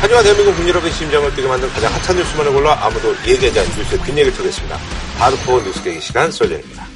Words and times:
하지만 0.00 0.22
대한민국 0.22 0.52
국민 0.54 0.68
여러분의 0.68 0.94
심장을 0.94 1.34
뛰게 1.34 1.48
만든 1.48 1.68
가장 1.70 1.92
핫한 1.92 2.16
뉴스만을 2.16 2.52
골라 2.52 2.86
아무도 2.86 3.14
얘기하지 3.26 3.58
않는 3.60 3.76
뉴스의 3.76 4.00
뒷얘기를 4.04 4.32
펴겠습니다. 4.32 4.76
하드코어 5.18 5.62
뉴스 5.62 5.82
계기 5.82 6.00
시간 6.00 6.30
쏠려입니다. 6.30 6.86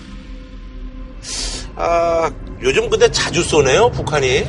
아, 1.74 2.30
요즘 2.62 2.88
근데 2.88 3.10
자주 3.10 3.42
쏘네요, 3.42 3.90
북한이. 3.90 4.46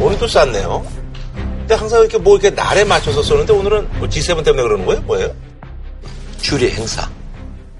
오늘도 0.00 0.26
쐈네요. 0.26 0.86
근데 1.34 1.74
항상 1.74 2.00
이렇게 2.00 2.16
뭐 2.16 2.36
이렇게 2.38 2.50
날에 2.50 2.82
맞춰서 2.84 3.22
쏘는데 3.22 3.52
오늘은 3.52 3.98
뭐 3.98 4.08
G7 4.08 4.42
때문에 4.42 4.62
그러는 4.62 4.86
거예요? 4.86 5.02
뭐예요? 5.02 5.36
주례 6.40 6.70
행사. 6.70 7.08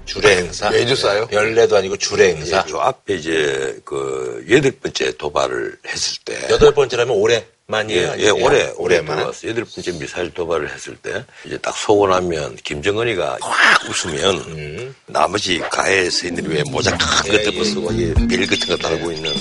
주례 0.05 0.37
행사. 0.37 0.69
매주 0.69 0.93
쏴요? 0.93 1.31
연례도 1.33 1.75
아니고 1.75 1.97
주례 1.97 2.35
행사. 2.35 2.63
요 2.69 2.79
앞에 2.79 3.15
이제 3.15 3.79
그 3.83 4.45
여덟 4.49 4.71
번째 4.71 5.17
도발을 5.17 5.77
했을 5.87 6.17
때. 6.23 6.47
여덟 6.49 6.73
번째라면 6.73 7.15
올해 7.15 7.45
만이에요? 7.67 8.15
예, 8.17 8.23
예, 8.23 8.29
올해, 8.29 8.43
올해 8.43 8.73
올해만. 8.77 9.17
들어왔어. 9.17 9.47
여덟 9.47 9.63
번째 9.63 9.91
미사일 9.93 10.33
도발을 10.33 10.69
했을 10.69 10.95
때, 10.97 11.23
이제 11.45 11.57
딱 11.57 11.75
쏘고 11.77 12.07
나면, 12.07 12.57
김정은이가 12.57 13.37
확 13.41 13.89
웃으면, 13.89 14.93
나머지 15.05 15.59
가해 15.59 16.09
서인들이 16.09 16.47
왜 16.47 16.63
모자 16.69 16.95
큰거 16.97 17.33
예, 17.37 17.43
덮어쓰고, 17.43 17.91
이벨 17.93 18.47
같은 18.47 18.67
거 18.67 18.75
달고 18.77 19.11
있는, 19.13 19.31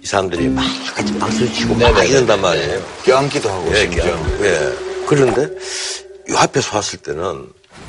이 0.00 0.06
사람들이 0.06 0.48
막 0.48 0.64
같이 0.94 1.18
박수를 1.18 1.52
치고 1.52 1.74
막 1.74 1.88
네네네. 1.92 2.08
이런단 2.08 2.40
말이에요. 2.40 2.86
껴안기도 3.04 3.50
하고 3.50 3.72
예, 3.74 3.80
심지어. 3.80 4.36
예. 4.42 4.72
그런데, 5.06 5.42
요 6.30 6.36
앞에 6.38 6.60
서 6.60 6.76
왔을 6.76 7.00
때는, 7.00 7.48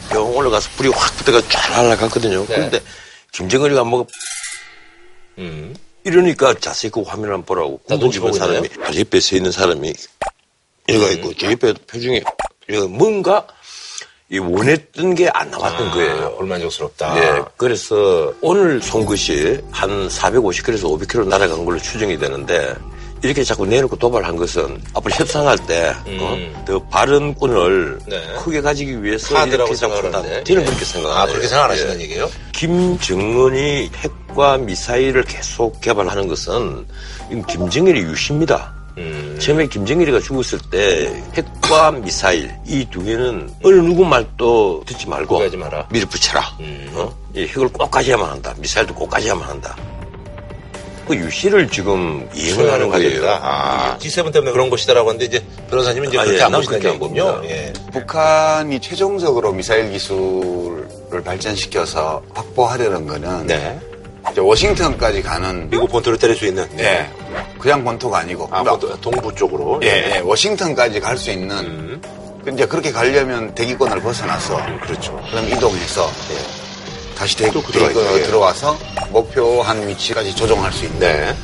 병 0.09 0.35
올라가서 0.35 0.69
불이 0.77 0.89
확 0.89 1.15
붙어가 1.17 1.41
쫙 1.49 1.69
날아갔거든요. 1.71 2.45
그런데, 2.47 2.81
김정은이가 3.31 3.83
뭐, 3.83 4.07
음. 5.37 5.75
이러니까 6.05 6.53
자세히 6.53 6.91
그 6.91 7.01
화면 7.01 7.31
한번 7.31 7.45
보라고. 7.45 7.81
나 7.87 7.97
눈치 7.97 8.19
보고 8.19 8.31
사람이, 8.31 8.69
저 8.69 8.99
옆에 8.99 9.19
서 9.19 9.35
있는 9.35 9.51
사람이, 9.51 9.93
얘가 10.89 11.09
있고, 11.11 11.33
저 11.35 11.51
옆에 11.51 11.73
표정이, 11.73 12.21
얘가 12.69 12.87
뭔가, 12.87 13.45
이 14.29 14.37
원했던 14.39 15.13
게 15.15 15.29
안 15.33 15.49
나왔던 15.51 15.91
거예요. 15.91 16.35
불만족스럽다. 16.37 17.17
예, 17.17 17.43
그래서 17.57 18.33
오늘 18.41 18.81
쏜 18.81 19.05
것이 19.05 19.59
한 19.71 20.07
450km에서 20.07 20.83
500km 20.83 21.27
날아간 21.27 21.63
걸로 21.65 21.77
추정이 21.79 22.17
되는데 22.17 22.73
이렇게 23.25 23.43
자꾸 23.43 23.65
내놓고 23.65 23.95
도발한 23.97 24.35
것은 24.35 24.81
앞으로 24.93 25.13
협상할 25.15 25.57
때더 25.65 26.79
바른 26.89 27.33
꾼을 27.33 27.97
음. 27.99 27.99
네. 28.07 28.21
크게 28.43 28.61
가지기 28.61 29.03
위해서 29.03 29.35
이렇게 29.47 29.57
자꾸 29.57 29.75
생각하는데. 29.75 30.17
한다. 30.17 30.43
저는 30.43 30.61
예. 30.61 30.65
그렇게 30.65 30.85
생각합니다. 30.85 31.21
아, 31.21 31.25
그렇게 31.27 31.47
생각 31.47 31.63
안 31.65 31.71
하신다는 31.71 32.01
얘기예요? 32.01 32.29
김정은이 32.53 33.89
핵과 33.95 34.57
미사일을 34.57 35.23
계속 35.23 35.81
개발하는 35.81 36.27
것은 36.27 36.85
김정일의 37.47 38.03
유시입니다. 38.03 38.73
음. 38.97 39.37
처음에 39.41 39.67
김정일이가 39.67 40.21
죽었을 40.21 40.57
때 40.71 41.21
핵과 41.33 41.91
미사일 41.91 42.49
이 42.65 42.85
두 42.89 43.03
개는 43.03 43.49
어느 43.63 43.75
누구 43.75 44.05
말도 44.05 44.83
듣지 44.85 45.07
말고. 45.07 45.39
밀어붙여라. 45.91 46.57
음. 46.61 46.91
어? 46.93 47.13
이 47.35 47.41
핵을 47.41 47.67
꼭 47.69 47.91
가져야만 47.91 48.29
한다. 48.29 48.53
미사일도 48.57 48.93
꼭 48.95 49.09
가져야만 49.09 49.49
한다. 49.49 49.75
그 51.07 51.15
유시를 51.15 51.69
지금 51.69 52.27
이행을 52.33 52.71
하는 52.71 52.89
거예요. 52.89 53.29
아, 53.29 53.97
G7 53.99 54.33
때문에 54.33 54.51
그런 54.51 54.69
것이다라고 54.69 55.09
하는데 55.09 55.25
이제 55.25 55.43
변호사님은 55.69 56.09
이제 56.09 56.17
아, 56.17 56.23
그렇게 56.23 56.39
예, 56.39 56.43
안 56.43 56.53
얘기군요. 56.55 56.99
봅니다. 56.99 57.41
예. 57.45 57.73
북한이 57.91 58.79
최종적으로 58.79 59.53
미사일 59.53 59.91
기술을 59.91 61.23
발전시켜서 61.23 62.23
확보하려는 62.33 63.05
거는 63.07 63.47
네. 63.47 63.79
이제 64.31 64.41
워싱턴까지 64.41 65.21
가는 65.21 65.69
미국 65.69 65.91
본토를 65.91 66.17
때릴 66.17 66.35
수 66.35 66.45
있는. 66.47 66.67
네. 66.75 67.07
그냥 67.59 67.83
본토가 67.83 68.19
아니고 68.19 68.45
아, 68.51 68.63
그러니까 68.63 68.77
본토, 68.87 69.01
동부 69.01 69.35
쪽으로. 69.35 69.79
예, 69.83 70.15
예, 70.15 70.19
워싱턴까지 70.19 70.99
갈 70.99 71.17
수 71.17 71.29
있는 71.31 71.55
음. 71.57 72.01
그 72.43 72.51
이제 72.51 72.65
그렇게 72.65 72.91
가려면 72.91 73.53
대기권을 73.55 74.01
벗어나서 74.01 74.59
그렇죠. 74.81 75.19
그럼 75.31 75.47
이동해서 75.49 76.09
다시 77.15 77.37
대, 77.37 77.49
또 77.51 77.61
대, 77.61 77.71
들어가야 77.71 77.93
그. 77.93 78.23
들어와서 78.23 78.77
목표한 79.09 79.87
위치까지 79.87 80.35
조정할 80.35 80.71
수 80.71 80.85
있는 80.85 80.99
네. 80.99 81.35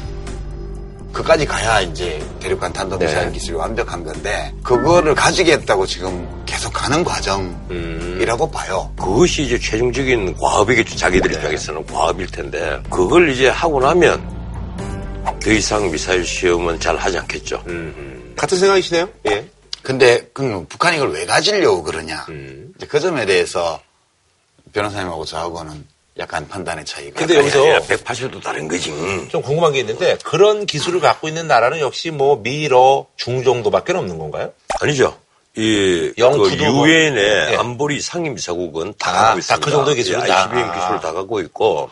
그까지 1.13 1.45
가야 1.45 1.81
이제 1.81 2.23
대륙간 2.39 2.71
탄도미사일 2.71 3.27
네. 3.27 3.31
기술이 3.33 3.57
완벽한 3.57 4.03
건데 4.03 4.53
그거를 4.63 5.13
가지겠다고 5.13 5.85
지금 5.85 6.27
계속 6.45 6.71
가는 6.71 7.03
과정이라고 7.03 8.45
음. 8.45 8.51
봐요. 8.51 8.91
그것이 8.97 9.43
이제 9.43 9.59
최종적인 9.59 10.37
과업이겠죠. 10.37 10.95
자기들 10.95 11.33
입장에서는 11.33 11.85
과업일 11.85 12.27
텐데 12.27 12.81
그걸 12.89 13.29
이제 13.29 13.49
하고 13.49 13.81
나면 13.81 14.41
더 15.43 15.51
이상 15.51 15.91
미사일 15.91 16.25
시험은 16.25 16.79
잘 16.79 16.95
하지 16.95 17.17
않겠죠. 17.17 17.61
음. 17.67 18.33
같은 18.37 18.57
생각이시네요? 18.57 19.09
예. 19.29 19.45
근데 19.83 20.29
그럼 20.33 20.65
북한이 20.67 20.97
이걸 20.97 21.11
왜 21.11 21.25
가지려고 21.25 21.83
그러냐. 21.83 22.25
음. 22.29 22.73
그 22.87 22.99
점에 22.99 23.25
대해서 23.25 23.81
변호사님하고 24.73 25.25
저하고는 25.25 25.85
약간 26.17 26.47
판단의 26.47 26.85
차이가. 26.85 27.19
근데 27.19 27.35
여기서 27.37 27.69
야, 27.69 27.79
180도 27.79 28.43
다른 28.43 28.67
거지. 28.67 28.91
음. 28.91 29.27
좀 29.29 29.41
궁금한 29.41 29.71
게 29.73 29.79
있는데 29.79 30.17
그런 30.23 30.65
기술을 30.65 30.99
갖고 30.99 31.27
있는 31.27 31.47
나라는 31.47 31.79
역시 31.79 32.11
뭐 32.11 32.35
미러 32.41 33.05
중 33.15 33.43
정도밖에 33.43 33.93
없는 33.93 34.17
건가요? 34.17 34.51
아니죠. 34.81 35.17
이, 35.57 36.13
그 36.15 36.21
뭐- 36.23 36.49
유엔의 36.49 37.51
예. 37.51 37.55
안보리 37.57 37.99
상임이사국은 37.99 38.93
다 38.97 39.09
아, 39.09 39.13
갖고 39.13 39.31
다 39.33 39.37
있습니다. 39.39 39.65
그 39.65 39.71
정도 39.71 39.93
기술은 39.93 40.19
다. 40.25 40.43
ICBM 40.43 40.69
아. 40.69 40.73
기술을 40.73 40.99
다 41.01 41.11
갖고 41.11 41.41
있고, 41.41 41.89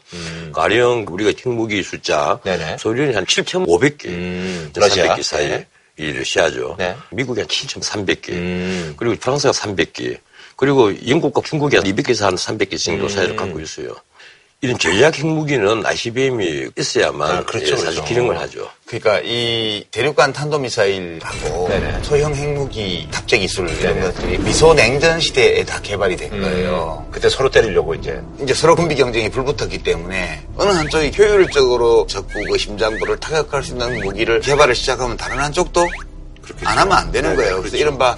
가령 0.53 1.06
우리가 1.09 1.34
핵무기 1.45 1.84
숫자, 1.84 2.39
네네. 2.45 2.78
소련이 2.78 3.13
한 3.13 3.25
7,500개, 3.25 4.06
음, 4.07 4.72
러시아. 4.75 5.13
300개 5.16 5.23
사이, 5.23 5.50
네. 5.50 5.68
이 5.97 6.09
러시아죠. 6.13 6.75
네. 6.78 6.95
미국이 7.12 7.41
한 7.41 7.50
7,300개, 7.50 8.29
음. 8.29 8.94
그리고 8.95 9.16
프랑스가 9.19 9.51
300개, 9.51 10.18
그리고 10.59 10.92
영국과 11.08 11.42
중국이 11.42 11.78
한 11.78 11.86
200개에서 11.86 12.25
한 12.25 12.36
300개 12.36 12.78
정도 12.78 13.06
음. 13.06 13.09
사이를 13.09 13.38
갖고 13.38 13.62
있어요. 13.62 13.96
이런 14.59 14.78
전략 14.78 15.18
핵무기는 15.18 15.86
ICBM이 15.86 16.72
있어야만 16.78 17.31
아, 17.31 17.46
그렇죠, 17.46 17.68
예, 17.68 17.78
사실 17.78 17.92
그렇죠. 17.92 18.03
기능을 18.03 18.38
하죠. 18.42 18.69
그러니까 18.86 19.22
이 19.24 19.86
대륙간 19.90 20.34
탄도미사일하고 20.34 21.69
네네. 21.69 22.03
소형 22.03 22.36
핵무기 22.36 23.08
탑재 23.09 23.38
기술 23.38 23.69
이런. 23.69 24.02
것들이 24.02 24.38
미소 24.40 24.74
냉전 24.74 25.22
시대에 25.22 25.64
다 25.64 25.80
개발이 25.81 26.18
된 26.18 26.30
거예요. 26.42 27.08
그때 27.09 27.30
서로 27.30 27.50
때리려고 27.50 27.96
이제. 27.96 28.22
이제 28.44 28.53
서로 28.53 28.75
군비 28.75 28.96
경쟁이 28.96 29.30
불붙었기 29.30 29.81
때문에 29.81 30.46
어느 30.58 30.72
한쪽이 30.72 31.14
효율적으로 31.18 32.06
적국의 32.08 32.59
심장부를 32.59 33.18
타격할 33.22 33.64
수 33.64 33.72
있는 33.72 34.02
무기를 34.03 34.42
개발을 34.42 34.75
시작하면 34.75 35.16
다른 35.16 35.40
한쪽도 35.40 35.88
안 36.66 36.78
하면 36.80 36.98
안 36.98 37.12
되는 37.14 37.30
네네, 37.30 37.44
거예요. 37.44 37.59
그래서 37.59 37.78
이른바 37.78 38.18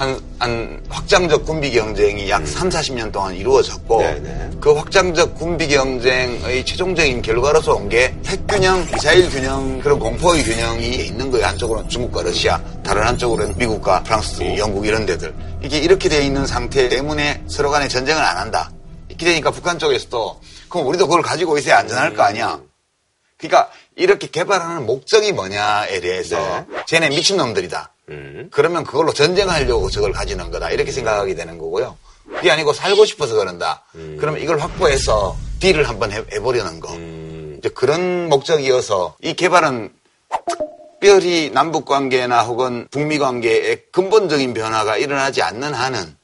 한, 0.00 0.18
한 0.38 0.82
확장적 0.88 1.44
군비 1.44 1.70
경쟁이 1.72 2.30
약 2.30 2.46
3, 2.46 2.70
40년 2.70 3.12
동안 3.12 3.34
이루어졌고 3.36 3.98
네네. 4.00 4.50
그 4.58 4.72
확장적 4.72 5.34
군비 5.34 5.68
경쟁의 5.68 6.64
최종적인 6.64 7.20
결과로서 7.20 7.74
온 7.74 7.90
게 7.90 8.14
핵균형, 8.24 8.86
미사일 8.90 9.28
균형, 9.28 9.78
그런 9.80 9.98
공포의 9.98 10.42
균형이 10.42 10.88
있는 10.88 11.30
거예요. 11.30 11.44
한쪽으로는 11.48 11.90
중국과 11.90 12.22
러시아, 12.22 12.62
다른 12.82 13.02
한쪽으로는 13.06 13.58
미국과 13.58 14.02
프랑스, 14.04 14.42
영국 14.56 14.86
이런 14.86 15.04
데들. 15.04 15.34
이게 15.62 15.76
이렇게 15.78 16.08
돼 16.08 16.24
있는 16.24 16.46
상태 16.46 16.88
때문에 16.88 17.42
서로 17.46 17.70
간에 17.70 17.86
전쟁을 17.88 18.22
안 18.22 18.38
한다. 18.38 18.70
이렇게 19.10 19.26
되니까 19.26 19.50
북한 19.50 19.78
쪽에서도 19.78 20.40
그럼 20.70 20.86
우리도 20.86 21.08
그걸 21.08 21.20
가지고 21.20 21.58
있어야 21.58 21.76
안전할 21.78 22.14
거 22.14 22.22
아니야. 22.22 22.58
그러니까 23.36 23.70
이렇게 23.96 24.28
개발하는 24.28 24.86
목적이 24.86 25.32
뭐냐에 25.32 26.00
대해서 26.00 26.64
쟤네 26.86 27.10
미친놈들이다. 27.10 27.92
그러면 28.50 28.84
그걸로 28.84 29.12
전쟁하려고 29.12 29.90
저걸 29.90 30.12
가지는 30.12 30.50
거다. 30.50 30.70
이렇게 30.70 30.92
생각하게 30.92 31.34
되는 31.34 31.58
거고요. 31.58 31.96
그게 32.36 32.50
아니고 32.50 32.72
살고 32.72 33.04
싶어서 33.04 33.34
그런다. 33.34 33.84
그러면 34.18 34.40
이걸 34.40 34.58
확보해서 34.58 35.36
딜을 35.60 35.88
한번 35.88 36.12
해, 36.12 36.22
해보려는 36.32 36.80
거. 36.80 36.94
이제 37.58 37.68
그런 37.70 38.28
목적이어서 38.28 39.16
이 39.22 39.34
개발은 39.34 39.90
특별히 41.00 41.50
남북 41.52 41.86
관계나 41.86 42.42
혹은 42.42 42.86
북미 42.90 43.18
관계에 43.18 43.76
근본적인 43.90 44.54
변화가 44.54 44.96
일어나지 44.98 45.42
않는 45.42 45.74
한은 45.74 46.16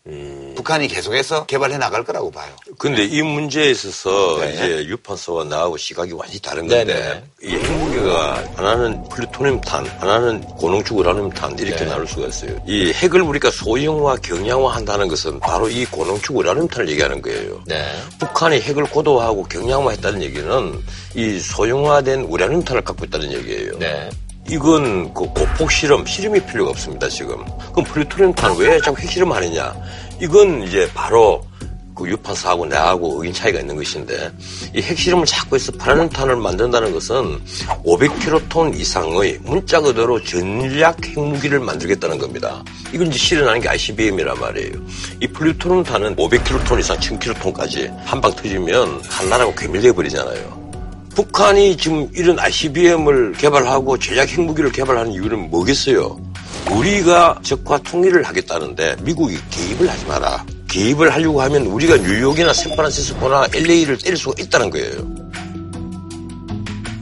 북한이 0.55 0.89
계속해서 0.89 1.47
개발해 1.47 1.79
나갈 1.79 2.05
거라고 2.05 2.31
봐요. 2.31 2.55
근데 2.79 3.05
이 3.05 3.23
문제에 3.23 3.71
있어서 3.71 4.39
네. 4.41 4.53
이제 4.53 4.87
유판서와 4.87 5.45
나하고 5.45 5.77
시각이 5.77 6.13
완전히 6.13 6.41
다른 6.41 6.67
건데 6.67 6.85
네네. 6.85 7.25
이 7.43 7.57
핵무기가 7.57 8.45
하나는 8.57 8.96
플루토늄 9.17 9.61
탄, 9.63 9.87
하나는 9.99 10.43
고농축 10.43 10.99
우라늄 10.99 11.31
탄 11.31 11.59
이렇게 11.59 11.85
네. 11.85 11.87
나눌 11.87 12.07
수가 12.07 12.27
있어요. 12.27 12.51
이 12.67 12.93
핵을 12.93 13.23
우리가 13.23 13.51
소형화, 13.51 14.17
경량화 14.17 14.75
한다는 14.75 15.09
것은 15.09 15.41
바로 15.41 15.71
이 15.71 15.87
고농축 15.87 16.37
우라늄 16.37 16.69
탄을 16.69 16.91
얘기하는 16.91 17.23
거예요. 17.23 17.63
네. 17.67 17.83
북한이 18.19 18.61
핵을 18.61 18.85
고도화하고 18.85 19.45
경량화했다는 19.45 20.23
얘기는 20.23 20.83
이 21.15 21.39
소형화된 21.41 22.23
우라늄 22.29 22.63
탄을 22.63 22.83
갖고 22.83 23.07
있다는 23.07 23.33
얘기예요. 23.33 23.79
네. 23.79 24.11
이건 24.51 25.15
그 25.15 25.25
고폭 25.33 25.73
실험, 25.73 26.05
실험이 26.05 26.39
필요가 26.41 26.71
없습니다, 26.71 27.09
지금. 27.09 27.43
그럼 27.73 27.85
플루토늄 27.85 28.35
탄 28.35 28.55
왜 28.57 28.79
자꾸 28.81 29.01
핵실험 29.01 29.33
하느냐? 29.33 29.75
이건 30.21 30.63
이제 30.63 30.89
바로 30.95 31.43
그 31.97 32.07
유판사하고 32.09 32.67
내하고 32.67 33.23
의견 33.23 33.35
차이가 33.35 33.59
있는 33.61 33.75
것인데 33.75 34.31
이 34.75 34.83
핵실험을 34.83 35.25
자꾸 35.25 35.57
해서 35.57 35.73
불안탄을 35.73 36.37
만든다는 36.37 36.93
것은 36.93 37.41
500킬로톤 37.85 38.79
이상의 38.79 39.39
문자 39.43 39.81
그대로 39.81 40.23
전략 40.23 41.05
핵무기를 41.05 41.59
만들겠다는 41.61 42.19
겁니다. 42.19 42.63
이건 42.93 43.07
이제 43.09 43.19
실현하는 43.19 43.61
게 43.63 43.69
ICBM이란 43.71 44.39
말이에요. 44.39 44.73
이 45.21 45.27
플루토늄탄은 45.27 46.17
500킬로톤 46.17 46.79
이상 46.81 46.99
1000킬로톤까지 46.99 47.91
한 48.05 48.21
방 48.21 48.35
터지면 48.35 49.03
한 49.09 49.29
나라가 49.29 49.55
괴멸돼 49.55 49.93
버리잖아요. 49.93 50.67
북한이 51.15 51.77
지금 51.79 52.09
이런 52.15 52.39
ICBM을 52.39 53.33
개발하고 53.33 53.99
전략 53.99 54.29
핵무기를 54.29 54.71
개발하는 54.73 55.13
이유는 55.13 55.51
뭐겠어요? 55.51 56.19
우리가 56.71 57.39
적과 57.43 57.79
통일을 57.79 58.23
하겠다는데 58.25 58.97
미국이 59.03 59.39
개입을 59.51 59.89
하지 59.89 60.05
마라. 60.07 60.45
개입을 60.77 61.15
하려고 61.15 61.41
하면 61.41 61.63
우리가 61.67 61.97
뉴욕이나 61.97 62.53
샌프란시스코나 62.53 63.49
LA를 63.55 63.97
때릴 63.97 64.19
수가 64.19 64.35
있다는 64.39 64.69
거예요. 64.69 65.27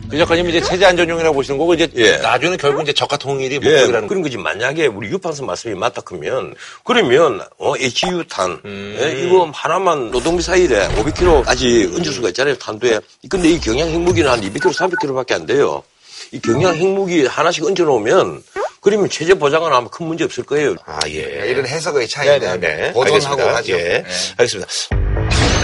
그 0.09 0.19
작가님 0.19 0.49
이제 0.49 0.61
체제 0.61 0.87
안전용이라고 0.87 1.35
보시는 1.35 1.59
거고 1.59 1.75
이제 1.75 1.89
예. 1.97 2.19
나중에 2.19 2.57
결국 2.57 2.83
이제 2.83 2.93
적화 2.93 3.17
통일이 3.17 3.57
예, 3.57 3.59
목적이라는 3.59 4.07
그런 4.07 4.23
거지. 4.23 4.37
만약에 4.39 4.87
우리 4.87 5.09
유판선 5.09 5.45
말씀이 5.45 5.75
맞다 5.75 6.03
그러면 6.03 6.55
그러면 6.85 7.41
어, 7.59 7.75
HU탄 7.77 8.61
음. 8.65 8.97
예, 9.01 9.25
이거 9.25 9.51
하나만 9.53 10.13
노동 10.13 10.37
미사일에 10.37 10.87
500km까지 10.91 11.97
얹을 11.97 12.13
수가 12.13 12.29
있잖아요. 12.29 12.57
탄두에. 12.59 13.01
근데 13.29 13.51
이 13.51 13.59
경량 13.59 13.89
핵무기는 13.89 14.31
한 14.31 14.41
200km, 14.41 14.73
300km밖에 14.73 15.33
안 15.33 15.47
돼요. 15.47 15.83
이 16.31 16.41
경량 16.41 16.77
핵무기 16.77 17.27
하나씩 17.27 17.65
얹어 17.65 17.85
놓으면 17.85 18.41
그러면 18.85 19.09
체제 19.09 19.33
보장은 19.33 19.73
아마 19.73 19.89
큰 19.89 20.07
문제 20.07 20.25
없을 20.25 20.45
거예요. 20.45 20.75
아 20.85 21.01
예. 21.09 21.49
이런 21.49 21.67
해석의 21.67 22.07
차이인데 22.07 22.47
네네네. 22.59 22.93
보존하고 22.93 23.15
알겠습니다. 23.15 23.53
가죠. 23.53 23.73
예. 23.73 23.83
네. 23.83 24.05
알겠습니다. 24.37 25.64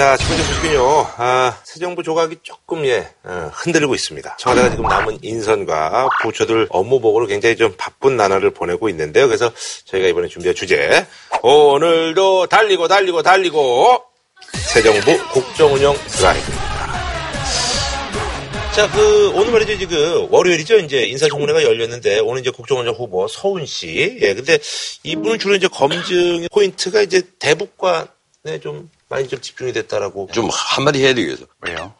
자, 0.00 0.16
첫 0.16 0.28
번째 0.28 0.42
소식은요. 0.44 1.06
아, 1.18 1.58
새 1.62 1.78
정부 1.78 2.02
조각이 2.02 2.36
조금 2.42 2.86
예 2.86 3.06
어, 3.22 3.50
흔들리고 3.52 3.94
있습니다. 3.94 4.38
청와대가 4.38 4.70
지금 4.70 4.86
남은 4.86 5.18
인선과 5.20 6.08
부처들 6.22 6.68
업무 6.70 7.00
보고로 7.00 7.26
굉장히 7.26 7.54
좀 7.54 7.74
바쁜 7.76 8.16
나날을 8.16 8.48
보내고 8.52 8.88
있는데요. 8.88 9.26
그래서 9.26 9.52
저희가 9.84 10.08
이번에 10.08 10.28
준비한 10.28 10.54
주제 10.54 11.06
오늘도 11.42 12.46
달리고 12.46 12.88
달리고 12.88 13.22
달리고 13.22 14.02
새 14.54 14.82
정부 14.82 15.18
국정운영 15.32 15.94
드라이브입니다. 16.06 16.70
자, 18.72 18.90
그, 18.92 19.32
오늘 19.34 19.52
말이죠, 19.52 19.76
지금, 19.76 20.28
월요일이죠, 20.30 20.78
이제, 20.78 21.02
인사청문회가 21.02 21.64
열렸는데, 21.64 22.20
오늘 22.20 22.40
이제 22.40 22.50
국정원장 22.50 22.94
후보 22.94 23.26
서훈 23.26 23.66
씨. 23.66 24.16
예, 24.22 24.32
근데 24.32 24.58
이분은 25.02 25.40
주로 25.40 25.56
이제 25.56 25.66
검증의 25.66 26.48
포인트가 26.50 27.02
이제 27.02 27.20
대북관에 27.40 28.60
좀 28.62 28.88
많이 29.10 29.28
좀 29.28 29.40
집중이 29.40 29.72
됐다라고. 29.72 30.28
좀 30.32 30.48
한마디 30.52 31.02
해야 31.04 31.12
되겠어. 31.12 31.44
왜요? 31.60 31.92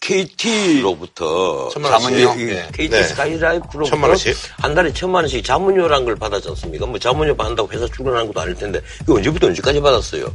KT로부터 0.00 1.70
천만 1.72 1.92
원씩. 1.92 2.18
자문료? 2.20 2.52
예. 2.52 2.68
KT 2.72 2.88
네. 2.90 3.02
스카이라이프로부터 3.02 3.90
천만 3.90 4.10
원씩. 4.10 4.36
한 4.58 4.74
달에 4.74 4.92
천만 4.92 5.24
원씩 5.24 5.44
자문료라는 5.44 6.04
걸 6.04 6.14
받았지 6.14 6.48
않습니까? 6.50 6.86
뭐 6.86 6.98
자문료 6.98 7.34
받는다고 7.36 7.72
회사 7.72 7.86
출근하는 7.86 8.28
것도 8.28 8.40
아닐 8.40 8.54
텐데 8.54 8.80
이거 9.02 9.14
언제부터 9.14 9.48
언제까지 9.48 9.80
받았어요? 9.80 10.32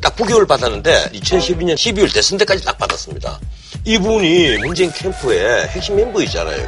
딱 0.00 0.16
9개월 0.16 0.48
받았는데 0.48 1.10
2012년 1.12 1.74
12월 1.74 2.14
대선 2.14 2.38
때까지 2.38 2.64
딱 2.64 2.78
받았습니다. 2.78 3.38
이분이 3.84 4.58
문재인 4.58 4.90
캠프의 4.92 5.66
핵심 5.68 5.96
멤버이잖아요. 5.96 6.66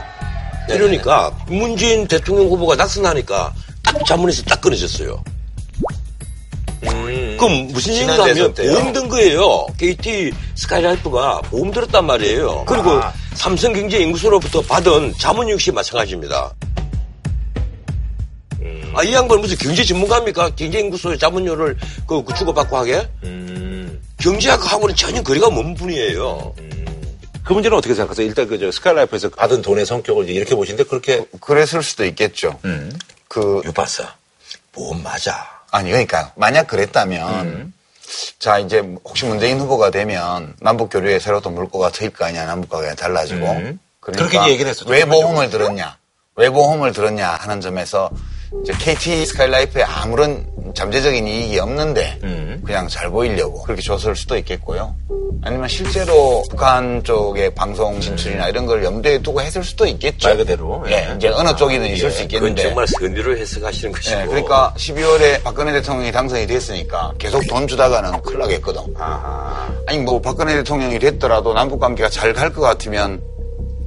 이러니까 0.69 1.31
문재인 1.47 2.07
대통령 2.07 2.49
후보가 2.49 2.75
낙선하니까 2.75 3.55
딱 3.83 4.05
자문에서 4.05 4.43
딱 4.43 4.61
끊어졌어요. 4.61 5.23
음. 7.37 7.39
그럼 7.39 7.69
무슨 7.69 7.93
지난 7.93 8.29
얘기가 8.29 8.55
대선 8.55 8.75
하면? 8.77 8.83
보험 8.83 8.93
든 8.93 9.09
거예요. 9.09 9.67
KT 9.79 10.33
스카이라이프가 10.55 11.43
보험 11.43 11.71
들었단 11.71 12.05
말이에요. 12.07 12.65
그리고 12.67 12.91
아. 12.91 13.13
삼성경제 13.35 14.03
연구소로부터 14.03 14.63
받은 14.63 15.15
자문 15.19 15.49
역시 15.51 15.71
마찬가지입니다. 15.71 16.53
아, 18.95 19.03
이 19.03 19.13
양반 19.13 19.41
무슨 19.43 19.59
경제 19.59 19.85
전문가입니까? 19.85 20.55
경제연구소의 20.57 21.19
자문료를 21.19 21.77
그, 22.07 22.25
그 22.25 22.33
주고받고 22.33 22.79
하게? 22.79 23.07
음. 23.25 24.01
경제학하고는 24.19 24.97
전혀 24.97 25.23
거리가 25.23 25.51
먼 25.51 25.75
분이에요. 25.75 26.55
그 27.45 27.53
문제는 27.53 27.77
어떻게 27.77 27.95
생각하세요? 27.95 28.27
일단 28.27 28.49
그, 28.49 28.59
저, 28.59 28.73
스카이라이프에서 28.73 29.29
받은 29.29 29.61
돈의 29.61 29.85
성격을 29.85 30.31
이렇게 30.31 30.55
보시는데, 30.55 30.85
그렇게. 30.85 31.27
그랬을 31.43 31.83
수도 31.83 32.07
있겠죠. 32.07 32.59
그 33.29 33.61
유파사, 33.67 34.15
보험 34.73 35.03
맞아. 35.03 35.56
아니 35.77 35.91
그러니까 35.91 36.33
만약 36.37 36.67
그랬다면 36.67 37.73
자 38.39 38.59
이제 38.59 38.79
혹시 39.05 39.27
문재인 39.27 39.61
후보가 39.61 39.91
되면 39.91 40.55
남북 40.61 40.89
교류에 40.91 41.19
새로 41.19 41.41
또 41.41 41.51
물꼬가 41.51 41.91
트일 41.91 42.11
거 42.11 42.25
아니야. 42.25 42.47
남북과가 42.47 42.95
달라지고. 42.95 43.47
음. 43.47 43.79
그러니까 44.01 44.29
그렇게 44.29 44.51
얘기를 44.53 44.71
했었죠, 44.71 44.89
왜 44.89 45.05
보험을 45.05 45.51
들었냐? 45.51 45.99
왜 46.37 46.49
보험을 46.49 46.93
들었냐 46.93 47.29
하는 47.29 47.61
점에서 47.61 48.11
KT 48.79 49.27
스카이라이프에 49.27 49.83
아무런 49.83 50.47
잠재적인 50.75 51.27
이익이 51.27 51.59
없는데 51.59 52.19
음. 52.25 52.63
그냥 52.65 52.89
잘 52.89 53.11
보이려고 53.11 53.63
그렇게 53.63 53.81
줬을 53.83 54.15
수도 54.17 54.37
있겠고요. 54.39 54.95
아니면 55.43 55.69
실제로 55.69 56.43
북한 56.51 57.03
쪽의 57.05 57.55
방송 57.55 58.01
진출이나 58.01 58.49
이런 58.49 58.67
걸 58.67 58.83
염두에 58.85 59.19
두고 59.23 59.41
했을 59.41 59.63
수도 59.63 59.87
있겠죠. 59.87 60.29
말 60.29 60.37
그대로, 60.39 60.83
예, 60.89 60.93
예. 61.11 61.15
이제 61.17 61.29
어느 61.29 61.55
쪽이든 61.55 61.87
있을 61.87 62.11
수 62.11 62.23
그건 62.23 62.25
있겠는데. 62.25 62.63
정말 62.63 62.87
선의로 62.89 63.37
해석하시는 63.37 63.93
것이고. 63.93 64.17
네, 64.17 64.27
그러니까 64.27 64.75
12월에 64.77 65.43
박근혜 65.43 65.73
대통령이 65.73 66.11
당선이 66.11 66.47
됐으니까 66.49 67.13
계속 67.19 67.47
돈 67.47 67.67
주다가는 67.69 68.21
큰일 68.23 68.39
나겠거든. 68.41 68.83
아하. 68.99 69.71
아니 69.87 69.99
뭐 69.99 70.21
박근혜 70.21 70.55
대통령이 70.57 70.99
됐더라도 70.99 71.53
남북 71.55 71.79
관계가 71.81 72.09
잘 72.11 72.33
갈 72.33 72.53
것 72.53 72.61
같으면 72.63 73.23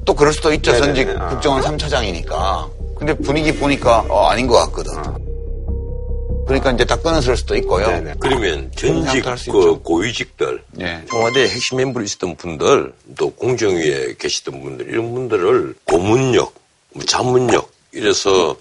또 0.05 0.13
그럴 0.13 0.31
수도 0.33 0.53
있죠. 0.53 0.71
네네네. 0.71 0.85
전직 0.93 1.21
아. 1.21 1.27
국정원 1.29 1.61
3차장이니까. 1.63 2.78
근데 2.99 3.13
분위기 3.17 3.55
보니까 3.55 4.05
어, 4.09 4.27
아닌 4.27 4.45
것 4.45 4.57
같거든. 4.65 4.93
그러니까 6.45 6.71
이제 6.71 6.83
다 6.83 6.95
끊었을 6.95 7.37
수도 7.37 7.55
있고요. 7.55 7.87
네네. 7.87 8.15
그러면 8.19 8.71
전직 8.75 9.11
생각할 9.11 9.37
수 9.37 9.51
그. 9.51 9.79
고위직들, 9.83 10.63
예. 10.81 11.03
청와대 11.07 11.43
핵심 11.43 11.77
멤버로 11.77 12.03
있었던 12.03 12.35
분들, 12.35 12.91
또 13.17 13.29
공정위에 13.29 14.15
계시던 14.17 14.61
분들, 14.61 14.89
이런 14.89 15.13
분들을 15.13 15.75
고문력, 15.85 16.53
뭐 16.93 17.05
자문력, 17.05 17.71
이래서 17.91 18.57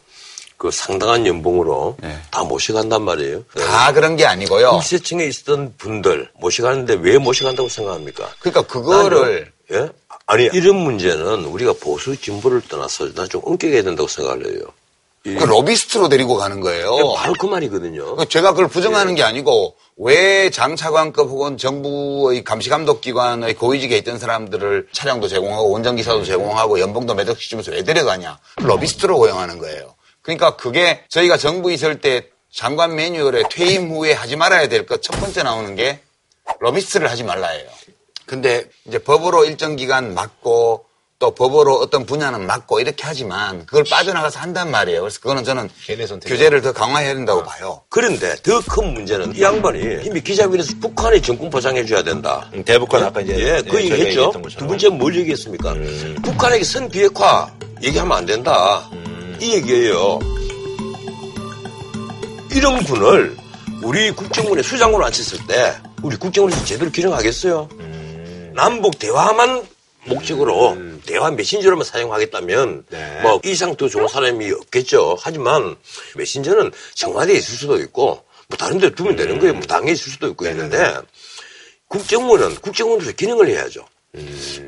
그 0.59 0.71
상당한 0.71 1.27
연봉으로 1.27 1.97
예. 2.05 2.19
다 2.31 2.45
모셔간단 2.45 3.03
말이에요. 3.03 3.45
다 3.57 3.93
그런 3.93 4.17
게 4.17 4.27
아니고요. 4.27 4.71
국세청에 4.73 5.25
있었던 5.25 5.75
분들 5.79 6.29
모셔가는데 6.41 6.99
왜 7.01 7.17
모셔간다고 7.17 7.71
생각합니까? 7.71 8.29
그러니까 8.41 8.63
그거를 8.63 9.51
나는, 9.71 9.87
예? 9.87 9.93
아니 10.31 10.45
이런 10.53 10.77
문제는 10.77 11.45
우리가 11.47 11.73
보수 11.81 12.15
진보를 12.21 12.61
떠나서 12.69 13.13
난 13.15 13.29
좀 13.29 13.41
엄격해야 13.45 13.83
된다고 13.83 14.07
생각을 14.09 14.47
해요. 14.55 14.61
이- 15.25 15.35
그 15.35 15.45
로비스트로 15.45 16.09
데리고 16.11 16.37
가는 16.37 16.61
거예요. 16.61 17.15
바로 17.17 17.33
그 17.39 17.47
말이거든요. 17.47 18.15
그 18.17 18.29
제가 18.29 18.51
그걸 18.53 18.69
부정하는 18.69 19.15
게 19.15 19.23
아니고 19.23 19.75
왜 19.97 20.51
장차관급 20.51 21.29
혹은 21.31 21.57
정부의 21.57 22.45
감시감독기관의 22.45 23.55
고위직에 23.55 23.97
있던 23.99 24.19
사람들을 24.19 24.89
차량도 24.93 25.29
제공하고 25.29 25.73
운전기사도 25.75 26.25
제공하고 26.25 26.79
연봉도 26.79 27.15
몇 27.15 27.27
억씩 27.29 27.49
주면서 27.51 27.73
왜 27.73 27.83
데려가냐. 27.83 28.39
로비스트로 28.59 29.17
고용하는 29.17 29.59
거예요. 29.59 29.95
그러니까 30.21 30.57
그게 30.57 31.05
저희가 31.09 31.39
정부 31.39 31.73
있을 31.73 32.01
때 32.01 32.29
장관 32.53 32.95
매뉴얼에 32.95 33.45
퇴임 33.51 33.91
후에 33.91 34.13
하지 34.13 34.37
말아야 34.37 34.69
될 34.69 34.85
것 34.87 35.01
첫 35.03 35.19
번째 35.21 35.43
나오는 35.43 35.75
게 35.75 36.01
로비스트를 36.61 37.11
하지 37.11 37.25
말라예요. 37.25 37.67
근데 38.29 38.65
이제 38.87 38.99
법으로 38.99 39.45
일정 39.47 39.75
기간 39.75 40.13
맞고 40.15 40.85
또 41.19 41.35
법으로 41.35 41.75
어떤 41.77 42.07
분야는 42.07 42.47
맞고 42.47 42.79
이렇게 42.79 43.03
하지만 43.05 43.67
그걸 43.67 43.83
빠져나가서 43.91 44.39
한단 44.39 44.71
말이에요. 44.71 45.01
그래서 45.01 45.19
그거는 45.19 45.43
저는. 45.43 45.69
규제를 46.29 46.61
더 46.63 46.73
강화해야 46.73 47.15
된다고 47.15 47.43
봐요. 47.43 47.81
그런데 47.89 48.37
더 48.43 48.61
큰 48.61 48.93
문제는 48.95 49.35
이 49.35 49.43
양반이 49.43 50.05
이미 50.05 50.21
기자회견에서 50.21 50.75
북한의 50.81 51.21
정권 51.23 51.51
보장해줘야 51.51 52.05
된다. 52.05 52.49
음, 52.55 52.63
대북관 52.63 53.03
아까 53.03 53.21
이제. 53.21 53.35
예, 53.37 53.63
그 53.63 53.81
예, 53.81 53.85
얘기 53.91 54.07
했죠. 54.07 54.31
두 54.57 54.67
번째 54.67 54.91
뭘 54.91 55.17
얘기했습니까? 55.17 55.75
북한에게 56.23 56.63
선 56.63 56.89
비핵화 56.89 57.51
얘기하면 57.83 58.17
안 58.19 58.27
된다. 58.27 58.89
이 59.41 59.55
얘기예요. 59.55 60.21
이런 62.53 62.79
분을 62.85 63.37
우리 63.83 64.11
국정원에 64.13 64.63
수장으로 64.63 65.05
앉혔을 65.07 65.47
때 65.49 65.75
우리 66.03 66.17
국정원에서 66.17 66.65
제대로 66.65 66.91
기능하겠어요? 66.91 67.69
남북 68.59 68.99
대화만 68.99 69.65
목적으로 70.07 70.77
대화 71.07 71.31
메신저로만 71.31 71.85
사용하겠다면 71.85 72.87
네. 72.91 73.21
뭐 73.23 73.41
이상 73.45 73.77
더 73.77 73.89
좋은 73.89 74.09
사람이 74.09 74.51
없겠죠. 74.51 75.17
하지만 75.21 75.77
메신저는 76.17 76.73
청와대에 76.95 77.37
있을 77.37 77.55
수도 77.57 77.79
있고 77.79 78.25
뭐 78.49 78.59
다른 78.59 78.79
데 78.79 78.91
두면 78.93 79.15
되는 79.15 79.39
거예요. 79.39 79.55
뭐 79.55 79.63
당에 79.63 79.93
있을 79.93 80.11
수도 80.11 80.27
있고 80.29 80.47
했는데 80.47 80.93
국정원은 81.87 82.57
국정원으로서 82.57 83.13
기능을 83.13 83.49
해야죠. 83.49 83.87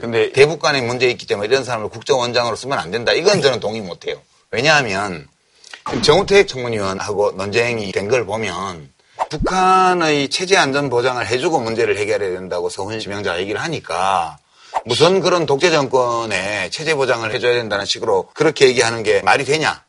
근데 0.00 0.30
대북 0.30 0.60
간에 0.60 0.82
문제 0.82 1.10
있기 1.10 1.26
때문에 1.26 1.48
이런 1.48 1.64
사람을 1.64 1.88
국정원장으로 1.88 2.54
쓰면 2.54 2.78
안 2.78 2.92
된다. 2.92 3.12
이건 3.12 3.42
저는 3.42 3.58
동의 3.58 3.80
못 3.80 4.06
해요. 4.06 4.20
왜냐하면 4.52 5.26
정우택 6.02 6.46
청문위원하고 6.46 7.32
논쟁이 7.32 7.90
된 7.90 8.08
걸 8.08 8.24
보면 8.24 8.92
북한의 9.30 10.28
체제 10.28 10.56
안전 10.56 10.90
보장을 10.90 11.24
해주고 11.24 11.60
문제를 11.60 11.96
해결해야 11.96 12.32
된다고 12.32 12.68
서훈 12.68 12.98
지명자가 12.98 13.38
얘기를 13.40 13.62
하니까 13.62 14.38
무슨 14.84 15.20
그런 15.20 15.46
독재 15.46 15.70
정권에 15.70 16.68
체제 16.70 16.94
보장을 16.94 17.32
해줘야 17.32 17.54
된다는 17.54 17.84
식으로 17.86 18.28
그렇게 18.34 18.66
얘기하는 18.66 19.02
게 19.02 19.22
말이 19.22 19.44
되냐? 19.44 19.82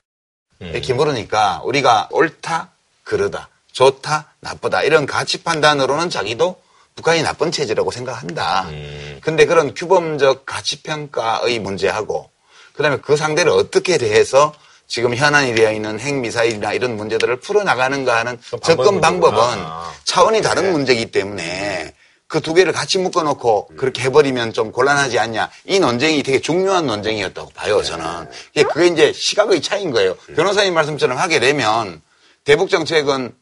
이렇게 0.60 0.94
물으니까 0.94 1.62
우리가 1.64 2.10
옳다, 2.12 2.70
그르다, 3.04 3.50
좋다, 3.72 4.34
나쁘다 4.42 4.84
이런 4.84 5.08
가치 5.08 5.44
판단으로는 5.44 6.12
자기도 6.12 6.62
북한이 6.96 7.24
나쁜 7.24 7.52
체제라고 7.52 7.90
생각한다. 7.90 8.70
근데 9.22 9.46
그런 9.48 9.74
규범적 9.74 10.46
가치 10.46 10.84
평가의 10.84 11.58
문제하고 11.60 12.30
그다음에 12.74 12.98
그 12.98 13.18
상대를 13.18 13.52
어떻게 13.52 13.98
대해서 13.98 14.54
지금 14.92 15.16
현안이 15.16 15.56
되어 15.56 15.72
있는 15.72 16.02
핵미사일이나 16.02 16.74
이런 16.74 16.98
문제들을 16.98 17.40
풀어나가는가 17.40 18.18
하는 18.18 18.38
접근 18.62 19.00
방법은 19.00 19.40
차원이 20.04 20.42
다른 20.42 20.74
문제이기 20.74 21.12
때문에 21.12 21.94
그 22.28 22.42
두 22.42 22.54
개를 22.54 22.74
같이 22.74 22.98
묶어놓고 22.98 23.70
그렇게 23.78 24.04
해버리면 24.04 24.52
좀 24.52 24.74
곤란하지 24.74 25.18
않냐. 25.18 25.50
이 25.66 25.80
논쟁이 25.80 26.24
되게 26.24 26.42
중요한 26.42 26.88
논쟁이었다고 26.88 27.52
봐요, 27.52 27.82
저는. 27.82 28.06
이게 28.54 28.64
그게 28.64 28.88
이제 28.88 29.14
시각의 29.14 29.62
차이인 29.62 29.92
거예요. 29.92 30.16
변호사님 30.36 30.74
말씀처럼 30.74 31.18
하게 31.18 31.40
되면 31.40 32.02
대북 32.44 32.70
정책은 32.70 33.34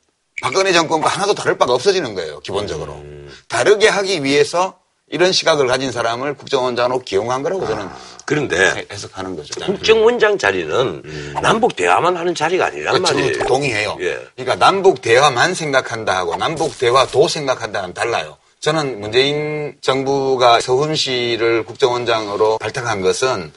박근혜 0.44 0.72
정권과 0.72 1.10
하나도 1.10 1.34
다를 1.34 1.58
바가 1.58 1.74
없어지는 1.74 2.13
거예요, 2.13 2.41
기본적으로. 2.41 3.03
다르게 3.48 3.88
하기 3.88 4.24
위해서 4.24 4.77
이런 5.12 5.32
시각을 5.32 5.65
가진 5.65 5.91
사람을 5.91 6.36
국정원장으로 6.36 7.00
기용한 7.00 7.41
거라고 7.41 7.65
저는 7.65 7.89
그런데 8.29 8.86
해석하는 8.91 9.36
거죠. 9.36 9.59
국정원장 9.65 10.38
자리는 10.38 11.01
남북 11.41 11.75
대화만 11.75 12.15
하는 12.15 12.36
자리가 12.36 12.67
아니란. 12.67 13.01
말이에요. 13.01 13.45
동의해요. 13.48 13.98
예. 14.01 14.19
그러니까 14.36 14.55
남북 14.63 15.01
대화만 15.01 15.55
생각한다 15.55 16.15
하고 16.15 16.36
남북 16.36 16.77
대화도 16.77 17.27
생각한다는 17.27 17.95
달라요. 17.95 18.38
저는 18.59 19.01
문재인 19.01 19.74
정부가 19.81 20.62
서훈 20.62 20.95
씨를 20.95 21.63
국정원장으로 21.63 22.59
발탁한 22.59 23.01
것은 23.01 23.51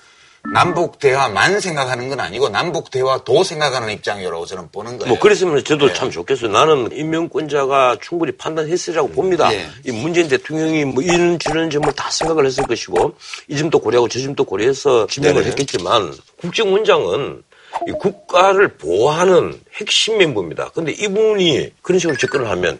남북 0.52 0.98
대화만 0.98 1.60
생각하는 1.60 2.08
건 2.08 2.20
아니고 2.20 2.48
남북 2.48 2.90
대화도 2.90 3.44
생각하는 3.44 3.90
입장이라고 3.90 4.44
저는 4.44 4.68
보는 4.72 4.98
거예요. 4.98 5.08
뭐 5.08 5.18
그랬으면 5.18 5.62
저도 5.62 5.88
예. 5.88 5.92
참 5.94 6.10
좋겠어요. 6.10 6.50
나는 6.50 6.90
임명권자가 6.92 7.98
충분히 8.02 8.32
판단했으리라고 8.32 9.08
봅니다. 9.10 9.52
예. 9.54 9.66
이 9.86 9.92
문재인 9.92 10.28
대통령이 10.28 10.84
뭐 10.84 11.02
이런 11.02 11.38
저런 11.38 11.70
점을 11.70 11.90
다 11.92 12.10
생각을 12.10 12.44
했을 12.44 12.64
것이고 12.64 13.14
이 13.48 13.56
점도 13.56 13.78
고려하고 13.78 14.08
저 14.08 14.18
점도 14.18 14.44
고려해서 14.44 15.06
지명을 15.06 15.36
네네. 15.36 15.50
했겠지만 15.50 16.12
국정원장은 16.40 17.42
이 17.88 17.92
국가를 17.92 18.76
보호하는 18.76 19.58
핵심 19.74 20.18
멤버입니다. 20.18 20.70
근데 20.74 20.92
이분이 20.92 21.70
그런 21.82 21.98
식으로 21.98 22.18
접근을 22.18 22.50
하면 22.50 22.78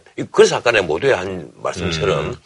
아까 0.52 0.70
내가 0.72 0.84
모두에 0.84 1.12
한 1.12 1.50
말씀처럼 1.54 2.26
음. 2.26 2.36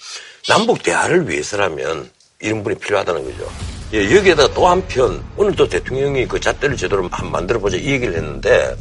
남북 0.48 0.82
대화를 0.82 1.28
위해서라면 1.28 2.10
이런 2.46 2.62
분이 2.62 2.76
필요하다는 2.76 3.24
거죠. 3.24 3.48
예, 3.92 4.04
여기에다가 4.16 4.52
또 4.54 4.66
한편 4.66 5.22
오늘 5.36 5.54
또 5.54 5.68
대통령이 5.68 6.26
그 6.26 6.40
잣대를 6.40 6.76
제대로 6.76 7.02
한번 7.02 7.30
만들어보자 7.30 7.76
이 7.76 7.86
얘기를 7.86 8.14
했는데 8.14 8.74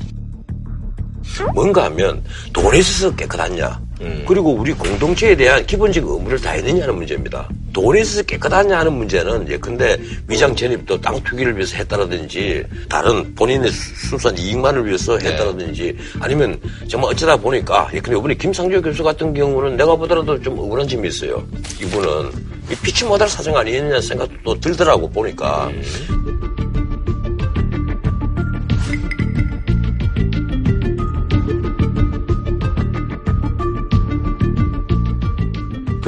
뭔가 1.53 1.85
하면 1.85 2.23
돈에 2.53 2.79
있어서 2.79 3.15
깨끗하냐. 3.15 3.83
그리고 4.27 4.51
우리 4.53 4.73
공동체에 4.73 5.35
대한 5.35 5.65
기본적 5.65 6.03
의무를 6.05 6.39
다했느냐는 6.41 6.95
문제입니다. 6.95 7.47
돈에 7.71 8.01
있어서 8.01 8.21
깨끗하냐 8.23 8.79
하는 8.79 8.91
문제는 8.93 9.47
예컨대 9.49 9.97
위장 10.27 10.53
전입도 10.55 10.99
땅 10.99 11.21
투기를 11.23 11.55
위해서 11.55 11.77
했다라든지 11.77 12.63
다른 12.89 13.33
본인의 13.35 13.71
수- 13.71 14.09
순수한 14.09 14.37
이익만을 14.37 14.85
위해서 14.85 15.17
했다라든지 15.17 15.95
아니면 16.19 16.59
정말 16.89 17.11
어쩌다 17.11 17.37
보니까 17.37 17.89
예컨대 17.93 18.17
이번에 18.19 18.33
김상조 18.35 18.81
교수 18.81 19.01
같은 19.03 19.33
경우는 19.33 19.77
내가 19.77 19.95
보더라도 19.95 20.39
좀 20.41 20.59
억울한 20.59 20.87
점이 20.87 21.07
있어요. 21.07 21.45
이분은 21.81 22.31
이 22.71 22.75
피치 22.83 23.05
못할 23.05 23.29
사정 23.29 23.55
아니겠냐 23.55 24.01
생각도 24.01 24.33
또 24.43 24.59
들더라고 24.59 25.09
보니까 25.09 25.71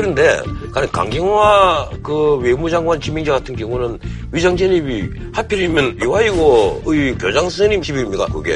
그런데 0.07 0.41
가령 0.71 0.89
강경화 0.91 1.89
그 2.01 2.35
외무장관 2.37 3.01
지명자 3.01 3.33
같은 3.33 3.55
경우는 3.55 3.99
위장 4.31 4.55
전입이 4.55 5.09
하필이면 5.33 5.99
이화이고의 6.01 7.17
교장 7.17 7.43
선생님 7.43 7.81
집입니다. 7.81 8.25
그게 8.27 8.55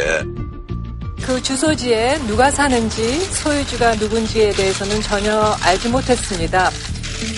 그 1.21 1.41
주소지에 1.41 2.19
누가 2.27 2.49
사는지 2.49 3.19
소유주가 3.19 3.95
누군지에 3.95 4.51
대해서는 4.51 5.01
전혀 5.01 5.41
알지 5.61 5.89
못했습니다. 5.89 6.69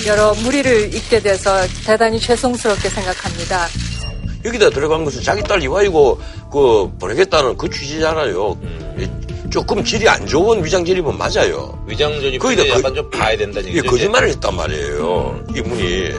여러 0.06 0.34
무리를 0.44 0.94
잇게 0.94 1.20
돼서 1.20 1.52
대단히 1.86 2.20
죄송스럽게 2.20 2.90
생각합니다. 2.90 3.66
여기다 4.46 4.70
들어간 4.70 5.04
것은 5.06 5.24
자기 5.24 5.42
딸 5.42 5.64
이화이고 5.64 6.22
그 6.52 6.92
보내겠다는 7.00 7.58
그 7.58 7.70
취지잖아요. 7.70 8.58
조금 9.54 9.84
질이 9.84 10.10
안 10.10 10.26
좋은 10.26 10.66
위장 10.66 10.84
전입은 10.84 11.16
맞아요. 11.16 11.80
위장전입 11.86 12.42
거기다 12.42 12.64
그- 12.64 12.70
약간 12.72 12.96
좀 12.96 13.08
봐야 13.12 13.38
된다는 13.38 13.70
얘기죠. 13.70 13.88
거짓말을 13.88 14.30
했단 14.30 14.56
말이에요. 14.56 15.44
이분이. 15.56 16.10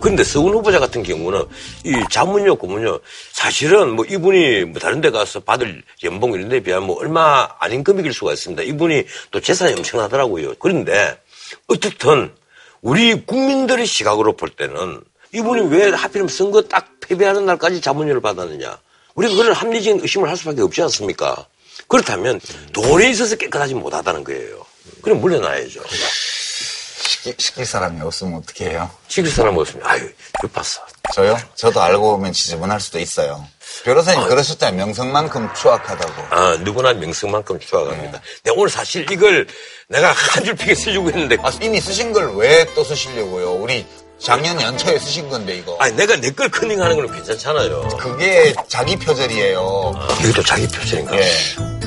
그런데 0.00 0.22
서훈 0.24 0.54
후보자 0.54 0.78
같은 0.78 1.02
경우는 1.02 1.44
이 1.84 1.92
자문료, 2.10 2.54
고문료 2.56 3.00
사실은 3.32 3.94
뭐 3.96 4.04
이분이 4.04 4.64
뭐 4.66 4.80
다른 4.80 5.00
데 5.00 5.10
가서 5.10 5.40
받을 5.40 5.82
연봉 6.04 6.32
이런 6.34 6.48
데 6.48 6.60
비하면 6.60 6.86
뭐 6.86 6.98
얼마 7.00 7.48
아닌 7.58 7.82
금액일 7.84 8.12
수가 8.12 8.32
있습니다. 8.32 8.62
이분이 8.62 9.04
또 9.32 9.40
재산이 9.40 9.74
엄청나더라고요. 9.74 10.54
그런데 10.58 11.18
어떻든 11.66 12.32
우리 12.80 13.14
국민들의 13.26 13.86
시각으로 13.86 14.34
볼 14.36 14.50
때는 14.50 15.00
이분이 15.32 15.68
왜 15.74 15.90
하필이면 15.90 16.28
선거 16.28 16.62
딱 16.62 16.88
패배하는 17.00 17.46
날까지 17.46 17.80
자문료를 17.80 18.20
받았느냐. 18.20 18.78
우리가 19.14 19.34
그런 19.34 19.52
합리적인 19.54 20.00
의심을 20.02 20.28
할 20.28 20.36
수밖에 20.36 20.62
없지 20.62 20.82
않습니까? 20.82 21.46
그렇다면 21.86 22.40
돈에 22.72 23.10
있어서 23.10 23.36
깨끗하지 23.36 23.74
못하다는 23.74 24.24
거예요. 24.24 24.64
그럼 25.02 25.20
물러나야죠. 25.20 25.80
시키, 25.88 27.34
시킬 27.38 27.66
사람이 27.66 28.00
없으면 28.02 28.38
어떻게 28.38 28.70
해요? 28.70 28.90
지킬 29.08 29.30
사람 29.30 29.56
없으면 29.56 29.86
아유 29.86 30.08
못 30.42 30.52
봤어. 30.52 30.80
저요? 31.14 31.36
저도 31.54 31.80
알고 31.80 32.16
보면 32.16 32.32
지저분할 32.32 32.80
수도 32.80 32.98
있어요. 32.98 33.44
변호사님 33.84 34.28
그러셨잖아요. 34.28 34.76
명성만큼 34.76 35.48
추악하다고. 35.54 36.22
아 36.34 36.56
누구나 36.60 36.92
명성만큼 36.94 37.58
추악합니다. 37.60 38.20
내가 38.44 38.56
오늘 38.56 38.70
사실 38.70 39.10
이걸 39.10 39.46
내가 39.88 40.12
한 40.12 40.44
줄 40.44 40.54
피게 40.54 40.74
쓰려고 40.74 41.08
했는데 41.08 41.36
아, 41.42 41.50
이미 41.62 41.80
쓰신 41.80 42.12
걸 42.12 42.34
왜 42.36 42.66
또 42.74 42.84
쓰시려고요? 42.84 43.52
우리 43.54 43.86
작년 44.18 44.60
연초에 44.60 44.98
쓰신 44.98 45.28
건데 45.30 45.56
이거. 45.56 45.76
아니 45.78 45.94
내가 45.94 46.16
내걸 46.16 46.48
컨닝하는 46.50 46.96
건 46.96 47.12
괜찮잖아요. 47.12 47.88
그게 47.98 48.52
자기 48.66 48.96
표절이에요. 48.96 49.92
이것도 50.24 50.42
자기 50.42 50.66
표정인가? 50.66 51.16
예. 51.16 51.77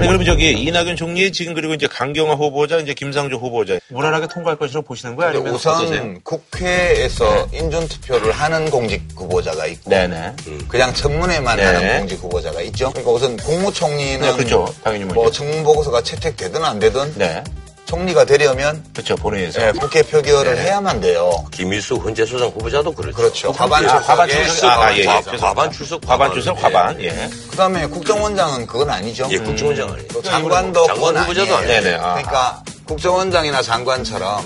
아니 0.00 0.08
그러면 0.08 0.24
저기 0.24 0.50
이낙연 0.52 0.96
총리 0.96 1.30
지금 1.30 1.52
그리고 1.54 1.74
이제 1.74 1.86
강경화 1.86 2.34
후보자 2.34 2.78
이제 2.78 2.94
김상조 2.94 3.36
후보자 3.36 3.78
무난하게 3.88 4.28
통과할 4.28 4.58
것으로 4.58 4.82
보시는 4.82 5.14
거예요? 5.16 5.30
아니면 5.30 5.54
우선 5.54 5.74
어떠세요? 5.74 6.14
국회에서 6.22 7.48
인준 7.52 7.86
투표를 7.88 8.32
하는 8.32 8.70
공직 8.70 9.02
후보자가 9.14 9.66
있고 9.66 9.90
네네. 9.90 10.32
그냥 10.68 10.94
청문회만 10.94 11.56
네. 11.58 11.64
하는 11.64 11.98
공직 11.98 12.22
후보자가 12.22 12.62
있죠. 12.62 12.90
그러니까 12.90 13.12
우선 13.12 13.36
국무총리는 13.36 14.20
네, 14.20 14.32
그렇죠. 14.32 14.66
당연히 14.82 15.04
뭐. 15.04 15.30
청문 15.30 15.62
보고서가 15.62 16.02
채택되든 16.02 16.64
안 16.64 16.78
되든 16.78 17.14
네. 17.16 17.44
총리가 17.90 18.24
되려면 18.24 18.84
그렇죠. 18.92 19.16
본회의에서. 19.16 19.66
예, 19.66 19.72
국회 19.72 20.02
표결을 20.02 20.54
네. 20.54 20.62
해야만 20.62 21.00
돼요. 21.00 21.44
김일수 21.50 21.96
헌재소장 21.96 22.50
후보자도 22.50 22.92
그렇죠. 22.92 23.16
그렇죠. 23.16 23.52
과반 23.52 23.84
아, 23.84 24.00
과반 24.00 24.28
출석. 24.28 24.70
아, 24.70 24.86
아, 24.86 24.94
예, 24.94 25.00
예. 25.00 25.04
과-. 25.06 25.20
과반 25.22 25.72
출석, 25.72 26.00
과반 26.00 26.32
출석, 26.32 26.56
예. 26.56 26.60
과반. 26.62 27.02
예. 27.02 27.30
그다음에 27.50 27.86
국정원장은 27.88 28.68
그건 28.68 28.90
아니죠. 28.90 29.26
예, 29.32 29.38
국정원장 29.38 29.88
아니에요. 29.88 30.06
또 30.12 30.22
장관도 30.22 30.86
장관 30.86 31.16
후보자도 31.16 31.56
아니에요. 31.56 31.82
네네. 31.82 31.96
아. 31.96 32.14
그러니까 32.14 32.62
국정원장이나 32.86 33.60
장관처럼 33.60 34.44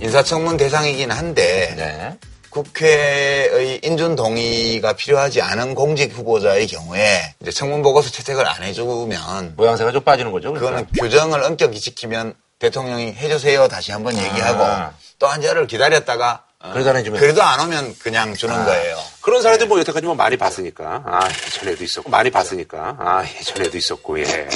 인사청문 0.00 0.56
대상이긴 0.56 1.12
한데 1.12 1.74
네. 1.76 2.18
국회의 2.50 3.80
인준 3.84 4.16
동의가 4.16 4.94
필요하지 4.94 5.42
않은 5.42 5.74
공직 5.74 6.12
후보자의 6.16 6.66
경우에 6.66 7.34
이제 7.40 7.50
청문 7.52 7.82
보고서 7.82 8.10
채택을 8.10 8.46
안 8.46 8.62
해주면 8.64 9.54
모양새가 9.56 9.92
좀 9.92 10.02
빠지는 10.02 10.32
거죠. 10.32 10.52
그거는 10.52 10.86
규정을 10.98 11.42
엄격히 11.42 11.80
지키면 11.80 12.34
대통령이 12.58 13.14
해주세요 13.14 13.68
다시 13.68 13.92
한번 13.92 14.16
얘기하고 14.16 14.64
아. 14.64 14.92
또한 15.18 15.42
자를 15.42 15.66
기다렸다가 15.66 16.44
그래도 16.72 16.90
안 16.90 16.96
해주면. 16.96 17.20
그래도 17.20 17.42
안 17.42 17.60
오면 17.60 17.96
그냥 17.98 18.34
주는 18.34 18.64
거예요. 18.64 18.98
그런 19.20 19.42
사례들 19.42 19.66
뭐 19.66 19.78
여태까지 19.80 20.06
뭐 20.06 20.14
많이 20.14 20.36
봤으니까. 20.36 21.02
아, 21.04 21.28
예전에도 21.46 21.84
있었고. 21.84 22.10
많이 22.10 22.30
봤으니까. 22.30 22.96
아, 22.98 23.24
예전에도 23.38 23.76
있었고, 23.76 24.18
예. 24.20 24.48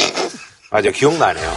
맞아, 0.71 0.91
기억나네요. 0.91 1.57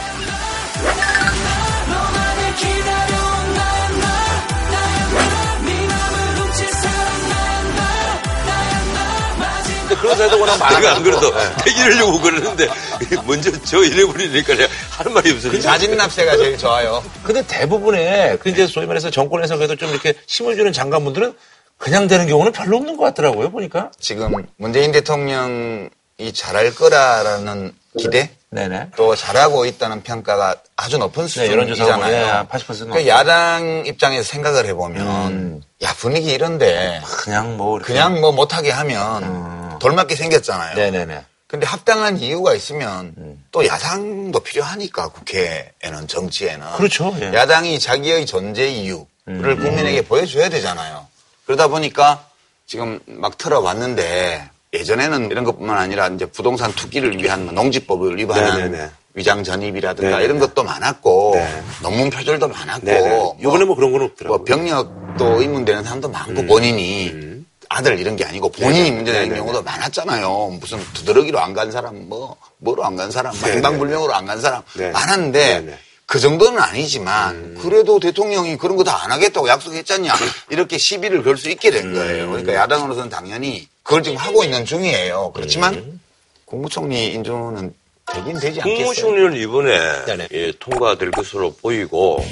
그런 10.01 10.17
사례도 10.17 10.39
워낙 10.39 10.58
내가 10.58 10.96
안. 10.96 11.03
그래도 11.03 11.27
예. 11.27 11.63
대기하려고 11.63 12.20
그러는데 12.20 12.67
먼저 13.25 13.51
저 13.63 13.84
이래 13.84 14.03
버리니까 14.05 14.55
내가 14.55 14.74
할 14.89 15.12
말이 15.12 15.31
없으니까. 15.31 15.62
자진납세가 15.62 16.38
제일 16.38 16.58
좋아요. 16.58 17.03
근데 17.24 17.46
대부분의 17.46 18.39
그 18.39 18.50
이제 18.50 18.65
소위 18.67 18.88
말해서 18.88 19.10
정권에서 19.12 19.58
그래도 19.58 19.75
좀 19.75 19.89
이렇게 19.91 20.13
힘을 20.27 20.55
주는 20.55 20.74
장관분들은 20.74 21.36
그냥 21.77 22.08
되는 22.08 22.27
경우는 22.27 22.51
별로 22.51 22.77
없는 22.77 22.98
것 22.98 23.03
같더라고요, 23.05 23.50
보니까. 23.51 23.91
지금 24.00 24.31
문재인 24.58 24.91
대통령이 24.91 25.89
잘할 26.34 26.75
거라라는 26.75 27.74
기대 27.98 28.29
네네. 28.51 28.89
또 28.98 29.15
잘하고 29.15 29.65
있다는 29.65 30.03
평가가 30.03 30.55
아주 30.75 30.98
높은 30.98 31.25
네, 31.27 31.50
여론조사가 31.50 31.98
뭐, 31.98 32.05
수준이잖아요. 32.05 32.48
예, 32.51 32.58
80%그 32.58 33.08
야당 33.08 33.84
입장에서 33.86 34.24
생각을 34.24 34.65
해보면 34.67 35.63
야 35.84 35.93
분위기 35.98 36.31
이런데 36.31 37.01
그냥 37.03 37.55
뭐. 37.58 37.77
이렇게. 37.77 37.93
그냥 37.93 38.20
뭐 38.20 38.31
못하게 38.34 38.72
하면 38.72 39.71
돌맞게 39.82 40.16
생겼잖아요. 40.16 40.76
네네네. 40.76 41.26
근데 41.48 41.66
합당한 41.66 42.18
이유가 42.18 42.54
있으면 42.54 43.14
또 43.52 43.66
야당도 43.66 44.40
필요하니까 44.40 45.10
국회에는 45.10 46.08
정치에는 46.08 46.66
그렇죠, 46.78 47.14
예. 47.20 47.34
야당이 47.34 47.80
자기의 47.80 48.26
존재 48.26 48.68
이유를 48.68 49.58
국민에게 49.58 50.04
보여줘야 50.04 50.48
되잖아요. 50.50 51.08
그러다 51.46 51.68
보니까 51.68 52.26
지금 52.68 53.00
막 53.06 53.38
틀어봤는데 53.38 54.50
예전에는 54.72 55.30
이런 55.30 55.44
것뿐만 55.44 55.78
아니라 55.78 56.08
이제 56.08 56.26
부동산 56.26 56.72
투기를 56.72 57.18
위한 57.22 57.44
뭐 57.44 57.54
농지법을 57.54 58.18
위반한 58.18 58.58
네네네. 58.60 58.90
위장 59.16 59.44
전입이라든가 59.44 60.10
네네네. 60.10 60.24
이런 60.24 60.40
것도 60.40 60.64
많았고 60.64 61.32
네. 61.36 61.64
논문 61.82 62.10
표절도 62.12 62.48
많았고. 62.48 63.38
이번에 63.42 63.66
뭐 63.66 63.76
그런 63.76 63.92
건 63.92 64.04
없더라고요. 64.04 64.38
뭐 64.38 64.46
병력도 64.46 65.42
의문되는 65.42 65.84
사람도 65.84 66.08
많고 66.08 66.46
본인이 66.46 67.31
아들 67.72 67.98
이런 68.00 68.16
게 68.16 68.25
아니고 68.25 68.51
본인이 68.51 68.84
네네. 68.84 68.92
문제되는 68.92 69.28
네네네. 69.30 69.40
경우도 69.40 69.63
많았잖아요. 69.63 70.58
무슨 70.60 70.80
두드러기로 70.94 71.40
안 71.40 71.54
간 71.54 71.72
사람, 71.72 72.08
뭐 72.10 72.36
뭐로 72.58 72.84
안 72.86 72.96
간 72.98 73.12
사람. 73.12 73.34
행방불명으로 73.36 74.13
안 74.13 74.25
간 74.25 74.40
사람 74.42 74.62
네네. 74.78 74.92
많았는데 74.92 75.60
네네. 75.62 75.78
그 76.06 76.20
정도는 76.20 76.60
아니지만 76.60 77.58
그래도 77.62 78.00
대통령이 78.00 78.58
그런 78.58 78.75
거 78.75 78.84
다 78.84 79.01
안 79.04 79.12
하겠다고 79.12 79.48
약속했잖냐 79.48 80.13
이렇게 80.50 80.78
시비를 80.78 81.24
걸 81.24 81.38
수 81.38 81.50
있게 81.50 81.72
된 81.72 81.94
거예요. 81.94 82.28
그러니까 82.28 82.54
야당으로서는 82.54 83.10
당연히 83.10 83.68
그걸 83.84 84.04
지금 84.04 84.18
하고 84.18 84.44
있는 84.44 84.66
중이에요. 84.66 85.32
그렇지만 85.34 86.00
국무총리 86.46 87.13
인준은 87.13 87.74
되긴 88.13 88.38
되지 88.40 88.60
않겠어요. 88.60 88.78
국무총리는 88.86 89.38
이번에 89.38 90.06
네네. 90.06 90.28
예, 90.34 90.51
통과될 90.60 91.12
것으로 91.12 91.54
보이고 91.62 92.25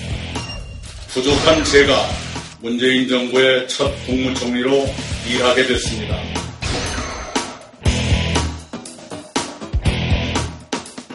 부족한 1.13 1.63
제가 1.63 1.96
문재인 2.62 3.08
정부의 3.08 3.68
첫 3.70 3.89
국무총리로 4.06 4.86
일하게 5.30 5.66
됐습니다. 5.66 6.18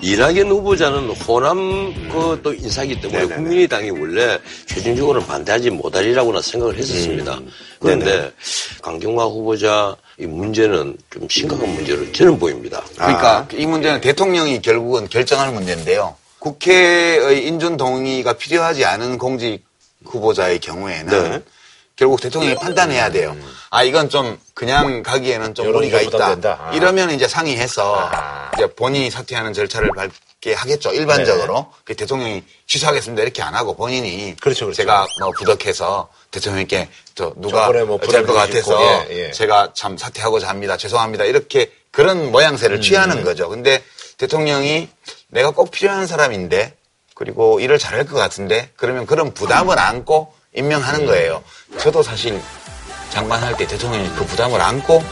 이낙연 0.01 0.49
후보자는 0.49 1.11
호남 1.11 1.93
그또 2.11 2.53
인사기 2.53 2.99
때문에 3.01 3.21
네네네. 3.21 3.37
국민의당이 3.37 3.91
원래 3.91 4.39
최종적으로는 4.67 5.27
반대하지 5.27 5.71
못하리라고나 5.71 6.41
생각을 6.41 6.77
했었습니다. 6.77 7.41
그런데 7.79 8.31
강경화 8.83 9.25
후보자 9.25 9.97
이 10.19 10.27
문제는 10.27 10.97
좀 11.11 11.29
심각한 11.29 11.75
문제로 11.75 12.11
저는 12.13 12.39
보입니다. 12.39 12.83
그러니까 12.97 13.49
이 13.53 13.67
문제는 13.67 14.01
대통령이 14.01 14.61
결국은 14.63 15.09
결정할 15.09 15.53
문제인데요. 15.53 16.15
국회의 16.39 17.47
인준 17.47 17.79
동의가 17.79 18.35
필요하지 18.35 18.85
않은 18.85 19.17
공직 19.17 19.63
후보자의 20.05 20.59
경우에는 20.61 21.31
네. 21.31 21.43
결국 21.97 22.21
대통령이 22.21 22.57
판단해야 22.57 23.11
돼요. 23.11 23.37
아 23.71 23.85
이건 23.85 24.09
좀 24.09 24.39
그냥 24.53 25.03
가기에는 25.03 25.55
좀 25.55 25.71
무리가 25.71 26.01
좀 26.01 26.09
있다. 26.09 26.59
아. 26.61 26.73
이러면 26.75 27.11
이제 27.13 27.29
상의해서 27.29 28.09
아. 28.11 28.51
이제 28.55 28.67
본인이 28.67 29.11
사퇴하는 29.11 29.53
절차를 29.53 29.91
밟게 29.95 30.55
하겠죠. 30.55 30.93
일반적으로 30.93 31.73
그 31.85 31.95
대통령이 31.95 32.43
취소하겠습니다 32.67 33.23
이렇게 33.23 33.43
안 33.43 33.55
하고 33.55 33.77
본인이 33.77 34.17
네. 34.17 34.37
그렇죠, 34.41 34.67
그렇죠. 34.67 34.77
제가 34.77 35.07
뭐 35.21 35.31
부덕해서 35.39 36.09
대통령께 36.33 36.89
저 37.15 37.33
누가 37.37 37.71
뭐 37.85 38.01
어쩔 38.03 38.27
것 38.27 38.33
같아서 38.33 39.07
예, 39.09 39.27
예. 39.27 39.31
제가 39.31 39.73
참 39.75 39.97
사퇴하고자 39.97 40.49
합니다. 40.49 40.77
죄송합니다. 40.77 41.25
이렇게 41.25 41.71
그런 41.93 42.33
모양새를 42.33 42.81
취하는 42.81 43.23
거죠. 43.23 43.49
근데 43.49 43.85
대통령이 44.19 44.89
내가 45.29 45.51
꼭 45.51 45.71
필요한 45.71 46.09
사람인데 46.09 46.75
그리고 47.15 47.61
일을 47.61 47.79
잘할 47.79 48.07
것 48.07 48.17
같은데 48.17 48.71
그러면 48.77 49.07
그런 49.07 49.33
부담을 49.33 49.79
안고 49.79 50.33
임명하는 50.55 51.07
거예요. 51.07 51.43
저도 51.79 52.03
사실 52.03 52.41
장관 53.11 53.43
할 53.43 53.57
때 53.57 53.67
대통령이 53.67 54.09
그 54.17 54.27
부담을 54.27 54.61
안고 54.61 55.03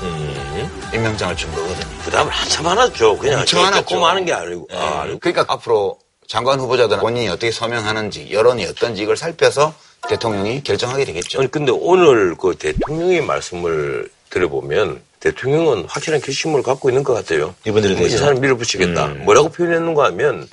임명장을 0.92 1.36
준 1.36 1.54
거거든요. 1.54 1.96
부담을 2.02 2.32
한참 2.32 2.66
안았죠. 2.66 3.18
그냥 3.18 3.40
엄청 3.40 3.64
안았죠. 3.64 3.84
조금 3.86 4.04
하는 4.04 4.24
게 4.24 4.32
아니고. 4.32 4.68
예. 4.72 4.76
아, 4.76 5.00
아니고. 5.02 5.18
그러니까 5.20 5.44
앞으로 5.48 5.98
장관 6.26 6.58
후보자들은 6.60 7.00
본인이 7.00 7.28
어떻게 7.28 7.50
서명하는지 7.52 8.30
여론이 8.32 8.66
어떤지 8.66 9.02
이걸 9.02 9.16
살펴서 9.16 9.74
대통령이 10.08 10.62
결정하게 10.64 11.04
되겠죠. 11.04 11.38
아니 11.40 11.50
근데 11.50 11.70
오늘 11.72 12.34
그 12.36 12.56
대통령의 12.58 13.22
말씀을 13.22 14.08
들어보면 14.30 15.00
대통령은 15.20 15.84
확실한 15.88 16.20
결심을 16.20 16.62
갖고 16.62 16.88
있는 16.90 17.04
것 17.04 17.14
같아요. 17.14 17.54
이분들에 17.64 17.94
이? 18.04 18.08
사람 18.10 18.40
밀어붙이겠다. 18.40 19.06
음. 19.06 19.24
뭐라고 19.24 19.50
표현했는가 19.50 20.06
하면 20.06 20.48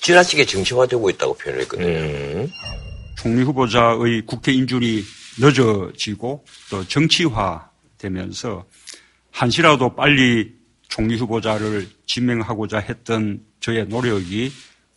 지나치게 0.00 0.46
정치화되고 0.46 1.10
있다고 1.10 1.34
표현했거든요. 1.34 1.88
음. 1.88 2.52
총리 3.16 3.42
후보자의 3.42 4.22
국회 4.26 4.52
인준이 4.52 5.02
늦어지고 5.38 6.44
또 6.70 6.86
정치화되면서 6.88 8.64
한시라도 9.30 9.94
빨리 9.94 10.52
총리 10.88 11.16
후보자를 11.16 11.88
지명하고자 12.06 12.78
했던 12.78 13.40
저의 13.60 13.86
노력이 13.86 14.52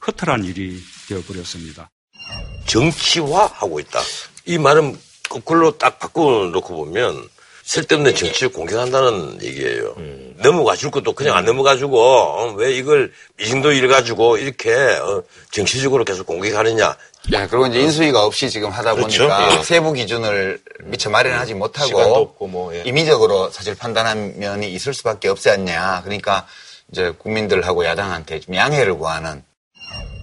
허탈한 0.05 0.45
일이 0.45 0.79
되어버렸습니다. 1.07 1.89
정치화하고 2.65 3.79
있다. 3.81 3.99
이 4.45 4.57
말은 4.57 4.97
거꾸로 5.29 5.77
딱 5.77 5.99
바꿔 5.99 6.49
놓고 6.51 6.75
보면 6.75 7.27
쓸데없는 7.63 8.13
정치를 8.15 8.51
공격한다는 8.51 9.41
얘기예요. 9.41 9.95
넘어가 10.43 10.75
줄 10.75 10.91
것도 10.91 11.13
그냥 11.13 11.37
안 11.37 11.45
넘어가주고 11.45 11.97
어, 11.97 12.51
왜 12.53 12.73
이걸 12.75 13.11
미진도 13.37 13.71
일 13.71 13.87
가지고 13.87 14.37
이렇게 14.37 14.73
어, 14.73 15.23
정치적으로 15.51 16.03
계속 16.03 16.25
공격하느냐. 16.27 16.95
네, 17.31 17.47
그리고 17.47 17.67
이제 17.67 17.79
인수위가 17.79 18.25
없이 18.25 18.49
지금 18.49 18.69
하다 18.69 18.95
그렇죠. 18.95 19.29
보니까 19.29 19.57
예. 19.59 19.63
세부 19.63 19.93
기준을 19.93 20.59
미처 20.83 21.09
마련하지 21.09 21.53
못하고 21.53 21.87
시간도 21.87 22.15
없고 22.15 22.47
뭐, 22.47 22.75
예. 22.75 22.83
임의적으로 22.85 23.49
사실 23.49 23.75
판단한 23.75 24.39
면이 24.39 24.69
있을 24.73 24.93
수밖에 24.93 25.29
없지 25.29 25.49
않냐. 25.49 26.01
그러니까 26.03 26.45
이제 26.91 27.13
국민들하고 27.17 27.85
야당한테 27.85 28.41
좀 28.41 28.55
양해를 28.55 28.97
구하는 28.97 29.41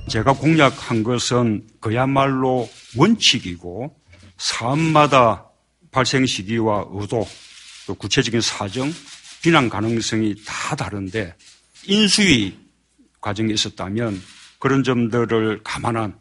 제가 0.09 0.35
공약한 0.35 1.03
것은 1.03 1.63
그야말로 1.81 2.69
원칙이고 2.99 3.95
사업마다 4.37 5.50
발생 5.91 6.27
시기와 6.27 6.87
의도, 6.91 7.27
또 7.87 7.95
구체적인 7.95 8.41
사정, 8.41 8.93
비난 9.43 9.69
가능성이 9.69 10.35
다 10.45 10.77
다른데 10.77 11.35
인수위 11.87 12.59
과정이 13.21 13.53
있었다면 13.53 14.21
그런 14.59 14.85
점들을 14.85 15.63
감안한 15.65 16.15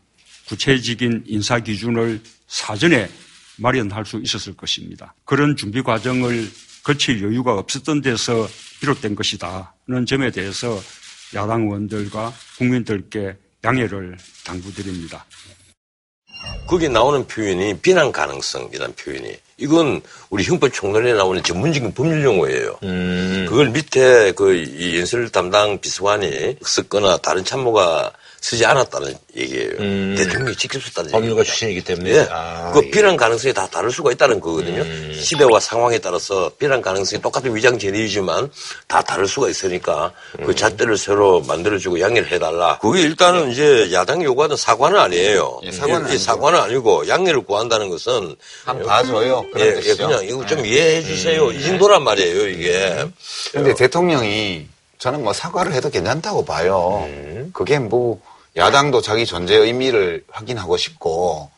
구체적인 0.48 1.26
인사 1.28 1.60
기준을 1.60 2.22
사전에 2.48 3.10
마련할 3.58 4.06
수 4.06 4.20
있었을 4.20 4.56
것입니다. 4.56 5.14
그런 5.26 5.56
준비 5.56 5.82
과정을 5.82 6.50
거칠 6.84 7.22
여유가 7.22 7.54
없었던 7.56 8.02
데서 8.02 8.48
비롯된 8.80 9.16
것이다는 9.16 10.06
점에 10.08 10.32
대해서 10.32 10.82
야당 11.36 11.64
의원들과 11.64 12.34
국민들께 12.58 13.38
양해를 13.64 14.18
당부드립니다. 14.46 15.26
거기에 16.66 16.88
나오는 16.88 17.28
표현이 17.28 17.80
비난 17.82 18.12
가능성이라는 18.12 18.96
표현이 18.96 19.38
이건 19.60 20.02
우리 20.30 20.44
형법 20.44 20.74
총론에 20.74 21.14
나오는 21.14 21.44
전문적인 21.44 21.94
법률 21.94 22.24
용어예요. 22.24 22.80
음. 22.84 23.46
그걸 23.48 23.70
밑에 23.70 24.32
그이 24.32 25.00
연설 25.00 25.30
담당 25.30 25.80
비서관이 25.80 26.58
썼거나 26.62 27.18
다른 27.18 27.44
참모가 27.44 28.12
쓰지 28.42 28.66
않았다는 28.66 29.14
얘기예요. 29.36 29.72
음. 29.80 30.16
대통령 30.18 30.40
당연히 30.40 30.56
지킬 30.56 30.82
수 30.82 30.90
있다는 30.90 31.12
법률가 31.12 31.42
얘기입니다. 31.42 31.44
출신이기 31.44 31.84
때문에. 31.84 32.12
예. 32.12 32.28
아, 32.32 32.72
그 32.74 32.82
예. 32.86 32.90
비난 32.90 33.18
가능성이 33.18 33.54
다 33.54 33.68
다를 33.68 33.92
수가 33.92 34.12
있다는 34.12 34.40
거거든요. 34.40 34.84
시대와 35.14 35.60
상황에 35.60 36.00
따라서 36.00 36.50
비난 36.58 36.82
가능성이 36.82 37.22
똑같은 37.22 37.56
위장 37.56 37.78
전이지만 37.78 38.50
다 38.88 39.02
다를 39.02 39.28
수가 39.28 39.50
있으니까 39.50 40.14
그 40.46 40.56
잣대를 40.56 40.98
새로 40.98 41.42
만들어주고 41.42 42.00
양해를 42.00 42.32
해달라. 42.32 42.80
그게 42.80 43.02
일단은 43.02 43.52
이제 43.52 43.90
야당이 43.92 44.24
요구하는 44.26 44.56
사과는 44.56 45.00
아니에요. 45.00 45.60
예, 45.64 45.72
사과는. 45.72 46.18
사과는 46.18 46.60
아니고 46.60 47.08
양해를 47.08 47.42
구한다는 47.42 47.90
것은 47.90 48.36
한번 48.66 48.88
봐줘요. 48.88 49.46
예, 49.58 49.80
예. 49.84 49.96
그냥 49.96 50.24
이거 50.26 50.46
좀 50.46 50.66
이해해 50.66 51.04
주세요. 51.04 51.52
이 51.52 51.62
정도란 51.64 52.04
말이에요, 52.04 52.48
이게. 52.50 53.06
근데 53.52 53.74
대통령이 53.76 54.68
저는 55.00 55.24
뭐 55.24 55.34
사과를 55.34 55.74
해도 55.74 55.90
괜찮다고 55.90 56.46
봐요. 56.46 57.08
그게 57.54 57.80
뭐 57.80 58.20
야당도 58.58 59.02
자기 59.02 59.26
존재 59.26 59.56
의미를 59.56 60.24
확인하고 60.30 60.76
싶고 60.78 61.50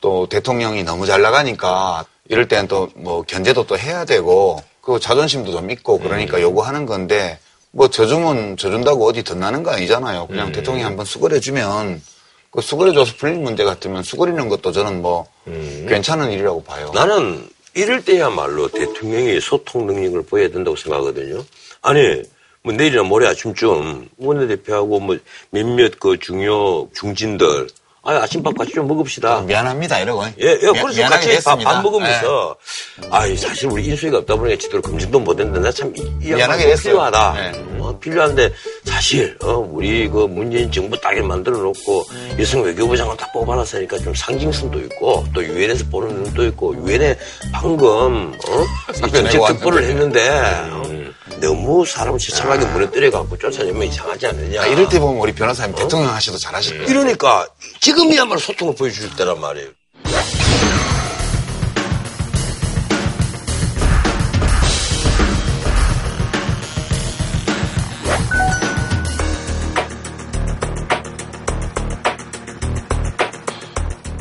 또 0.00 0.26
대통령이 0.28 0.84
너무 0.84 1.06
잘 1.06 1.22
나가니까 1.22 2.04
이럴 2.28 2.46
때는 2.46 2.68
또 2.68 2.88
뭐 2.94 3.22
견제도 3.22 3.66
또 3.66 3.78
해야 3.78 4.04
되고 4.04 4.62
그 4.82 5.00
자존심도 5.00 5.50
좀 5.52 5.70
있고 5.70 5.98
그러니까 5.98 6.40
요구하는 6.40 6.86
건데 6.86 7.38
뭐 7.70 7.88
져주면 7.88 8.56
져준다고 8.58 9.06
어디 9.06 9.24
덧나는 9.24 9.62
거 9.62 9.70
아니잖아요. 9.70 10.26
그냥 10.26 10.52
대통령이 10.52 10.84
한번 10.84 11.06
수그려주면 11.06 12.02
그 12.50 12.60
수그려줘서 12.60 13.14
풀릴 13.16 13.38
문제 13.38 13.64
같으면 13.64 14.02
수그리는 14.02 14.48
것도 14.48 14.72
저는 14.72 15.00
뭐 15.00 15.26
괜찮은 15.88 16.32
일이라고 16.32 16.64
봐요. 16.64 16.90
나는 16.94 17.48
이럴 17.74 18.04
때야말로 18.04 18.68
대통령이 18.68 19.40
소통 19.40 19.86
능력을 19.86 20.22
보여야 20.24 20.48
된다고 20.50 20.76
생각하거든요. 20.76 21.44
아니, 21.82 22.22
뭐 22.62 22.74
내일이나 22.74 23.02
모레 23.02 23.26
아침쯤 23.28 24.08
원내대표하고 24.18 25.00
뭐 25.00 25.16
몇몇 25.50 25.98
그 25.98 26.18
중요 26.18 26.88
중진들, 26.92 27.66
아 28.02 28.12
아침밥 28.16 28.56
같이 28.56 28.72
좀 28.72 28.86
먹읍시다. 28.86 29.42
미안합니다 29.42 30.00
이러고 30.00 30.24
예, 30.40 30.58
예, 30.62 30.72
미- 30.72 30.80
그래서 30.82 31.02
같이 31.08 31.42
밥. 31.42 31.58
밥 31.58 31.82
먹으면서, 31.82 32.56
아이, 33.10 33.36
사실 33.36 33.68
우리 33.70 33.84
인수위가 33.86 34.18
없다 34.18 34.36
보니까 34.36 34.58
제대로 34.58 34.80
검증도 34.82 35.20
못했는데, 35.20 35.60
나 35.60 35.70
참, 35.70 35.92
이, 35.96 36.00
이 36.22 36.32
미안하게 36.34 36.64
됐어요. 36.64 36.92
필요하다. 36.94 37.32
네. 37.34 37.78
어, 37.78 37.98
필요한데, 37.98 38.52
사실, 38.84 39.36
어, 39.42 39.52
우리 39.70 40.08
그 40.08 40.18
문재인 40.26 40.70
정부 40.72 40.98
딱에 40.98 41.20
만들어 41.20 41.58
놓고, 41.58 42.04
여성 42.38 42.62
외교부장을 42.62 43.16
딱 43.18 43.30
뽑아놨으니까 43.34 43.98
좀 43.98 44.14
상징성도 44.14 44.78
있고, 44.80 45.26
또 45.34 45.44
유엔에서 45.44 45.84
보는 45.90 46.22
눈도 46.22 46.46
있고, 46.46 46.74
유엔에 46.86 47.18
방금, 47.52 48.32
어, 48.32 49.06
이 49.06 49.12
정책 49.12 49.46
특보를. 49.46 49.82
했는데, 49.84 50.28
어, 50.72 50.82
너무 51.40 51.84
사람을 51.86 52.18
지참하게 52.18 52.66
무너뜨려갖고 52.66 53.36
쫓아내면 53.38 53.88
이상하지 53.88 54.26
않느냐. 54.26 54.62
아, 54.62 54.66
이럴 54.66 54.88
때 54.88 55.00
보면 55.00 55.20
우리 55.20 55.32
변호사님 55.32 55.74
대통령 55.74 56.12
하셔도 56.12 56.38
잘하실 56.38 56.78
거예요. 56.78 56.90
이러니까, 56.90 57.48
지금이야말로 57.80 58.38
소통을 58.38 58.74
보여줄 58.74 59.16
때란 59.16 59.40
말이에요. 59.40 59.70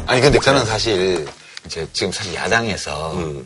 아니 0.08 0.22
근데 0.22 0.40
저는 0.40 0.66
사실 0.66 1.28
이제 1.68 1.88
지금 1.94 2.12
사실 2.12 2.34
야당에서 2.34 3.14
음. 3.14 3.46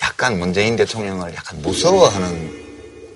약간 0.00 0.38
문재인 0.38 0.76
대통령을 0.76 1.34
약간 1.34 1.60
무서워하는 1.60 2.63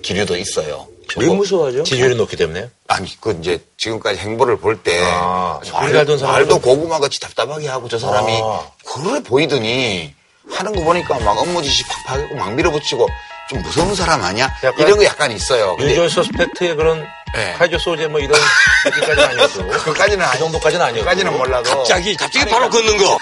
기류도 0.01 0.37
있어요. 0.37 0.87
왜 1.17 1.25
무서워하죠? 1.27 1.83
지지율이 1.83 2.15
높기 2.15 2.35
때문에. 2.35 2.69
아니 2.87 3.19
그 3.19 3.35
이제 3.41 3.59
지금까지 3.77 4.19
행보를 4.19 4.57
볼 4.59 4.77
때 4.83 5.01
아, 5.03 5.59
말, 5.73 5.91
말도 6.21 6.59
고구마 6.61 6.99
같이 6.99 7.19
답답하게 7.19 7.67
하고 7.67 7.87
저 7.89 7.97
사람이 7.97 8.39
아. 8.43 8.67
그래 8.85 9.21
보이더니 9.23 10.13
하는 10.51 10.75
거 10.75 10.81
보니까 10.83 11.19
막 11.19 11.37
업무 11.37 11.61
지시 11.63 11.83
팍팍 12.05 12.09
하고 12.23 12.35
막 12.35 12.53
밀어붙이고 12.53 13.07
좀 13.49 13.61
무서운 13.63 13.95
사람 13.95 14.21
아니야? 14.23 14.47
약간 14.63 14.85
이런 14.85 14.97
거 14.99 15.03
약간 15.05 15.31
있어요. 15.31 15.75
근데 15.77 15.91
유전 15.91 16.07
서스펙트의 16.09 16.75
그런 16.75 17.03
네. 17.35 17.53
카이조 17.57 17.79
소재 17.79 18.05
뭐 18.07 18.19
이런 18.19 18.39
얘기까지는 18.85 19.23
아니어도. 19.29 19.67
그까지는 19.83 20.25
그 20.31 20.37
정도까지는 20.37 20.85
아니어도. 20.85 21.03
그까지는 21.03 21.35
몰라도 21.37 21.69
갑자기, 21.71 22.15
갑자기 22.15 22.49
바로 22.49 22.69
걷는 22.69 22.97
거. 22.97 23.17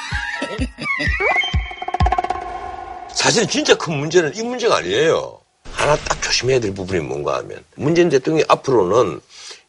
사실 3.13 3.47
진짜 3.47 3.73
큰 3.75 3.95
문제는 3.97 4.35
이 4.35 4.41
문제가 4.43 4.77
아니에요. 4.77 5.39
하나 5.87 5.95
딱 6.03 6.21
조심해야 6.21 6.59
될 6.59 6.73
부분이 6.73 6.99
뭔가 6.99 7.37
하면 7.37 7.63
문재인 7.75 8.09
대통령이 8.09 8.43
앞으로는 8.49 9.21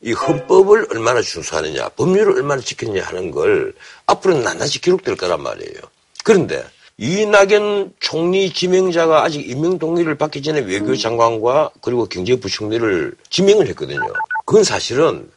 이 0.03 0.13
헌법을 0.13 0.89
얼마나 0.91 1.23
준수하느냐, 1.23 1.91
법률을 1.91 2.33
얼마나 2.35 2.61
지켰느냐 2.61 3.05
하는 3.05 3.31
걸 3.31 3.73
앞으로는 4.07 4.43
낱낱이 4.43 4.81
기록될 4.81 5.17
거란 5.17 5.41
말이에요. 5.43 5.79
그런데 6.25 6.65
이낙연 6.97 7.95
총리 8.01 8.53
지명자가 8.53 9.23
아직 9.23 9.49
임명 9.49 9.79
동의를 9.79 10.17
받기 10.17 10.43
전에 10.43 10.61
외교장관과 10.61 11.71
그리고 11.81 12.07
경제부총리를 12.07 13.15
지명을 13.31 13.69
했거든요. 13.69 14.01
그건 14.45 14.65
사실은 14.65 15.31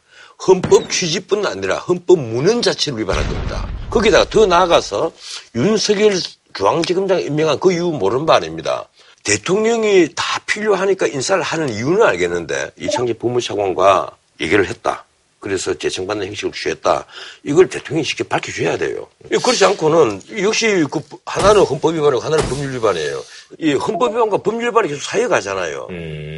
헌법 0.48 0.90
취지뿐 0.90 1.46
아니라 1.46 1.76
헌법 1.76 2.18
문헌 2.18 2.62
자체를 2.62 2.98
위반한 2.98 3.24
겁니다. 3.28 3.68
거기다가 3.90 4.28
더 4.28 4.46
나아가서 4.46 5.12
윤석열 5.54 6.14
중앙지검장 6.52 7.20
임명한 7.20 7.60
그 7.60 7.72
이유 7.72 7.86
모르는 7.92 8.26
바 8.26 8.34
아닙니다. 8.34 8.88
대통령이 9.24 10.08
다 10.16 10.31
필요하니까 10.52 11.06
인사를 11.06 11.42
하는 11.42 11.68
이유는 11.70 12.02
알겠는데 12.02 12.72
이창재 12.78 13.14
법무차관과 13.14 14.10
얘기를 14.40 14.66
했다. 14.66 15.04
그래서 15.40 15.74
재청받는 15.74 16.28
형식을 16.28 16.52
취했다. 16.52 17.04
이걸 17.42 17.68
대통령이 17.68 18.04
쉽게 18.04 18.22
밝혀줘야 18.22 18.76
돼요. 18.76 19.08
그렇지 19.28 19.64
않고는 19.64 20.22
역시 20.38 20.84
그 20.88 21.00
하나는 21.26 21.62
헌법 21.62 21.94
위반이고 21.94 22.20
하나는 22.20 22.44
법률 22.48 22.72
위반이에요. 22.74 23.24
이 23.58 23.72
헌법 23.72 24.12
위반과 24.12 24.38
법률 24.38 24.68
위반이 24.68 24.88
계속 24.88 25.02
사이가잖아요. 25.02 25.88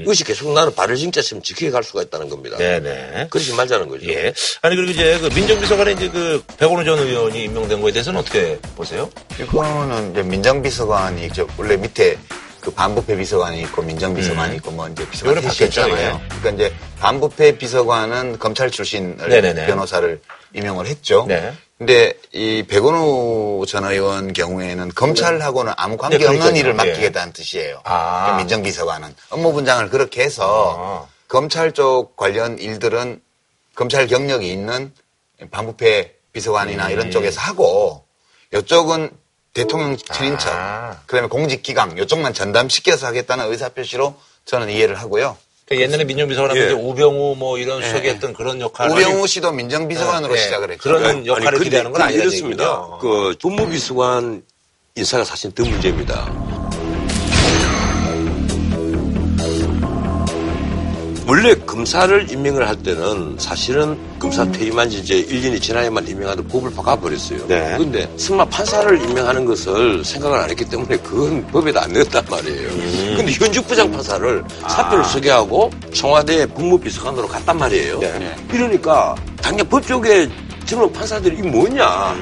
이것이 0.04 0.24
계속 0.24 0.50
나는 0.54 0.74
발을 0.74 0.96
진짜처럼 0.96 1.42
지키게 1.42 1.70
갈 1.70 1.84
수가 1.84 2.00
있다는 2.02 2.30
겁니다. 2.30 2.56
네네. 2.56 3.26
그러지 3.28 3.52
말자는 3.52 3.88
거죠. 3.88 4.08
예. 4.08 4.32
아니, 4.62 4.74
그리고 4.74 4.92
이제 4.92 5.18
그 5.20 5.26
민정비서관에 5.26 5.92
이제 5.92 6.08
그 6.08 6.42
백원우 6.56 6.82
전 6.86 6.98
의원이 6.98 7.44
임명된 7.44 7.82
거에 7.82 7.92
대해서는 7.92 8.20
어떻게 8.20 8.58
보세요? 8.74 9.10
이거는 9.38 10.12
이제 10.12 10.22
민정비서관이 10.22 11.26
이제 11.26 11.44
원래 11.58 11.76
밑에 11.76 12.16
그 12.64 12.70
반부패 12.70 13.16
비서관이 13.16 13.60
있고 13.62 13.82
민정비서관이 13.82 14.56
있고 14.56 14.70
뭐 14.70 14.88
이제 14.88 15.08
비서관이 15.08 15.42
바뀌었잖아요. 15.42 16.20
그러니까 16.40 16.50
이제 16.50 16.74
반부패 16.98 17.58
비서관은 17.58 18.38
검찰 18.38 18.70
출신을 18.70 19.28
네네네. 19.28 19.66
변호사를 19.66 20.20
임명을 20.54 20.86
했죠. 20.86 21.26
네. 21.28 21.52
근데 21.76 22.14
이 22.32 22.64
백원우 22.66 23.66
전 23.68 23.84
의원 23.84 24.32
경우에는 24.32 24.90
검찰하고는 24.94 25.74
아무 25.76 25.96
관계 25.98 26.16
네, 26.18 26.24
없는 26.24 26.40
그러니까요. 26.40 26.60
일을 26.60 26.70
예. 26.70 26.74
맡기겠다는 26.74 27.32
뜻이에요. 27.34 27.80
아. 27.84 28.22
그러니까 28.22 28.36
민정비서관은 28.38 29.14
업무 29.30 29.52
분장을 29.52 29.90
그렇게 29.90 30.22
해서 30.22 31.06
아. 31.06 31.14
검찰 31.28 31.72
쪽 31.72 32.16
관련 32.16 32.58
일들은 32.58 33.20
검찰 33.74 34.06
경력이 34.06 34.50
있는 34.50 34.92
반부패 35.50 36.12
비서관이나 36.32 36.86
음. 36.86 36.90
이런 36.92 37.10
쪽에서 37.10 37.40
하고 37.40 38.04
이쪽은 38.54 39.10
대통령 39.54 39.96
친인척, 39.96 40.52
아. 40.52 40.98
그다음에 41.06 41.28
공직기강 41.28 41.96
이쪽만 41.96 42.34
전담시켜서 42.34 43.06
하겠다는 43.06 43.50
의사표시로 43.50 44.14
저는 44.44 44.68
이해를 44.68 44.96
하고요. 44.96 45.36
그 45.66 45.80
옛날에 45.80 46.04
민정비서관은 46.04 46.56
예. 46.56 46.70
우병우 46.72 47.36
뭐 47.36 47.56
이런 47.56 47.82
수석이 47.82 48.06
했던 48.08 48.34
그런 48.34 48.60
역할을. 48.60 48.92
우병우 48.92 49.26
씨도 49.26 49.52
민정비서관으로 49.52 50.34
네. 50.34 50.40
시작을 50.40 50.70
했죠. 50.72 50.82
그런 50.82 51.04
아니, 51.04 51.26
역할을 51.26 51.52
근데 51.52 51.64
기대하는 51.64 51.92
건. 51.92 52.12
얘기군요. 52.12 52.98
그 52.98 53.34
법무비서관 53.40 54.42
인사가 54.96 55.24
사실 55.24 55.54
더 55.54 55.64
문제입니다. 55.64 56.53
원래 61.26 61.54
검사를 61.54 62.30
임명을 62.30 62.68
할 62.68 62.76
때는 62.76 63.36
사실은 63.38 63.96
검사 64.18 64.44
퇴임한 64.52 64.90
지 64.90 64.98
이제 64.98 65.24
1년이 65.24 65.60
지나야만 65.60 66.06
임명하는 66.06 66.46
법을 66.48 66.70
바꿔버렸어요. 66.74 67.46
네. 67.46 67.76
근데 67.78 68.12
설마 68.18 68.44
판사를 68.46 69.00
임명하는 69.02 69.46
것을 69.46 70.04
생각을 70.04 70.38
안 70.38 70.50
했기 70.50 70.66
때문에 70.66 70.98
그건 70.98 71.46
법에도 71.46 71.80
안 71.80 71.92
넣었단 71.94 72.24
말이에요. 72.28 72.68
근데 73.16 73.32
현직 73.32 73.66
부장판사를 73.66 74.44
사표를 74.68 75.04
쓰게 75.04 75.30
하고 75.30 75.70
청와대 75.94 76.44
법무비서관으로 76.46 77.26
갔단 77.26 77.56
말이에요. 77.58 78.00
네. 78.00 78.36
이러니까 78.52 79.14
당장 79.40 79.66
법조계 79.66 80.28
젊은 80.66 80.92
판사들이 80.92 81.38
이게 81.38 81.48
뭐냐. 81.48 82.14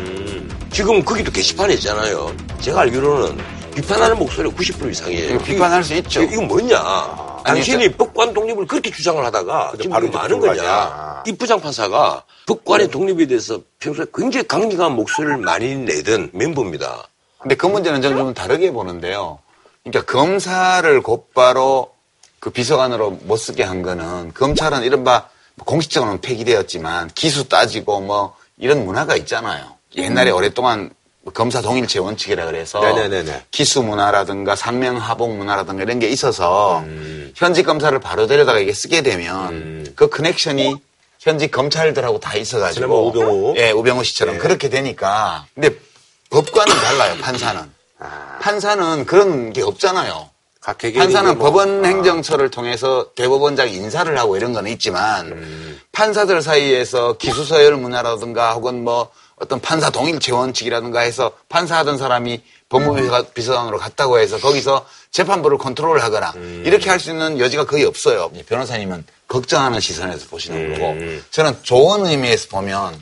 지금 0.71 1.03
거기도 1.05 1.31
게시판에 1.33 1.75
있잖아요. 1.75 2.33
제가 2.61 2.83
알기로는 2.83 3.37
비판하는 3.75 4.19
목소리가 4.19 4.55
90% 4.57 4.91
이상이에요. 4.91 5.35
이거 5.35 5.45
비판할 5.45 5.83
수 5.83 5.95
있죠. 5.95 6.23
이거 6.23 6.43
뭐냐. 6.43 7.43
당신이 7.45 7.93
법관 7.93 8.35
독립을 8.35 8.67
그렇게 8.67 8.91
주장을 8.91 9.25
하다가 9.25 9.73
지금 9.77 9.91
바로 9.91 10.09
많은. 10.09 10.41
거냐. 10.41 11.23
이 11.27 11.33
부장판사가 11.33 12.25
법관의 12.47 12.89
독립에 12.89 13.27
대해서 13.27 13.61
평소에 13.79 14.07
굉장히 14.15 14.47
강력한 14.47 14.93
목소리를 14.93 15.39
많이 15.39 15.75
내던 15.77 16.31
멤버입니다. 16.33 17.09
근데 17.39 17.55
그 17.57 17.67
문제는 17.67 18.03
저는 18.03 18.17
좀 18.17 18.35
다르게 18.35 18.71
보는데요. 18.71 19.39
그러니까 19.83 20.13
검사를 20.13 21.03
곧바로 21.03 21.93
그 22.39 22.51
비서관으로 22.51 23.19
못 23.23 23.37
쓰게 23.37 23.63
한 23.63 23.83
거는 23.83 24.33
검찰은 24.35 24.83
이른바 24.85 25.29
공식적으로는 25.65 26.21
폐기되었지만 26.21 27.11
기수 27.15 27.49
따지고 27.49 28.01
뭐 28.01 28.37
이런 28.59 28.85
문화가 28.85 29.17
있잖아요. 29.17 29.65
옛날에 29.97 30.31
오랫동안 30.31 30.91
검사 31.35 31.63
동일체 31.63 32.01
원칙이라 32.01 32.47
그래서 32.47 32.81
네네네네. 32.81 33.45
기수 33.51 33.83
문화라든가 33.83 34.57
상명 34.57 34.97
하복 34.97 35.37
문화라든가 35.37 35.83
이런 35.85 35.99
게 36.01 36.09
있어서 36.09 36.81
음. 36.81 37.33
현직 37.37 37.65
검사를 37.65 37.97
바로 38.01 38.27
데려다가 38.27 38.59
이게 38.59 38.73
쓰게 38.73 39.03
되면 39.03 39.87
그 39.95 40.09
커넥션이 40.09 40.75
현직 41.21 41.53
검찰들하고 41.53 42.19
다 42.19 42.35
있어가지고 42.35 43.09
우병우. 43.09 43.55
예 43.57 43.71
우병우 43.71 44.03
씨처럼 44.03 44.39
그렇게 44.39 44.69
되니까 44.69 45.47
근데 45.55 45.71
법과는 46.31 46.75
달라요 46.75 47.15
판사는 47.21 47.63
아. 48.01 48.39
판사는 48.41 49.07
그런 49.07 49.53
게 49.53 49.63
없잖아요. 49.63 50.29
판사는 50.97 51.39
뭐- 51.39 51.47
법원 51.51 51.85
행정처를 51.85 52.49
통해서 52.51 53.07
대법원장 53.17 53.69
인사를 53.69 54.17
하고 54.19 54.37
이런 54.37 54.53
건 54.53 54.67
있지만 54.69 55.27
음. 55.27 55.81
판사들 55.93 56.41
사이에서 56.43 57.15
기수서열 57.15 57.77
문화라든가 57.77 58.53
혹은 58.55 58.83
뭐 58.85 59.11
어떤 59.43 59.61
판사 59.61 59.91
동일체 59.91 60.31
원칙이라든가 60.31 61.01
해서 61.01 61.33
판사하던 61.49 61.99
사람이 61.99 62.41
법무비서관으로 62.69 63.77
갔다고 63.77 64.21
해서 64.21 64.39
거기서 64.39 64.87
재판부를 65.11 65.59
컨트롤하거나 65.59 66.33
음. 66.37 66.63
이렇게 66.65 66.89
할 66.89 67.01
수 67.01 67.11
있는 67.11 67.41
여지가 67.41 67.67
거의 67.67 67.85
없어요. 67.85 68.31
변호사님은 68.49 69.05
걱정하는 69.27 69.81
시선에서 69.81 70.29
보시는 70.29 70.57
음. 70.57 70.79
거고 70.79 70.95
저는 71.33 71.57
좋은 71.63 72.07
의미에서 72.07 72.49
보면 72.51 72.95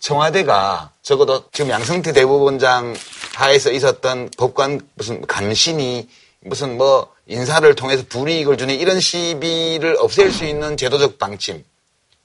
청와대가 0.00 0.90
적어도 1.02 1.44
지금 1.52 1.70
양승태 1.70 2.12
대법원장 2.12 2.94
하에서 3.34 3.72
있었던 3.72 4.30
법관 4.36 4.82
무슨 4.94 5.26
감신이 5.26 6.08
무슨 6.40 6.76
뭐 6.76 7.10
인사를 7.26 7.74
통해서 7.74 8.04
불이익을 8.06 8.58
주는 8.58 8.74
이런 8.74 9.00
시비를 9.00 9.96
없앨 9.98 10.30
수 10.30 10.44
있는 10.44 10.76
제도적 10.76 11.18
방침 11.18 11.64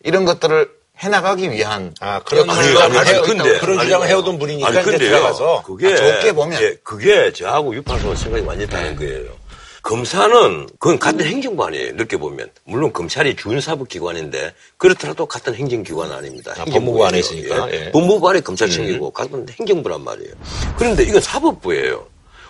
이런 0.03 0.25
것들을 0.25 0.80
해나가기 1.01 1.49
위한 1.51 1.93
아, 1.99 2.21
그런 2.23 2.47
주장을 2.49 3.21
근데 3.23 3.57
그런. 3.59 3.79
주장을 3.79 4.07
해오던 4.07 4.37
분이니까 4.37 4.67
아니, 4.67 4.83
근데요, 4.83 5.09
들어가서 5.09 5.63
그게 5.65 5.93
아, 5.93 5.95
좋게 5.95 6.33
보면. 6.33 6.61
예, 6.61 6.75
그게 6.83 7.33
저하고 7.33 7.73
유판소 7.75 8.13
생각이 8.15 8.45
완전히 8.45 8.69
다른 8.69 8.95
거예요. 8.95 9.41
검사는 9.81 10.67
그건 10.77 10.99
같은 10.99 11.25
행정관이에요. 11.25 11.93
늦게 11.93 12.17
보면 12.17 12.51
물론 12.65 12.93
검찰이 12.93 13.35
준사법기관인데 13.35 14.53
그렇더라도 14.77 15.25
같은 15.25 15.55
행정기관 15.55 16.11
아닙니다. 16.11 16.53
아. 16.55 16.65
법무부 16.65 17.03
안에 17.03 17.17
있으니까, 17.17 17.67
예. 17.71 17.91
법무부 17.91 18.29
안에 18.29 18.41
검찰청이고 18.41 19.09
같은 19.09 19.47
행정부란 19.49 20.03
말이에요. 20.03 20.33
그런데 20.77 21.01
이건 21.03 21.19
사법부예요. 21.19 22.05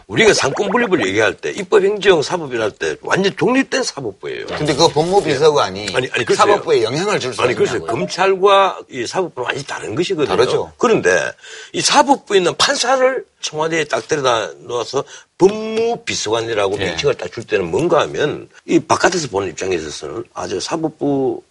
우리가 0.08 0.34
상권 0.34 0.70
분립을 0.70 1.06
얘기할 1.08 1.36
때 1.36 1.52
입법, 1.52 1.84
행정, 1.84 2.22
사법이랄 2.22 2.72
때 2.72 2.96
완전 3.02 3.34
독립된 3.36 3.84
사법부예요. 3.84 4.48
근데 4.48 4.76
그 4.76 4.88
법무비서관이 4.90 5.96
아니, 5.96 6.10
아니, 6.12 6.26
글쎄요. 6.26 6.48
사법부에 6.48 6.84
영향을 6.84 7.20
줄수 7.20 7.42
아니, 7.42 7.54
글쎄요. 7.56 7.78
있냐고요. 7.78 7.98
검찰과 8.00 8.80
이 8.90 9.06
사법부는 9.08 9.46
완전히 9.46 9.66
다른 9.66 9.96
것이거든요. 9.96 10.36
다르죠. 10.36 10.72
그런데 10.78 11.32
이 11.74 11.82
사법부에 11.82 12.38
있는 12.40 12.56
판사를 12.58 13.26
청와대에 13.42 13.86
딱 13.86 14.08
데려다 14.08 14.50
놓아서 14.60 15.04
법무비서관이라고 15.38 16.78
예. 16.80 16.86
명칭을 16.88 17.16
딱 17.16 17.32
줄 17.32 17.46
때는 17.46 17.72
뭔가 17.72 18.02
하면 18.02 18.50
이 18.66 18.80
바깥에서 18.80 19.30
보는 19.30 19.48
입장에 19.50 19.76
있어서는 19.76 20.26
아주 20.34 20.60
사법부 20.60 21.42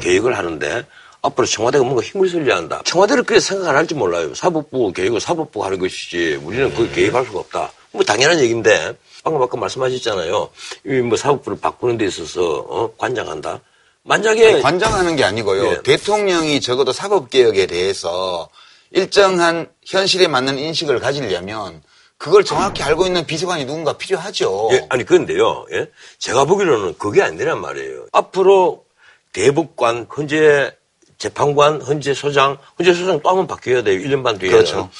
개혁을 0.00 0.38
하는데 0.38 0.84
앞으로 1.24 1.46
청와대가 1.46 1.82
뭔가 1.84 2.02
힘을 2.02 2.28
쓸려 2.28 2.54
한다. 2.54 2.82
청와대를 2.84 3.22
그렇게 3.22 3.40
생각 3.40 3.70
안 3.70 3.76
할지 3.76 3.94
몰라요. 3.94 4.34
사법부 4.34 4.92
개혁을 4.92 5.20
사법부가 5.20 5.66
하는 5.66 5.78
것이지 5.78 6.40
우리는 6.42 6.74
그 6.74 6.92
개혁할 6.92 7.24
수가 7.24 7.40
없다. 7.40 7.72
뭐 7.92 8.04
당연한 8.04 8.38
얘기인데 8.40 8.94
방금 9.22 9.40
아까 9.40 9.56
말씀하셨잖아요. 9.56 10.50
이뭐 10.86 11.16
사법부를 11.16 11.58
바꾸는 11.60 11.96
데 11.96 12.04
있어서 12.06 12.58
어? 12.68 12.94
관장한다. 12.98 13.60
만약에 14.02 14.60
관장하는 14.60 15.16
게 15.16 15.24
아니고요. 15.24 15.66
예. 15.66 15.82
대통령이 15.82 16.60
적어도 16.60 16.92
사법 16.92 17.30
개혁에 17.30 17.66
대해서 17.66 18.50
일정한 18.90 19.68
현실에 19.82 20.28
맞는 20.28 20.58
인식을 20.58 21.00
가지려면 21.00 21.82
그걸 22.18 22.44
정확히 22.44 22.82
알고 22.82 23.06
있는 23.06 23.24
비서관이 23.24 23.64
누군가 23.64 23.94
필요하죠. 23.96 24.68
예, 24.72 24.86
아니 24.90 25.04
그런데요. 25.04 25.64
예? 25.72 25.90
제가 26.18 26.44
보기로는 26.44 26.96
그게 26.98 27.22
아니란 27.22 27.62
말이에요. 27.62 28.06
앞으로 28.12 28.84
대법관, 29.32 30.06
헌재 30.14 30.70
재판관, 31.18 31.80
헌재 31.82 32.14
소장, 32.14 32.58
헌재 32.78 32.94
소장 32.94 33.20
또 33.20 33.28
한 33.30 33.36
번 33.36 33.46
바뀌어야 33.46 33.82
돼요. 33.82 33.98
1년 34.00 34.22
반 34.22 34.38
뒤에. 34.38 34.50
그렇죠. 34.50 34.90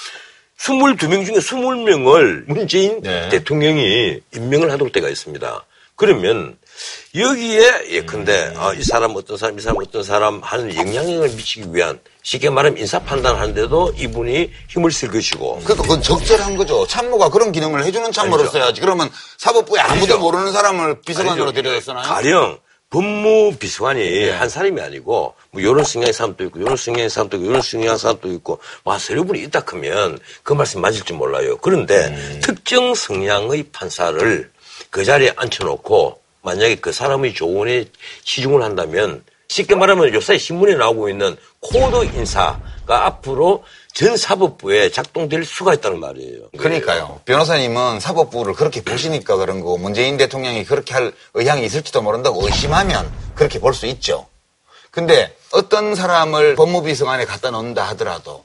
22명 0.59 1.27
중에 1.27 1.37
20명을 1.37 2.45
문재인 2.47 3.01
네. 3.03 3.29
대통령이 3.29 4.21
임명을 4.35 4.71
하도록 4.73 4.93
때가 4.93 5.09
있습니다. 5.09 5.65
그러면 5.97 6.57
여기에 7.15 7.87
예컨대 7.91 8.47
음. 8.49 8.55
아, 8.57 8.73
이 8.75 8.83
사람 8.83 9.15
어떤 9.15 9.37
사람, 9.37 9.57
이 9.59 9.63
사람 9.63 9.77
어떤 9.81 10.03
사람 10.03 10.41
하는 10.43 10.75
영향력을 10.75 11.29
미치기 11.31 11.67
위한 11.73 12.01
쉽게 12.23 12.51
말하면 12.51 12.79
인사 12.79 12.99
판단하는데도 12.99 13.95
이분이 13.97 14.51
힘을 14.69 14.91
쓸 14.91 15.11
것이고 15.11 15.61
그러니까 15.63 15.83
그건 15.83 16.03
적절한 16.03 16.57
거죠. 16.57 16.85
참모가 16.89 17.29
그런 17.29 17.53
기능을 17.53 17.85
해주는 17.85 18.05
아니죠. 18.17 18.47
써야지. 18.49 18.81
그러면 18.81 19.09
사법부에 19.39 19.81
아무도 19.81 19.97
아니죠. 19.99 20.19
모르는 20.19 20.53
사람을 20.53 21.01
비서관으로. 21.03 21.53
데려다 21.53 21.81
쓰나요? 21.81 22.03
가령 22.03 22.59
법무 22.95 23.57
비서관이 23.59 24.01
예. 24.01 24.31
한 24.31 24.49
사람이 24.49 24.81
아니고 24.81 25.35
뭐 25.51 25.61
이런 25.61 25.83
성향의 25.83 26.13
사람도 26.13 26.45
있고 26.45 26.61
이런 26.61 26.77
성향의 26.77 27.11
사람도 27.11 27.39
있고 27.39 27.47
이런 27.51 27.61
성향의 27.61 27.99
사람도 27.99 28.33
있고 28.35 28.61
막 28.85 29.01
서너 29.01 29.25
분이 29.25 29.43
있다 29.43 29.63
크면 29.63 30.21
그 30.45 30.53
말씀 30.53 30.81
맞을지 30.81 31.13
몰라요. 31.13 31.57
그런데 31.57 32.07
음. 32.07 32.41
특정 32.41 32.95
성향의 32.95 33.65
판사를 33.73 34.49
그 34.91 35.05
자리에 35.05 35.33
앉혀놓고 35.35 36.21
만약에 36.43 36.77
그 36.77 36.93
사람의 36.93 37.35
조언에 37.35 37.87
치중을 38.23 38.63
한다면 38.63 39.25
쉽게 39.49 39.75
말하면 39.75 40.15
요새 40.15 40.39
신문에 40.39 40.77
나오고 40.77 41.09
있는 41.09 41.37
코드 41.59 42.05
인사가 42.17 43.07
앞으로 43.07 43.65
전 43.95 44.17
사법부에 44.17 44.91
작동될 44.91 45.45
수가 45.45 45.73
있다는 45.75 46.01
말이에요. 46.01 46.49
그러니까요. 46.59 47.21
변호사님은 47.27 48.01
사법부를 48.01 48.55
그렇게 48.55 48.83
보시니까 48.83 49.37
그런 49.37 49.61
거고 49.61 49.79
문재인 49.79 50.17
대통령이 50.17 50.65
그렇게 50.65 50.95
할 50.95 51.13
의향이 51.35 51.65
있을지도 51.65 52.03
모른다고 52.03 52.45
의심하면 52.45 53.11
그렇게 53.37 53.61
볼 53.61 53.73
수 53.73 53.87
있죠. 53.87 54.27
근데 54.91 55.37
어떤 55.53 55.95
사람을 55.95 56.57
법무비서관에 56.57 57.25
갖다 57.25 57.51
놓는다 57.51 57.85
하더라도 57.91 58.45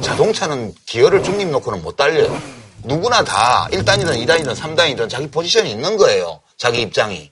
자동차는 0.00 0.74
기어를 0.86 1.22
중립 1.22 1.48
놓고는 1.48 1.82
못 1.82 1.96
달려요. 1.96 2.36
누구나 2.84 3.22
다 3.24 3.68
1단이든 3.72 4.24
2단이든 4.26 4.54
3단이든 4.54 5.08
자기 5.08 5.28
포지션이 5.28 5.70
있는 5.70 5.96
거예요. 5.96 6.40
자기 6.56 6.80
입장이. 6.82 7.30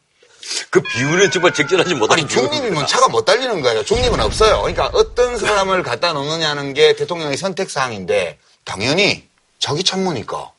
그 0.70 0.80
비율은 0.80 1.30
정말 1.30 1.52
적절하지 1.52 1.94
못한 1.94 2.18
아니 2.18 2.28
중립이면 2.28 2.86
차가 2.86 3.08
못 3.08 3.24
달리는 3.24 3.60
거예요. 3.62 3.84
중립은 3.84 4.20
없어요. 4.20 4.60
그러니까 4.60 4.90
어떤 4.92 5.38
사람을 5.38 5.82
갖다 5.82 6.12
놓느냐는 6.12 6.74
게 6.74 6.94
대통령의 6.94 7.36
선택 7.36 7.70
사항인데 7.70 8.38
당연히 8.64 9.26
자기 9.58 9.82
참모니까 9.82 10.50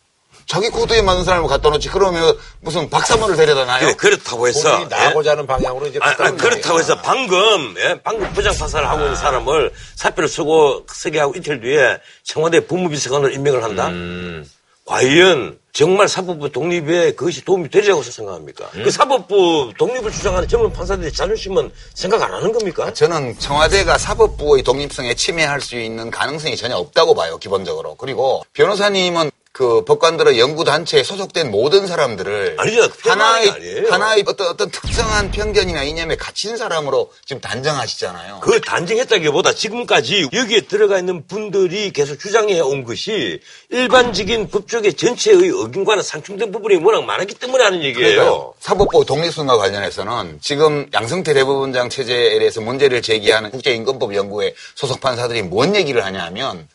자기 0.48 0.70
코드에 0.70 1.02
맞는 1.02 1.26
사람을 1.26 1.50
갖다 1.50 1.70
놓지 1.70 1.90
그러면 1.90 2.38
무슨 2.62 2.90
박사모를 2.90 3.36
데려다 3.36 3.66
놔요? 3.66 3.80
그래, 3.82 3.94
그렇다고 3.96 4.48
해서 4.48 4.72
본인이 4.72 4.90
나고자 4.90 5.32
하는 5.32 5.46
방향으로 5.46 5.88
이제 5.88 6.00
아, 6.02 6.10
아, 6.12 6.32
그렇다고. 6.32 6.80
해서 6.80 7.02
방금 7.02 7.76
예, 7.78 8.00
방금 8.02 8.32
부장판사를 8.32 8.88
하고 8.88 9.02
있는 9.02 9.16
사람을 9.18 9.74
사표를 9.96 10.30
쓰고 10.30 10.86
쓰게 10.90 11.20
하고 11.20 11.34
이틀 11.36 11.60
뒤에 11.60 11.98
청와대 12.24 12.66
법무비서관으로 12.66 13.30
임명을 13.34 13.62
한다. 13.62 13.88
음. 13.90 14.50
과연 14.88 15.60
정말 15.74 16.08
사법부 16.08 16.50
독립에 16.50 17.12
그것이 17.12 17.44
도움이 17.46 17.70
되리라고 17.70 18.02
생각합니까? 18.02 18.68
음. 18.76 18.84
그 18.84 18.90
사법부 18.90 19.74
독립을 19.78 20.12
주장하는 20.12 20.48
젊은 20.48 20.72
판사들의 20.74 21.12
자존심은 21.12 21.72
생각 21.94 22.24
안 22.24 22.34
하는 22.34 22.52
겁니까? 22.52 22.92
저는 22.92 23.38
청와대가 23.38 23.98
사법부의 23.98 24.64
독립성에 24.64 25.14
침해할 25.14 25.62
수 25.62 25.78
있는 25.78 26.10
가능성이 26.10 26.56
전혀 26.56 26.78
없다고 26.78 27.14
봐요, 27.14 27.38
기본적으로. 27.38 27.96
그리고 27.96 28.42
변호사님은 28.54 29.30
그 29.58 29.84
법관들의 29.86 30.40
연구단체에 30.40 31.02
소속된 31.02 31.50
모든 31.50 31.88
사람들을 31.88 32.58
아니죠. 32.60 32.92
그 32.92 33.10
하나의. 33.10 33.88
하나의 33.90 34.24
어떤, 34.28 34.50
어떤 34.50 34.70
특정한 34.70 35.32
편견이나 35.32 35.82
이념에 35.82 36.16
갇힌 36.16 36.58
사람으로 36.58 37.12
지금 37.26 37.42
단정하시잖아요. 37.42 38.42
그걸 38.42 38.62
단정했다기보다 38.62 39.54
지금까지 39.54 40.30
여기에 40.32 40.68
들어가 40.68 41.00
있는 41.00 41.26
분들이 41.26 41.92
계속 41.92 42.20
주장해 42.20 42.60
온 42.60 42.84
것이 42.84 43.40
일반적인 43.72 44.50
법조계 44.50 44.92
전체의 44.92 45.48
의견과는 45.48 46.04
상충된 46.04 46.52
부분이 46.52 46.76
워낙 46.76 47.04
많았기 47.06 47.34
때문에 47.34 47.64
하는 47.64 47.82
얘기예요. 47.82 47.98
그러니까요. 47.98 48.54
사법부 48.60 49.06
독립성과 49.06 49.58
관련해서는 49.58 50.38
지금 50.40 50.88
양승태 50.94 51.34
대법원장 51.34 51.90
체제에 51.90 52.38
대해서 52.38 52.62
문제를 52.62 53.02
제기하는 53.02 53.50
국제인권법 53.50 54.14
연구회 54.14 54.54
소속 54.76 55.02
판사들이 55.02 55.42
뭔 55.42 55.76
얘기를 55.76 56.06
하냐면 56.06 56.68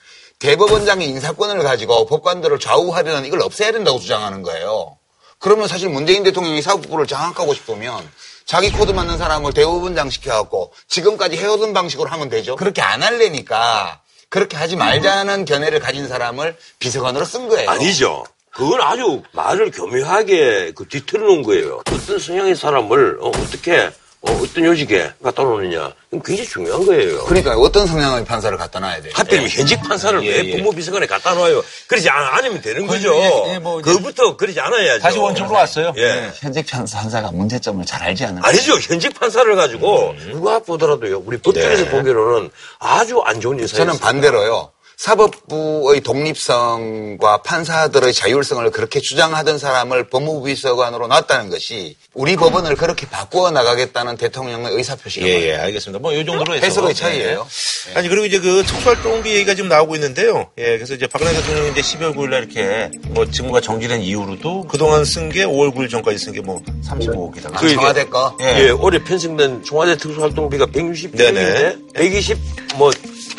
대법원장의 0.42 1.08
인사권을 1.08 1.62
가지고 1.62 2.04
법관들을 2.06 2.58
좌우하려는 2.58 3.24
이걸 3.26 3.42
없애야 3.42 3.70
된다고 3.70 4.00
주장하는 4.00 4.42
거예요. 4.42 4.98
그러면 5.38 5.68
사실 5.68 5.88
문재인 5.88 6.24
대통령이 6.24 6.62
사법부를 6.62 7.06
장악하고 7.06 7.54
싶으면 7.54 8.04
자기 8.44 8.72
코드 8.72 8.90
맞는 8.90 9.18
사람을 9.18 9.52
대법원장 9.52 10.10
시켜갖고 10.10 10.72
지금까지 10.88 11.36
해오던 11.36 11.72
방식으로 11.72 12.10
하면 12.10 12.28
되죠. 12.28 12.56
그렇게 12.56 12.82
안 12.82 13.04
할래니까 13.04 14.00
그렇게 14.28 14.56
하지 14.56 14.74
말자는 14.74 15.44
견해를 15.44 15.78
가진 15.78 16.08
사람을 16.08 16.56
비서관으로 16.80 17.24
쓴 17.24 17.48
거예요. 17.48 17.70
아니죠. 17.70 18.24
그건 18.50 18.80
아주 18.80 19.22
말을 19.30 19.70
교묘하게 19.70 20.72
그 20.74 20.88
뒤틀어 20.88 21.24
놓은 21.24 21.42
거예요. 21.44 21.82
어떤 21.86 22.18
성향의 22.18 22.56
사람을 22.56 23.18
어, 23.20 23.30
떻게 23.52 23.90
어, 24.24 24.40
떤 24.54 24.64
요직에 24.64 25.12
갖다 25.20 25.42
놓느냐. 25.42 25.92
이건 26.10 26.22
굉장히 26.22 26.48
중요한 26.48 26.86
거예요. 26.86 27.24
그러니까 27.24 27.56
어떤 27.56 27.86
성향의 27.88 28.24
판사를 28.24 28.56
갖다 28.56 28.78
놔야 28.78 29.02
돼. 29.02 29.10
하필이면 29.12 29.48
현직 29.50 29.82
판사를 29.82 30.22
예, 30.24 30.30
왜 30.30 30.44
예. 30.44 30.56
법무비서관에 30.58 31.06
갖다 31.06 31.34
놔요? 31.34 31.62
그러지 31.88 32.08
않, 32.08 32.22
않으면 32.34 32.60
되는 32.60 32.86
거죠. 32.86 33.14
예, 33.16 33.54
예, 33.54 33.58
뭐 33.58 33.80
이제- 33.80 33.90
그것부터 33.90 34.36
그러지 34.36 34.60
않아야죠. 34.60 35.00
다시 35.02 35.18
원점으로 35.18 35.54
왔어요. 35.56 35.92
예. 35.96 36.30
현직 36.36 36.66
판사가 36.70 37.32
문제점을 37.32 37.84
잘 37.84 38.00
알지 38.02 38.24
않을까? 38.26 38.48
아니죠. 38.48 38.74
현직 38.78 39.12
판사를 39.18 39.56
가지고 39.56 40.14
누가 40.30 40.60
보더라도요. 40.60 41.22
우리 41.26 41.38
법조에서 41.38 41.84
네. 41.86 41.90
보기로는 41.90 42.50
아주 42.78 43.20
안 43.24 43.40
좋은 43.40 43.58
인사예요. 43.58 43.86
저는 43.86 43.98
반대로요. 43.98 44.70
사법부의 45.02 46.00
독립성과 46.02 47.38
판사들의 47.38 48.12
자율성을 48.12 48.70
그렇게 48.70 49.00
주장하던 49.00 49.58
사람을 49.58 50.06
법무부 50.08 50.44
비서관으로 50.44 51.08
놨다는 51.08 51.50
것이 51.50 51.96
우리 52.14 52.36
법원을 52.36 52.76
그렇게 52.76 53.08
바꾸어 53.10 53.50
나가겠다는 53.50 54.16
대통령의 54.16 54.72
의사표시가 54.74 55.26
예, 55.26 55.48
예, 55.48 55.54
알겠습니다. 55.56 55.98
뭐, 56.00 56.12
이 56.12 56.24
정도로 56.24 56.54
해서. 56.54 56.64
해석의 56.66 56.94
차이예요. 56.94 57.48
예. 57.90 57.94
아니, 57.98 58.08
그리고 58.08 58.24
이제 58.26 58.38
그 58.38 58.62
특수활동비 58.64 59.28
얘기가 59.34 59.56
지금 59.56 59.68
나오고 59.70 59.96
있는데요. 59.96 60.48
예, 60.58 60.76
그래서 60.76 60.94
이제 60.94 61.08
박근혜 61.08 61.32
대통령이 61.32 61.72
이제 61.72 61.80
12월 61.80 62.14
9일날 62.14 62.38
이렇게 62.54 62.90
뭐 63.08 63.28
직무가 63.28 63.60
정지된 63.60 64.02
이후로도 64.02 64.68
그동안 64.68 65.04
쓴 65.04 65.30
게 65.30 65.44
5월 65.44 65.74
9일 65.74 65.90
전까지 65.90 66.16
쓴 66.18 66.32
게 66.32 66.40
뭐 66.42 66.60
35억이다. 66.86 67.56
그 67.58 67.74
청와대 67.74 68.04
거. 68.04 68.36
예, 68.40 68.70
올해 68.70 69.02
편성된 69.02 69.64
청와대 69.64 69.96
특수활동비가 69.96 70.66
160억인데 70.66 71.16
네네. 71.16 71.76
120, 71.94 72.38
뭐, 72.76 72.92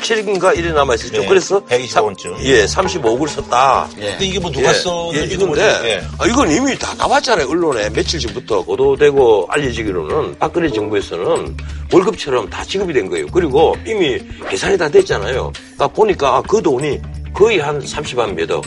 7인가 0.04 0.56
이래 0.58 0.72
남아있었죠. 0.72 1.22
네, 1.22 1.26
그래서 1.28 1.64
125 1.64 2.04
원쯤. 2.06 2.38
예, 2.42 2.66
35억을 2.66 3.28
썼다. 3.30 3.88
근데 3.96 4.18
이게 4.26 4.40
뭐 4.40 4.52
누가 4.52 4.70
예, 4.70 4.74
썼는지 4.74 5.20
예, 5.20 5.24
이건데 5.34 5.62
예. 5.86 6.02
아, 6.20 6.28
이건 6.28 6.52
이미 6.52 6.78
다 6.78 6.94
나왔잖아요. 6.96 7.48
언론에 7.48 7.90
며칠 7.90 8.20
전부터 8.20 8.64
보도되고 8.64 9.48
알려지기로는 9.50 10.38
박근혜 10.38 10.70
정부에서는 10.70 11.58
월급처럼 11.92 12.50
다 12.50 12.64
지급이 12.64 12.94
된 12.94 13.10
거예요. 13.10 13.28
그리고 13.28 13.76
이미 13.88 14.20
계산이 14.50 14.78
다 14.78 14.90
됐잖아요. 14.90 15.52
딱 15.78 15.94
보니까 15.94 16.38
아, 16.38 16.42
그 16.42 16.62
돈이 16.62 17.00
거의 17.34 17.60
한 17.60 17.80
30만 17.80 18.34
몇 18.34 18.52
억. 18.52 18.64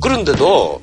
그런데도 0.00 0.80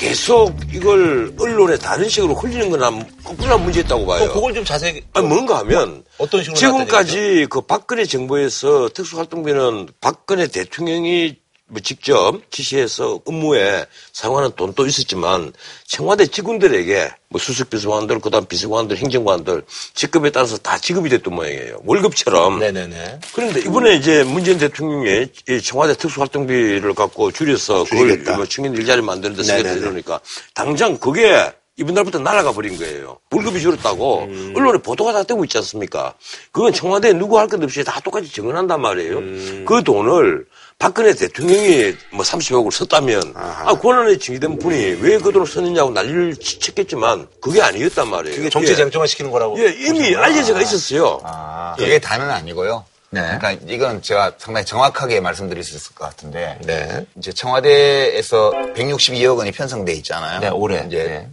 계속 0.00 0.54
이걸 0.72 1.30
언론에 1.38 1.76
다른 1.76 2.08
식으로 2.08 2.32
흘리는 2.34 2.70
거나 2.70 2.90
거꾸로 3.22 3.58
문제 3.58 3.80
있다고 3.80 4.06
봐요. 4.06 4.28
그- 4.28 4.32
그걸 4.32 4.54
좀 4.54 4.64
자세히. 4.64 5.02
아니, 5.12 5.26
뭔가 5.26 5.58
하면 5.58 6.02
어떤 6.16 6.42
식으로 6.42 6.56
지금까지 6.58 7.46
그 7.50 7.60
박근혜 7.60 8.06
정부에서 8.06 8.88
특수활동비는 8.94 9.88
박근혜 10.00 10.46
대통령이 10.46 11.36
뭐 11.70 11.80
직접 11.80 12.40
지시해서 12.50 13.20
업무에 13.24 13.86
사용하는 14.12 14.50
돈도 14.56 14.86
있었지만 14.86 15.52
청와대 15.86 16.26
직원들에게 16.26 17.10
뭐 17.28 17.40
수석 17.40 17.70
비서관들 17.70 18.18
그다음 18.18 18.44
비서관들 18.44 18.96
행정관들 18.96 19.62
직급에 19.94 20.30
따라서 20.30 20.58
다 20.58 20.76
지급이 20.78 21.08
됐던 21.08 21.32
모양이에요 21.32 21.80
월급처럼 21.84 22.58
네네네. 22.58 23.20
그런데 23.34 23.60
이번에 23.60 23.94
이제 23.94 24.24
문재인 24.24 24.58
대통령이 24.58 25.28
이 25.48 25.60
청와대 25.62 25.94
특수활동비를 25.96 26.92
갖고 26.94 27.30
줄여서 27.30 27.84
그걸 27.84 27.98
줄이겠다. 28.08 28.36
뭐 28.36 28.46
청년 28.46 28.74
일자리 28.74 29.00
만드는 29.00 29.36
데 29.36 29.42
쓰겠다. 29.44 29.72
이러니까 29.72 30.20
당장 30.54 30.98
그게 30.98 31.52
이번 31.76 31.94
달부터 31.94 32.18
날아가 32.18 32.52
버린 32.52 32.76
거예요. 32.76 33.18
월급이 33.30 33.58
줄었다고 33.60 34.24
음. 34.24 34.52
언론에 34.56 34.78
보도가 34.82 35.12
다 35.14 35.22
되고 35.22 35.42
있지 35.44 35.56
않습니까? 35.58 36.14
그건 36.52 36.72
청와대에 36.74 37.12
누구 37.14 37.38
할 37.38 37.48
것 37.48 37.62
없이 37.62 37.82
다 37.84 38.00
똑같이 38.00 38.30
증언한단 38.30 38.82
말이에요. 38.82 39.18
음. 39.18 39.64
그 39.66 39.82
돈을 39.82 40.44
박근혜 40.80 41.12
대통령이 41.12 41.94
뭐 42.10 42.24
30억을 42.24 42.72
썼다면 42.72 43.34
아, 43.36 43.74
권한에 43.74 44.16
증기된 44.16 44.58
분이 44.58 44.76
왜그 45.02 45.30
돈을 45.30 45.46
썼느냐고 45.46 45.90
난리를 45.90 46.36
치- 46.36 46.58
쳤겠지만 46.58 47.28
그게 47.38 47.60
아니었단 47.60 48.08
말이에요. 48.08 48.34
그게 48.36 48.48
정치 48.48 48.72
예. 48.72 48.76
쟁점화 48.76 49.06
시키는 49.06 49.30
거라고. 49.30 49.62
예, 49.62 49.70
이미 49.74 50.16
알려져가 50.16 50.62
있었어요. 50.62 51.20
아, 51.22 51.74
그게 51.78 51.98
다는 51.98 52.30
아니고요. 52.30 52.82
네. 53.10 53.20
그러니까 53.20 53.50
이건 53.68 54.00
제가 54.00 54.32
상당히 54.38 54.64
정확하게 54.64 55.20
말씀드릴 55.20 55.62
수 55.62 55.76
있을 55.76 55.94
것 55.94 56.06
같은데 56.06 56.58
네. 56.62 57.04
이제 57.18 57.30
청와대에서 57.30 58.50
162억 58.74 59.36
원이 59.36 59.52
편성돼 59.52 59.92
있잖아요. 59.96 60.40
네, 60.40 60.48
올해. 60.48 60.82
이제 60.86 61.04
네. 61.04 61.28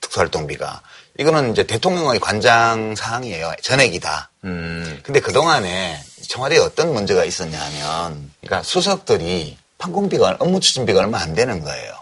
특수활동비가 0.00 0.80
이거는 1.20 1.52
이제 1.52 1.62
대통령의 1.62 2.18
관장 2.18 2.96
사항이에요. 2.96 3.52
전액이다. 3.62 4.30
음. 4.44 5.00
근데 5.04 5.20
그 5.20 5.32
동안에 5.32 6.00
청와대에 6.28 6.58
어떤 6.58 6.92
문제가 6.92 7.24
있었냐면, 7.24 8.27
그러니까 8.40 8.62
수석들이 8.62 9.58
판공비가 9.78 10.36
업무 10.38 10.60
추진비가 10.60 11.00
얼마 11.00 11.20
안 11.20 11.34
되는 11.34 11.62
거예요. 11.62 11.94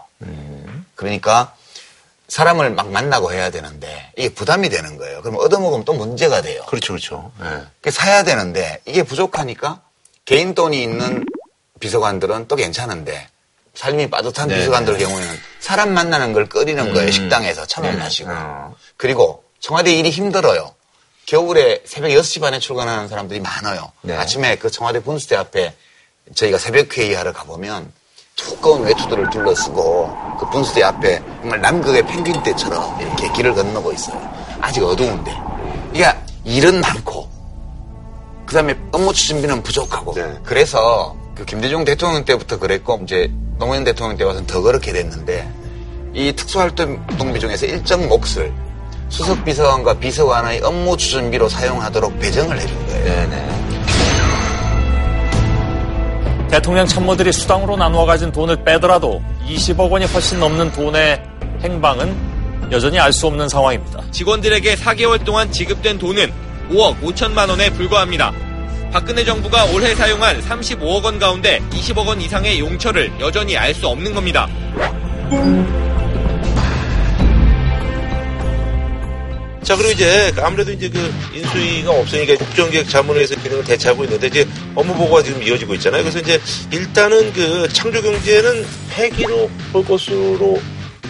그러니까 0.95 1.55
사람을 2.27 2.71
막 2.71 2.89
만나고 2.89 3.31
해야 3.31 3.49
되는데 3.49 4.11
이게 4.17 4.33
부담이 4.33 4.69
되는 4.69 4.97
거예요. 4.97 5.21
그럼 5.21 5.37
얻어먹으면 5.37 5.85
또 5.85 5.93
문제가 5.93 6.41
돼요. 6.41 6.63
그렇죠, 6.67 6.93
그렇죠. 6.93 7.31
예. 7.41 7.63
그 7.81 7.89
사야 7.91 8.23
되는데 8.23 8.81
이게 8.85 9.03
부족하니까 9.03 9.81
개인 10.25 10.53
돈이 10.53 10.81
있는 10.81 11.25
비서관들은 11.79 12.47
또 12.47 12.55
괜찮은데 12.55 13.29
삶이 13.75 14.09
빠듯한 14.09 14.49
네, 14.49 14.57
비서관들 14.57 14.97
경우에는 14.97 15.35
사람 15.59 15.93
만나는 15.93 16.33
걸 16.33 16.49
꺼리는 16.49 16.93
거예요. 16.93 17.11
식당에서 17.11 17.65
천원 17.67 18.01
하시고. 18.01 18.29
그리고 18.97 19.43
청와대 19.59 19.93
일이 19.93 20.09
힘들어요. 20.09 20.73
겨울에 21.27 21.83
새벽 21.85 22.09
6시 22.09 22.41
반에 22.41 22.59
출근하는 22.59 23.07
사람들이 23.07 23.39
많아요. 23.39 23.91
아침에 24.09 24.57
그 24.57 24.71
청와대 24.71 25.01
분수대 25.01 25.35
앞에 25.35 25.75
저희가 26.35 26.57
새벽 26.57 26.97
회의하러 26.97 27.33
가보면 27.33 27.91
두꺼운 28.35 28.83
외투들을 28.83 29.29
둘러쓰고 29.29 30.37
그 30.39 30.49
분수대 30.49 30.83
앞에 30.83 31.21
정말 31.41 31.61
남극의 31.61 32.05
펭귄 32.05 32.41
떼처럼 32.43 33.01
이렇게 33.01 33.31
길을 33.33 33.53
건너고 33.55 33.91
있어요. 33.91 34.19
아직 34.61 34.83
어두운데. 34.83 35.35
그러니까 35.91 36.21
일은 36.45 36.81
많고 36.81 37.27
그 38.45 38.53
다음에 38.53 38.77
업무 38.91 39.13
추진비는 39.13 39.63
부족하고 39.63 40.13
네. 40.13 40.39
그래서 40.43 41.15
그 41.35 41.45
김대중 41.45 41.83
대통령 41.83 42.23
때부터 42.23 42.59
그랬고 42.59 42.99
이제 43.03 43.29
노무현 43.57 43.83
대통령 43.83 44.17
때 44.17 44.23
와서는 44.23 44.47
더 44.47 44.61
그렇게 44.61 44.93
됐는데 44.93 45.51
이 46.13 46.33
특수활동비 46.33 47.39
중에서 47.39 47.65
일정 47.65 48.07
몫을 48.07 48.53
수석 49.09 49.43
비서관과 49.43 49.95
비서관의 49.95 50.61
업무 50.61 50.95
추진비로 50.97 51.49
사용하도록 51.49 52.19
배정을 52.19 52.59
해준 52.59 52.87
거예요. 52.87 53.05
대통령 56.49 56.85
참모들이 56.85 57.31
수당으로 57.31 57.75
나누어 57.75 58.05
가진 58.05 58.31
돈을 58.31 58.63
빼더라도 58.63 59.21
20억 59.47 59.91
원이 59.91 60.05
훨씬 60.05 60.39
넘는 60.39 60.71
돈의 60.71 61.21
행방은 61.61 62.15
여전히 62.71 62.99
알 62.99 63.11
수 63.11 63.27
없는 63.27 63.49
상황입니다. 63.49 64.01
직원들에게 64.11 64.75
4개월 64.75 65.23
동안 65.23 65.51
지급된 65.51 65.97
돈은 65.97 66.31
5억 66.69 67.01
5천만 67.01 67.49
원에 67.49 67.69
불과합니다. 67.71 68.31
박근혜 68.91 69.23
정부가 69.23 69.65
올해 69.65 69.93
사용한 69.93 70.41
35억 70.41 71.03
원 71.03 71.19
가운데 71.19 71.61
20억 71.71 72.05
원 72.07 72.21
이상의 72.21 72.59
용처를 72.59 73.11
여전히 73.19 73.57
알 73.57 73.73
수 73.73 73.87
없는 73.87 74.13
겁니다. 74.13 74.47
자, 79.67 79.75
그리고 79.75 79.91
이제 79.91 80.31
아무래도 80.37 80.71
이제 80.71 80.87
그 80.87 81.13
인수위가 81.33 81.91
없으니까 81.91 82.37
국정기획 82.37 82.87
자문회에서 82.87 83.35
기능을 83.35 83.65
대체하고 83.65 84.05
있는데 84.05 84.27
이제 84.27 84.47
업무 84.73 84.93
보고가 84.93 85.21
지금 85.21 85.43
이어지고 85.43 85.73
있잖아요. 85.73 86.03
그래서 86.03 86.19
이제 86.19 86.39
일단은 86.71 87.33
그 87.33 87.67
창조경제는 87.73 88.65
폐기로 88.91 89.49
볼 89.73 89.83
것으로 89.83 90.61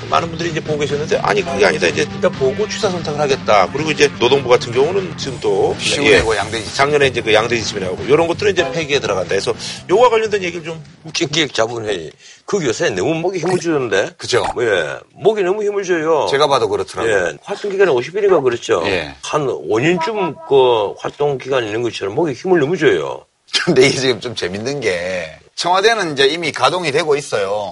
많은 0.07 0.29
분들이 0.29 0.49
이제 0.49 0.59
보고 0.59 0.79
계셨는데 0.79 1.17
아니 1.17 1.41
그게 1.43 1.65
아니다 1.65 1.87
이제 1.87 2.07
일단 2.13 2.31
보고 2.31 2.67
취사 2.67 2.89
선택을 2.89 3.19
하겠다. 3.19 3.69
그리고 3.71 3.91
이제 3.91 4.09
노동부 4.19 4.49
같은 4.49 4.71
경우는 4.71 5.17
지금 5.17 5.39
또 5.41 5.75
시우되고 5.79 6.35
양대지. 6.35 6.75
작년에 6.75 7.07
이제 7.07 7.21
그 7.21 7.33
양대지침이 7.33 7.81
나오고 7.81 8.03
이런 8.03 8.27
것들은 8.27 8.53
이제 8.53 8.69
폐기에 8.71 8.99
들어간다. 8.99 9.35
해서 9.35 9.53
요와 9.89 10.09
관련된 10.09 10.43
얘기를 10.43 10.63
좀 10.65 10.83
국정기획자문회의 11.03 12.11
그 12.45 12.63
요새 12.65 12.89
너무 12.89 13.15
목이 13.15 13.39
힘을 13.39 13.59
주는데 13.59 14.11
그죠? 14.17 14.45
예, 14.59 14.97
목이 15.13 15.43
너무 15.43 15.63
힘을 15.63 15.83
줘요. 15.83 16.27
제가 16.29 16.47
봐도 16.47 16.69
그렇더라고요. 16.69 17.27
예, 17.27 17.37
활동 17.43 17.71
기간이 17.71 17.91
50일인가 17.91 18.41
그렇죠. 18.43 18.81
예. 18.85 19.15
한 19.21 19.47
5년쯤 19.47 20.35
그 20.47 20.93
활동 20.99 21.37
기간 21.37 21.65
있는 21.65 21.81
것처럼 21.81 22.15
목에 22.15 22.33
힘을 22.33 22.59
너무 22.59 22.77
줘요. 22.77 23.25
근데 23.65 23.87
이게 23.87 23.97
지금 23.97 24.19
좀 24.19 24.35
재밌는 24.35 24.81
게 24.81 25.37
청와대는 25.55 26.13
이제 26.13 26.27
이미 26.27 26.51
가동이 26.51 26.91
되고 26.91 27.15
있어요. 27.15 27.71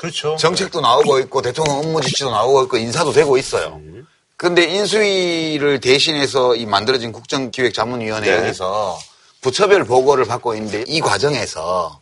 그렇죠. 0.00 0.34
정책도 0.36 0.80
나오고 0.80 1.18
있고 1.20 1.42
대통령 1.42 1.76
업무 1.76 2.00
지시도 2.00 2.30
나오고 2.30 2.62
있고 2.62 2.78
인사도 2.78 3.12
되고 3.12 3.36
있어요. 3.36 3.78
그런데 4.38 4.64
인수위를 4.64 5.80
대신해서 5.80 6.56
이 6.56 6.64
만들어진 6.64 7.12
국정기획자문위원회 7.12 8.30
네. 8.30 8.36
여기서 8.38 8.98
부처별 9.42 9.84
보고를 9.84 10.24
받고 10.24 10.54
있는데 10.54 10.84
이 10.86 11.00
과정에서 11.02 12.00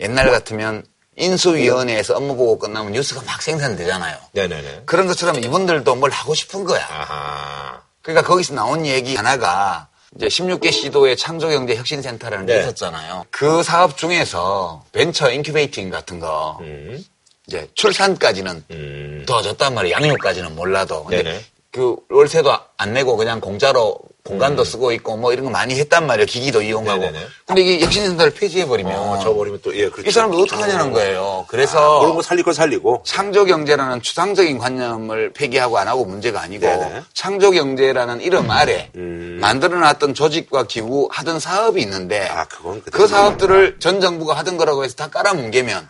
옛날 0.00 0.32
같으면 0.32 0.82
인수위원회에서 1.16 2.16
업무 2.16 2.34
보고 2.34 2.58
끝나면 2.58 2.90
뉴스가 2.90 3.22
막 3.24 3.40
생산되잖아요. 3.40 4.16
네네네. 4.32 4.82
그런 4.84 5.06
것처럼 5.06 5.38
이분들도 5.38 5.94
뭘 5.94 6.10
하고 6.10 6.34
싶은 6.34 6.64
거야. 6.64 6.84
아하. 6.90 7.80
그러니까 8.02 8.26
거기서 8.26 8.54
나온 8.54 8.84
얘기 8.86 9.14
하나가 9.14 9.86
이제 10.16 10.26
16개 10.26 10.72
시도의 10.72 11.16
창조경제 11.16 11.76
혁신센터라는 11.76 12.46
게 12.46 12.54
네. 12.54 12.60
있었잖아요. 12.62 13.26
그 13.30 13.62
사업 13.62 13.96
중에서 13.96 14.82
벤처 14.90 15.30
인큐베이팅 15.30 15.90
같은 15.90 16.18
거 16.18 16.58
음. 16.62 17.04
이제 17.46 17.68
출산까지는 17.74 18.64
음. 18.70 19.24
도와줬단 19.26 19.74
말이에요. 19.74 19.94
양육까지는 19.94 20.56
몰라도. 20.56 21.04
근데 21.04 21.22
네네. 21.22 21.44
그 21.70 21.96
월세도 22.10 22.52
안 22.76 22.92
내고 22.92 23.16
그냥 23.16 23.40
공짜로 23.40 23.98
공간도 24.24 24.62
음. 24.62 24.64
쓰고 24.64 24.90
있고 24.92 25.16
뭐 25.16 25.32
이런 25.32 25.44
거 25.44 25.50
많이 25.52 25.78
했단 25.78 26.06
말이에요. 26.06 26.26
기기도 26.26 26.60
이용하고. 26.60 27.02
네네네. 27.02 27.26
근데 27.46 27.60
이게 27.62 27.84
혁신센터를 27.84 28.32
폐지해버리면 28.34 28.92
어, 28.98 29.20
저버리면 29.20 29.60
또, 29.62 29.76
예, 29.76 29.88
그렇죠. 29.88 30.08
이 30.08 30.12
사람들 30.12 30.40
어떡하냐는 30.40 30.90
거예요. 30.90 31.44
그래서 31.46 32.00
그런 32.00 32.16
거 32.16 32.22
살릴 32.22 32.42
거 32.44 32.52
살리고. 32.52 33.04
창조경제라는 33.06 34.02
추상적인 34.02 34.58
관념을 34.58 35.32
폐기하고 35.32 35.78
안 35.78 35.86
하고 35.86 36.04
문제가 36.04 36.40
아니고 36.40 36.66
네네. 36.66 37.02
창조경제라는 37.14 38.22
이름 38.22 38.50
아래 38.50 38.90
음. 38.96 39.38
만들어놨던 39.40 40.14
조직과 40.14 40.64
기구 40.66 41.08
하던 41.12 41.38
사업이 41.38 41.80
있는데 41.82 42.26
아, 42.26 42.46
그건. 42.46 42.82
그 42.90 43.06
사업들을 43.06 43.76
전 43.78 44.00
정부가 44.00 44.34
하던 44.38 44.56
거라고 44.56 44.82
해서 44.82 44.96
다 44.96 45.08
깔아뭉개면 45.08 45.86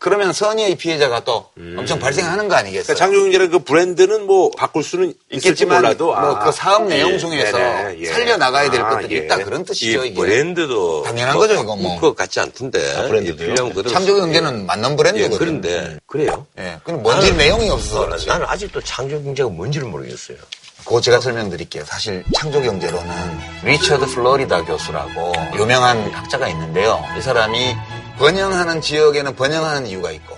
그러면 0.00 0.32
선의의 0.32 0.76
피해자가 0.76 1.20
또 1.24 1.50
엄청 1.76 1.98
발생하는 1.98 2.48
거 2.48 2.54
아니겠어요? 2.54 2.94
그러니까 2.96 3.04
장조경제라는 3.04 3.50
그 3.50 3.58
브랜드는 3.58 4.26
뭐 4.26 4.50
바꿀 4.56 4.82
수는 4.82 5.12
있겠지만 5.30 5.82
몰라도 5.82 6.18
뭐그 6.18 6.52
사업 6.52 6.86
내용 6.86 7.18
중에서 7.18 7.58
네네, 7.58 8.00
예. 8.00 8.06
살려 8.06 8.38
나가야 8.38 8.70
될 8.70 8.80
아, 8.80 8.88
것들이 8.88 9.16
예. 9.16 9.18
있다 9.24 9.36
그런 9.44 9.60
이 9.60 9.64
뜻이죠 9.66 10.06
이게. 10.06 10.14
브랜드도 10.18 11.02
당연한 11.02 11.34
뭐 11.34 11.46
거죠, 11.46 11.60
이거 11.62 11.76
뭐. 11.76 12.00
것 12.00 12.16
같지 12.16 12.40
않던데. 12.40 12.96
아, 12.96 13.08
브랜드도요? 13.08 13.84
창조경제는 13.90 14.64
맞는 14.64 14.96
브랜드거든요. 14.96 15.34
예, 15.34 15.38
그런데 15.38 15.98
그래요. 16.06 16.46
예, 16.58 16.78
근데 16.82 17.02
뭔지 17.02 17.34
내용이 17.34 17.68
없어서 17.68 18.00
어, 18.00 18.06
그렇지. 18.06 18.26
나는 18.26 18.46
아직도 18.48 18.80
창조경제가 18.80 19.50
뭔지를 19.50 19.86
모르겠어요. 19.88 20.38
그거 20.82 20.98
제가 21.02 21.20
설명드릴게요. 21.20 21.84
사실 21.84 22.24
창조경제로는 22.34 23.38
리처드 23.64 24.06
플로리다 24.06 24.64
교수라고 24.64 25.34
유명한 25.56 26.10
학자가 26.10 26.48
있는데요. 26.48 27.04
이 27.18 27.20
사람이 27.20 27.76
번영하는 28.20 28.82
지역에는 28.82 29.34
번영하는 29.34 29.86
이유가 29.86 30.10
있고 30.10 30.36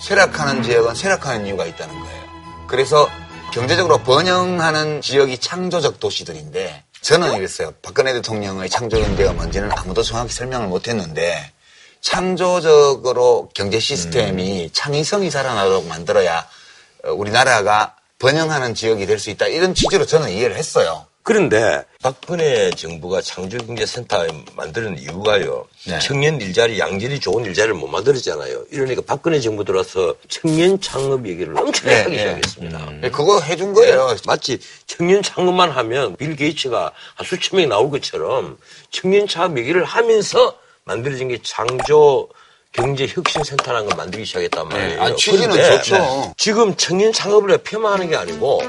쇠락하는 0.00 0.62
지역은 0.62 0.94
쇠락하는 0.94 1.44
이유가 1.44 1.66
있다는 1.66 1.94
거예요. 2.00 2.22
그래서 2.66 3.06
경제적으로 3.52 3.98
번영하는 3.98 5.02
지역이 5.02 5.36
창조적 5.36 6.00
도시들인데 6.00 6.84
저는 7.02 7.34
이랬어요. 7.34 7.74
박근혜 7.82 8.14
대통령의 8.14 8.70
창조경제가 8.70 9.34
뭔지는 9.34 9.70
아무도 9.70 10.02
정확히 10.02 10.32
설명을 10.32 10.68
못했는데 10.68 11.52
창조적으로 12.00 13.50
경제 13.52 13.78
시스템이 13.78 14.70
창의성이 14.72 15.30
살아나도록 15.30 15.86
만들어야 15.86 16.46
어, 17.04 17.12
우리나라가 17.12 17.94
번영하는 18.18 18.74
지역이 18.74 19.04
될 19.04 19.18
수 19.18 19.28
있다. 19.28 19.48
이런 19.48 19.74
취지로 19.74 20.06
저는 20.06 20.30
이해를 20.30 20.56
했어요. 20.56 21.04
그런데 21.28 21.84
박근혜 22.02 22.70
정부가 22.70 23.20
창조경제센터 23.20 24.24
만드는 24.56 24.98
이유가요. 24.98 25.68
네. 25.86 25.98
청년 25.98 26.40
일자리, 26.40 26.78
양질이 26.78 27.20
좋은 27.20 27.44
일자리를 27.44 27.74
못 27.74 27.86
만들었잖아요. 27.86 28.64
이러니까 28.70 29.02
박근혜 29.06 29.38
정부 29.38 29.62
들어서 29.62 30.14
청년 30.28 30.80
창업 30.80 31.28
얘기를 31.28 31.54
엄청 31.54 31.90
네, 31.90 32.02
하기 32.04 32.12
네. 32.12 32.18
시작했습니다. 32.18 32.92
예, 33.02 33.10
그거 33.10 33.42
해준 33.42 33.74
거예요. 33.74 34.16
마치 34.26 34.58
청년 34.86 35.22
창업만 35.22 35.70
하면 35.70 36.16
빌 36.16 36.34
게이츠가 36.34 36.92
한 37.16 37.26
수천 37.26 37.58
명이 37.58 37.68
나올 37.68 37.90
것처럼 37.90 38.56
청년 38.90 39.26
창업 39.26 39.58
얘기를 39.58 39.84
하면서 39.84 40.56
만들어진 40.84 41.28
게 41.28 41.40
창조 41.42 42.30
경제 42.72 43.06
혁신 43.08 43.42
센터라는 43.42 43.88
걸 43.88 43.96
만들기 43.96 44.24
시작했단 44.24 44.68
말이에요. 44.68 45.02
아니, 45.02 45.16
취지는 45.16 45.50
그런데 45.50 45.82
좋죠. 45.82 46.34
지금 46.36 46.76
청년 46.76 47.12
창업을 47.12 47.58
폄하하는 47.58 48.08
게 48.08 48.16
아니고 48.16 48.62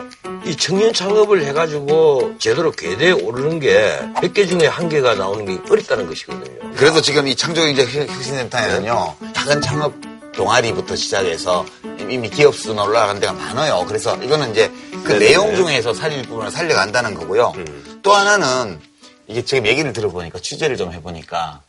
이 0.46 0.56
청년 0.56 0.94
창업을 0.94 1.44
해가지고 1.46 2.36
제대로 2.40 2.72
궤대에 2.72 3.12
오르는 3.12 3.60
게 3.60 4.00
100개 4.16 4.48
중에 4.48 4.68
한 4.68 4.90
개가 4.90 5.16
나오는 5.16 5.46
게 5.46 5.72
어렵다는 5.72 6.08
것이거든요. 6.08 6.72
그래서 6.76 7.02
지금 7.02 7.28
이 7.28 7.36
창조경제 7.36 7.84
혁신센터에는요, 7.84 9.16
작은 9.34 9.62
창업 9.62 9.94
동아리부터 10.34 10.96
시작해서 10.96 11.66
이미 12.10 12.30
기업 12.30 12.56
수준 12.56 12.80
올라간 12.80 13.20
데가 13.20 13.34
많아요. 13.34 13.84
그래서 13.88 14.16
이거는 14.16 14.52
이제 14.52 14.72
그 15.04 15.14
내용 15.20 15.56
중에서 15.56 15.94
살릴 15.94 16.24
부분을 16.24 16.50
살려간다는 16.50 17.14
거고요. 17.14 17.54
또 18.02 18.14
하나는 18.14 18.80
이게 19.28 19.44
지금 19.44 19.68
얘기를 19.68 19.92
들어보니까 19.94 20.40
취재를 20.40 20.78
좀 20.78 20.94
해보니까 20.94 21.62
이 21.62 21.69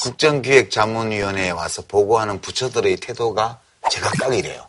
국정기획자문위원회에 0.00 1.50
와서 1.50 1.82
보고하는 1.86 2.40
부처들의 2.40 2.96
태도가 2.96 3.60
제각각이래요. 3.90 4.66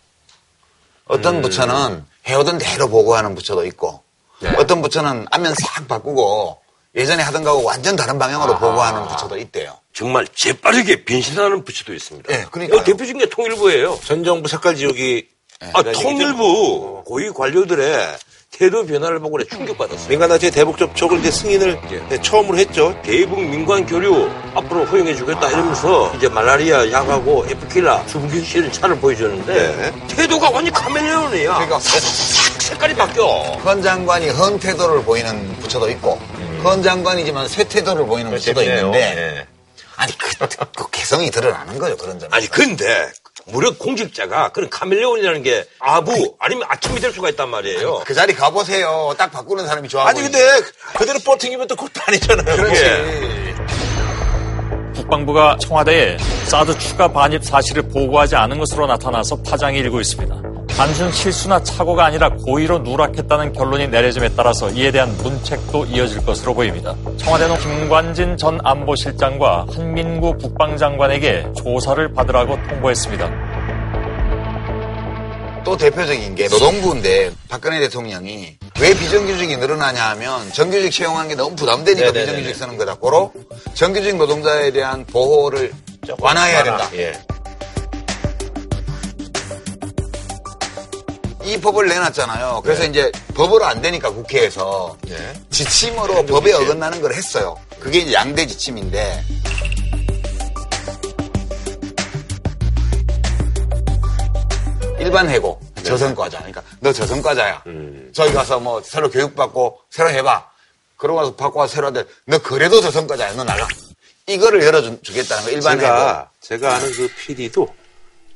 어떤 1.08 1.42
부처는 1.42 2.06
해오던 2.28 2.58
대로 2.58 2.90
보고하는 2.90 3.36
부처도 3.36 3.66
있고 3.68 4.02
어떤 4.58 4.82
부처는 4.82 5.28
안면 5.32 5.54
싹 5.56 5.88
바꾸고 5.88 6.60
예전에 6.96 7.24
하던 7.24 7.44
거하고 7.44 7.64
완전 7.64 7.96
다른 7.96 8.18
방향으로 8.18 8.58
보고하는 8.58 9.08
부처도 9.08 9.38
있대요. 9.38 9.78
정말 9.94 10.28
재빠르게 10.34 11.06
변신하는 11.06 11.64
부처도 11.64 11.94
있습니다. 11.94 12.34
예, 12.34 12.46
그러니까요. 12.52 12.78
이거 12.80 12.84
대표적인 12.84 13.18
게 13.18 13.30
통일부예요. 13.30 14.00
전 14.04 14.24
정부 14.24 14.48
색깔 14.48 14.76
지역이 14.76 15.28
아, 15.74 15.84
통일부 15.84 17.04
고위 17.06 17.30
관료들의 17.30 18.18
태도 18.58 18.86
변화를 18.86 19.20
보고 19.20 19.38
내가 19.38 19.50
충격받았어요. 19.56 20.08
민간단체 20.08 20.50
대북 20.50 20.78
접촉을 20.78 21.20
이제 21.20 21.30
승인을 21.30 21.78
네, 22.10 22.22
처음으로 22.22 22.58
했죠. 22.58 22.96
대북 23.04 23.42
민관 23.42 23.86
교류 23.86 24.30
앞으로 24.54 24.86
허용해 24.86 25.14
주겠다 25.14 25.50
이러면서 25.50 26.14
이제 26.16 26.30
말라리아 26.30 26.90
약하고 26.90 27.46
에프킬라 27.50 28.06
씨는 28.08 28.72
차를 28.72 28.98
보여줬는데 29.00 29.92
태도가 30.08 30.50
완전 30.52 30.74
카멜레온이야. 30.74 31.54
그러니까 31.54 31.80
싹 31.80 32.00
색깔이 32.62 32.96
바뀌어. 32.96 33.26
헌 33.66 33.82
장관이 33.82 34.30
헌 34.30 34.58
태도를 34.58 35.04
보이는 35.04 35.54
부처도 35.60 35.90
있고 35.92 36.18
헌 36.64 36.82
장관이지만 36.82 37.50
새 37.50 37.64
태도를 37.66 38.06
보이는 38.06 38.32
부처도 38.32 38.64
있는데 38.64 39.46
아니 39.98 40.18
그, 40.18 40.48
그 40.76 40.90
개성이 40.92 41.30
드러나는 41.30 41.78
거죠 41.78 41.98
그런 41.98 42.18
점. 42.20 42.30
아니 42.34 42.48
근데 42.48 43.12
무려 43.48 43.78
공직자가 43.78 44.50
그런 44.50 44.70
카멜레온이라는 44.70 45.44
게 45.44 45.66
아부 45.80 46.36
아니면 46.40 46.66
아침이 46.70 47.00
될 47.00 47.12
수가 47.12 47.30
있단 47.30 47.50
말이에요. 47.50 48.02
그 48.06 48.14
자리 48.14 48.34
가보세요. 48.34 49.14
딱 49.18 49.32
바꾸는 49.32 49.68
사람이 49.68 49.88
좋아 49.90 50.08
아니. 50.08 50.22
근데 50.22 50.40
그대로 50.96 51.20
버팅이면 51.20 51.68
또 51.68 51.76
그것도 51.76 52.02
아니잖아요. 52.08 52.56
그렇지. 52.56 52.84
그게. 52.84 53.56
국방부가 54.96 55.58
청와대에 55.60 56.18
사드 56.46 56.78
추가 56.80 57.08
반입 57.12 57.44
사실을 57.44 57.84
보고하지 57.90 58.36
않은 58.36 58.58
것으로 58.58 58.88
나타나서 58.88 59.42
파장이 59.44 59.78
일고 59.80 60.00
있습니다. 60.00 60.55
단순 60.76 61.10
실수나 61.10 61.64
착오가 61.64 62.06
아니라 62.06 62.30
고의로 62.30 62.80
누락했다는 62.80 63.54
결론이 63.54 63.88
내려짐에 63.88 64.30
따라서 64.36 64.70
이에 64.72 64.92
대한 64.92 65.16
문책도 65.18 65.86
이어질 65.86 66.26
것으로 66.26 66.54
보입니다. 66.54 66.94
청와대는 67.18 67.58
김관진 67.60 68.36
전 68.36 68.60
안보실장과 68.62 69.68
한민구 69.74 70.36
국방장관에게 70.38 71.54
조사를 71.56 72.14
받으라고 72.14 72.58
통보했습니다. 72.68 73.32
또 75.64 75.78
대표적인 75.78 76.36
게 76.36 76.50
노동부인데 76.50 77.32
박근혜 77.48 77.80
대통령이 77.80 78.58
왜 78.82 78.94
비정규직이 78.94 79.56
늘어나냐 79.56 80.10
하면 80.10 80.52
정규직 80.52 80.92
채용하는 80.92 81.30
게 81.30 81.36
너무 81.36 81.56
부담되니까 81.56 82.12
네네네네. 82.12 82.26
비정규직 82.26 82.56
쓰는 82.56 82.78
거다. 82.78 82.96
고로 82.96 83.32
정규직 83.74 84.18
노동자에 84.18 84.72
대한 84.72 85.06
보호를 85.06 85.72
완화해야 86.20 86.64
된다. 86.64 86.90
예. 86.96 87.14
이 91.46 91.60
법을 91.62 91.88
내놨잖아요. 91.88 92.62
그래서 92.64 92.82
네. 92.82 92.90
이제 92.90 93.12
법으로 93.36 93.66
안 93.66 93.80
되니까 93.80 94.10
국회에서 94.10 94.98
지침으로 95.52 96.26
법에 96.26 96.52
어긋나는 96.54 97.02
걸 97.02 97.14
했어요. 97.14 97.56
그게 97.80 98.00
이제 98.00 98.14
양대 98.14 98.48
지침인데 98.48 99.24
일반 105.00 105.30
해고 105.30 105.62
저성과자. 105.84 106.40
그러니까 106.40 106.64
너 106.80 106.92
저성과자야. 106.92 107.64
저기 108.12 108.34
가서 108.34 108.60
뭐 108.60 108.82
새로 108.82 109.12
교육받고 109.12 109.82
새로 109.92 110.10
해봐. 110.10 110.50
그러고 110.98 111.20
와서 111.20 111.36
받고 111.36 111.60
와서 111.60 111.76
새로 111.76 111.88
하는데 111.88 112.10
너 112.26 112.40
그래도 112.40 112.82
저성과자야. 112.82 113.34
너 113.34 113.44
나가. 113.44 113.68
이거를 114.26 114.64
열어주겠다는 114.64 115.44
거 115.44 115.52
일반 115.52 115.74
해고. 115.74 115.86
제가 115.86 116.30
제가 116.42 116.76
아는 116.78 116.92
그 116.92 117.08
PD도 117.20 117.68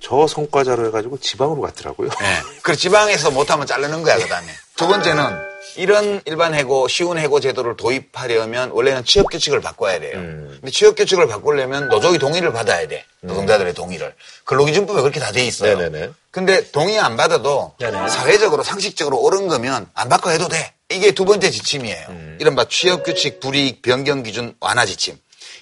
저 0.01 0.27
성과자로 0.27 0.87
해가지고 0.87 1.19
지방으로 1.19 1.61
갔더라고요. 1.61 2.09
네. 2.19 2.39
그래 2.61 2.75
지방에서 2.75 3.31
못하면 3.31 3.67
자르는 3.67 4.03
거야 4.03 4.17
그다음에 4.17 4.47
두 4.75 4.87
번째는 4.87 5.49
이런 5.75 6.21
일반 6.25 6.53
해고 6.55 6.87
쉬운 6.87 7.17
해고 7.17 7.39
제도를 7.39 7.75
도입하려면 7.77 8.71
원래는 8.71 9.05
취업 9.05 9.29
규칙을 9.29 9.61
바꿔야 9.61 9.99
돼요. 9.99 10.13
근데 10.13 10.71
취업 10.71 10.95
규칙을 10.95 11.27
바꾸려면 11.27 11.89
노조의 11.89 12.17
동의를 12.17 12.51
받아야 12.53 12.87
돼. 12.87 13.05
노동자들의 13.21 13.73
동의를. 13.73 14.13
근로기준법에 14.45 15.01
그렇게 15.01 15.19
다 15.19 15.31
돼 15.31 15.45
있어요. 15.45 15.77
네네네. 15.77 16.11
근데 16.31 16.71
동의 16.71 16.99
안 16.99 17.17
받아도 17.17 17.73
사회적으로 18.09 18.63
상식적으로 18.63 19.17
옳은 19.19 19.47
거면 19.47 19.89
안 19.93 20.09
바꿔 20.09 20.31
해도 20.31 20.47
돼. 20.47 20.73
이게 20.89 21.11
두 21.11 21.23
번째 21.25 21.51
지침이에요. 21.51 22.07
이른바 22.39 22.65
취업 22.67 23.03
규칙 23.03 23.39
불이익 23.39 23.81
변경 23.81 24.23
기준 24.23 24.55
완화 24.59 24.85
지침. 24.85 25.17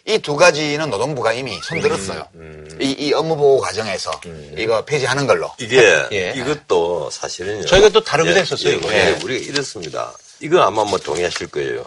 이 0.07 0.19
두 0.19 0.35
가지는 0.37 0.89
노동부가 0.89 1.33
이미 1.33 1.59
손들었어요. 1.61 2.25
이, 2.79 2.95
이 2.97 3.13
업무 3.13 3.35
보호 3.35 3.59
과정에서 3.59 4.09
이거 4.57 4.83
폐지하는 4.85 5.27
걸로. 5.27 5.51
이게 5.59 5.77
예. 6.13 6.33
이것도 6.35 7.09
사실은 7.11 7.65
저희가 7.65 7.89
또 7.89 8.01
다루기도 8.01 8.39
했었어요, 8.39 8.75
이거. 8.75 8.91
예, 8.93 9.09
예. 9.17 9.19
우리가 9.23 9.51
이렇습니다. 9.51 10.13
이거 10.39 10.61
아마 10.61 10.85
뭐 10.85 10.97
동의하실 10.97 11.47
거예요. 11.47 11.85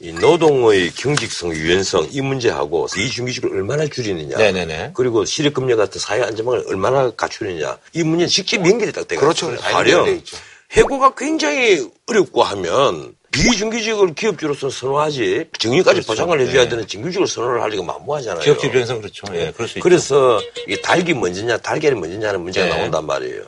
이 0.00 0.12
노동의 0.12 0.92
경직성, 0.92 1.52
유연성 1.52 2.08
이 2.12 2.20
문제하고 2.20 2.86
비중규직을 2.94 3.50
얼마나 3.50 3.84
줄이느냐. 3.88 4.36
네네네. 4.36 4.92
그리고 4.94 5.24
실업급여 5.24 5.74
같은 5.74 6.00
사회 6.00 6.22
안전망을 6.22 6.64
얼마나 6.68 7.10
갖추느냐. 7.10 7.76
이 7.94 8.04
문제는 8.04 8.28
직접 8.28 8.58
연결이 8.64 8.92
딱 8.92 9.08
되거든요. 9.08 9.20
그렇죠. 9.20 9.56
다 9.60 9.70
가령. 9.72 10.22
해고가 10.70 11.14
굉장히 11.16 11.90
어렵고 12.06 12.44
하면 12.44 13.14
비정규직을 13.42 14.14
기업주로서 14.14 14.70
선호하지 14.70 15.46
정규까지 15.58 16.02
보장을 16.02 16.40
해줘야 16.40 16.68
되는 16.68 16.86
정규직을 16.86 17.26
선호를 17.26 17.62
하기가 17.62 17.82
만무하잖아요. 17.82 18.42
기업체 18.42 18.66
입장에서 18.68 18.98
그렇죠. 18.98 19.26
예, 19.34 19.52
그럴 19.54 19.68
수 19.68 19.78
있죠. 19.78 19.82
그래서 19.82 20.40
이게 20.66 20.80
닭이 20.80 21.14
먼저냐 21.14 21.58
달걀이 21.58 21.94
먼저냐는 21.94 22.40
문제가 22.42 22.66
네. 22.66 22.76
나온단 22.76 23.06
말이에요. 23.06 23.42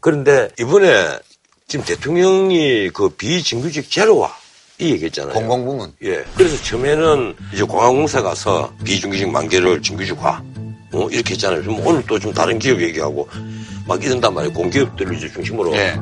그런데 0.00 0.48
이번에 0.58 1.18
지금 1.68 1.84
대통령이 1.84 2.90
그 2.90 3.08
비정규직 3.10 3.90
제로화 3.90 4.32
이 4.78 4.90
얘기했잖아요. 4.92 5.32
공공부문. 5.34 5.92
예. 6.04 6.22
그래서 6.36 6.62
처음에는 6.62 7.34
이제 7.52 7.62
공항공사 7.64 8.22
가서 8.22 8.72
비정규직 8.84 9.28
만개를 9.30 9.82
정규직화 9.82 10.42
어, 10.92 11.08
이렇게 11.10 11.32
했잖아요. 11.34 11.62
좀 11.64 11.84
오늘 11.86 12.04
또 12.06 12.18
좀 12.18 12.32
다른 12.32 12.58
기업 12.58 12.80
얘기하고 12.80 13.28
막 13.88 14.02
이런단 14.04 14.34
말이에요. 14.34 14.52
공기업들을 14.54 15.16
이제 15.16 15.30
중심으로. 15.32 15.74
예. 15.76 15.96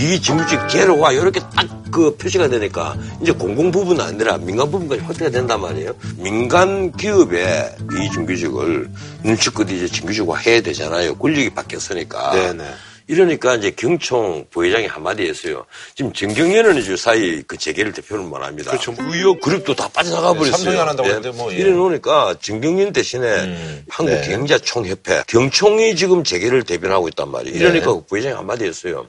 비정규직 0.00 0.68
제로화 0.70 1.12
이렇게 1.12 1.40
딱 1.40 1.80
그 1.90 2.16
표시가 2.16 2.48
되니까 2.48 2.96
이제 3.20 3.32
공공 3.32 3.70
부분은 3.70 4.04
아니라 4.04 4.38
민간 4.38 4.70
부분까지 4.70 5.02
확대가 5.02 5.30
된단 5.30 5.60
말이에요. 5.60 5.92
민간 6.16 6.92
기업의 6.92 7.76
비정규직을 7.90 8.88
눈치껏 9.22 9.68
이제 9.70 9.86
정규직화 9.88 10.36
해야 10.38 10.60
되잖아요. 10.60 11.16
권력이 11.16 11.50
바뀌었으니까. 11.50 12.32
네네. 12.32 12.64
이러니까 13.08 13.56
이제 13.56 13.72
경총 13.72 14.46
부회장이 14.50 14.86
한마디 14.86 15.24
했어요. 15.26 15.66
지금 15.96 16.12
정경련은 16.12 16.76
이제 16.76 16.96
사이 16.96 17.42
그 17.42 17.56
재계를 17.56 17.92
대표를 17.92 18.24
말합니다. 18.24 18.70
그렇죠. 18.70 18.94
의혹 19.00 19.40
그룹도 19.40 19.74
다 19.74 19.88
빠져나가 19.92 20.32
버렸어요. 20.32 20.52
삼성이 20.52 20.78
안 20.78 20.88
한다고 20.88 21.08
했는데 21.08 21.32
뭐, 21.32 21.52
예. 21.52 21.56
이래 21.56 21.70
놓으니까 21.72 22.36
정경련 22.40 22.92
대신에 22.92 23.26
음, 23.26 23.84
한국경제총협회 23.88 25.24
경총이 25.26 25.96
지금 25.96 26.22
재계를 26.22 26.62
대변하고 26.62 27.08
있단 27.08 27.28
말이에요. 27.32 27.56
이러니까 27.56 27.94
그 27.94 28.04
부회장이 28.06 28.36
한마디 28.36 28.64
했어요. 28.64 29.04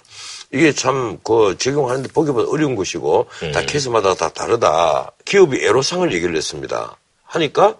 이게 0.54 0.74
참 0.74 1.20
그 1.24 1.58
적용하는데 1.58 2.10
보기보다 2.12 2.50
어려운 2.50 2.76
것이고 2.76 3.28
음. 3.44 3.52
다 3.52 3.62
케이스마다 3.62 4.14
다 4.16 4.30
다르다. 4.30 5.12
기업이 5.26 5.64
애로상을 5.64 6.12
얘기를 6.14 6.36
했습니다. 6.36 6.98
하니까 7.24 7.76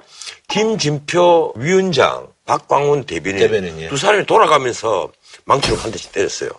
김진표 0.48 1.54
위원장, 1.58 2.28
박광훈 2.46 3.06
대변인, 3.06 3.40
대변인, 3.40 3.82
예. 3.82 3.90
두 3.90 3.98
사람이 3.98 4.26
돌아가면서 4.26 5.12
망치로 5.46 5.76
한 5.78 5.92
대씩 5.92 6.12
때렸어요. 6.14 6.50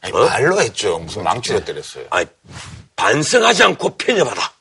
아니, 0.00 0.14
어? 0.16 0.24
말로 0.26 0.60
했죠. 0.60 0.98
무슨 0.98 1.22
망치로 1.24 1.62
때렸어요. 1.64 2.06
아니, 2.10 2.26
반성하지 2.96 3.62
않고 3.64 3.96
편협하다. 3.96 4.52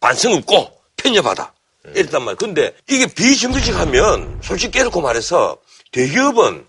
반성 0.00 0.32
없고 0.34 0.80
편협하다. 0.96 1.52
이랬단 1.94 2.22
말이에요. 2.22 2.36
근데 2.36 2.74
이게 2.88 3.06
비정규직 3.06 3.76
하면 3.76 4.40
솔직히 4.42 4.78
깨놓고 4.78 5.00
말해서 5.00 5.58
대기업은 5.92 6.66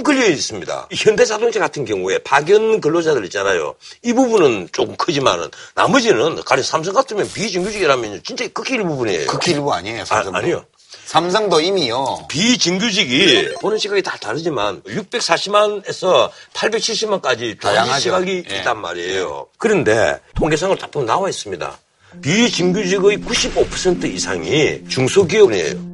조금 0.00 0.02
걸려 0.02 0.26
있습니다. 0.26 0.88
현대자동차 0.92 1.60
같은 1.60 1.84
경우에 1.84 2.18
파견 2.18 2.80
근로자들 2.80 3.24
있잖아요. 3.26 3.74
이 4.02 4.12
부분은 4.12 4.68
조금 4.72 4.96
크지만은 4.96 5.48
나머지는 5.74 6.42
가령 6.42 6.62
삼성 6.64 6.94
같으면 6.94 7.30
비정규직이라면 7.32 8.22
진짜 8.24 8.48
극히 8.48 8.74
일부분이에요. 8.74 9.26
극히 9.26 9.52
일부 9.52 9.72
아니에요. 9.72 10.02
아, 10.02 10.04
삼성도. 10.04 10.38
아니요. 10.38 10.64
삼성도 11.04 11.60
이미요. 11.60 12.26
비정규직이 12.28 13.54
보는 13.60 13.78
시각이 13.78 14.02
다 14.02 14.16
다르지만 14.20 14.82
640만에서 14.82 16.30
870만까지 16.54 17.60
다양한. 17.60 18.00
시각이 18.00 18.44
예. 18.50 18.56
있단 18.58 18.80
말이에요. 18.80 19.48
그런데 19.58 20.18
통계상으로 20.36 20.78
다 20.78 20.86
보면 20.86 21.06
나와 21.06 21.28
있습니다. 21.28 21.78
비정규직의 22.22 23.18
95% 23.18 24.04
이상이 24.04 24.82
중소기업이에요. 24.88 25.90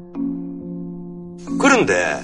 그런데 1.61 2.23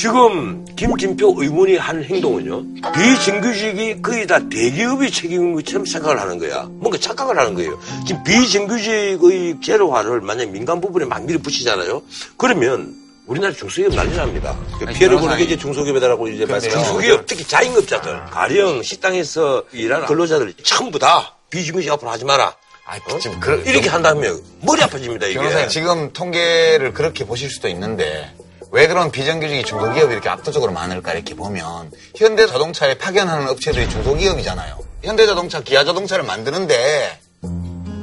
지금 0.00 0.64
김진표 0.76 1.34
의원이 1.36 1.76
한 1.76 2.02
행동은요. 2.02 2.64
비정규직이 2.94 4.00
거의 4.00 4.26
다 4.26 4.38
대기업이 4.48 5.10
책임인 5.10 5.54
것처럼 5.56 5.84
생각을 5.84 6.18
하는 6.18 6.38
거야. 6.38 6.62
뭔가 6.70 6.96
착각을 6.96 7.38
하는 7.38 7.52
거예요. 7.52 7.78
지금 8.06 8.24
비정규직의 8.24 9.56
제로화를 9.62 10.22
만약 10.22 10.48
민간 10.48 10.80
부분에 10.80 11.04
막 11.04 11.22
밀어붙이잖아요. 11.26 12.02
그러면 12.38 12.94
우리나라 13.26 13.52
중소기업 13.52 13.94
난리 13.94 14.16
납니다. 14.16 14.58
그 14.78 14.86
피해를 14.86 15.18
보는 15.18 15.36
게. 15.36 15.44
이제 15.44 15.58
중소기업이다라고 15.58 16.28
이제 16.28 16.46
말씀하시는 16.46 16.82
중소기업 16.82 17.26
특히 17.26 17.44
자영업자들 17.44 18.24
가령 18.30 18.82
식당에서 18.82 19.64
일하는 19.72 20.06
근로자들 20.06 20.54
전부 20.62 20.98
다 20.98 21.36
비정규직 21.50 21.92
앞으로 21.92 22.10
하지 22.10 22.24
마라. 22.24 22.56
아, 22.86 22.96
어? 22.96 23.18
지금 23.18 23.38
그, 23.38 23.62
이렇게 23.66 23.90
한다면 23.90 24.40
머리 24.62 24.82
아파집니다 24.82 25.26
이게. 25.26 25.38
변호사님 25.38 25.68
지금 25.68 26.10
통계를 26.14 26.94
그렇게 26.94 27.26
보실 27.26 27.50
수도 27.50 27.68
있는데 27.68 28.34
왜 28.72 28.86
그런 28.86 29.10
비정규직이 29.10 29.64
중소기업이 29.64 30.12
이렇게 30.12 30.28
압도적으로 30.28 30.72
많을까 30.72 31.12
이렇게 31.12 31.34
보면 31.34 31.90
현대자동차에 32.14 32.98
파견하는 32.98 33.48
업체들이 33.48 33.88
중소기업이잖아요. 33.88 34.78
현대자동차, 35.02 35.62
기아자동차를 35.62 36.24
만드는데 36.24 37.18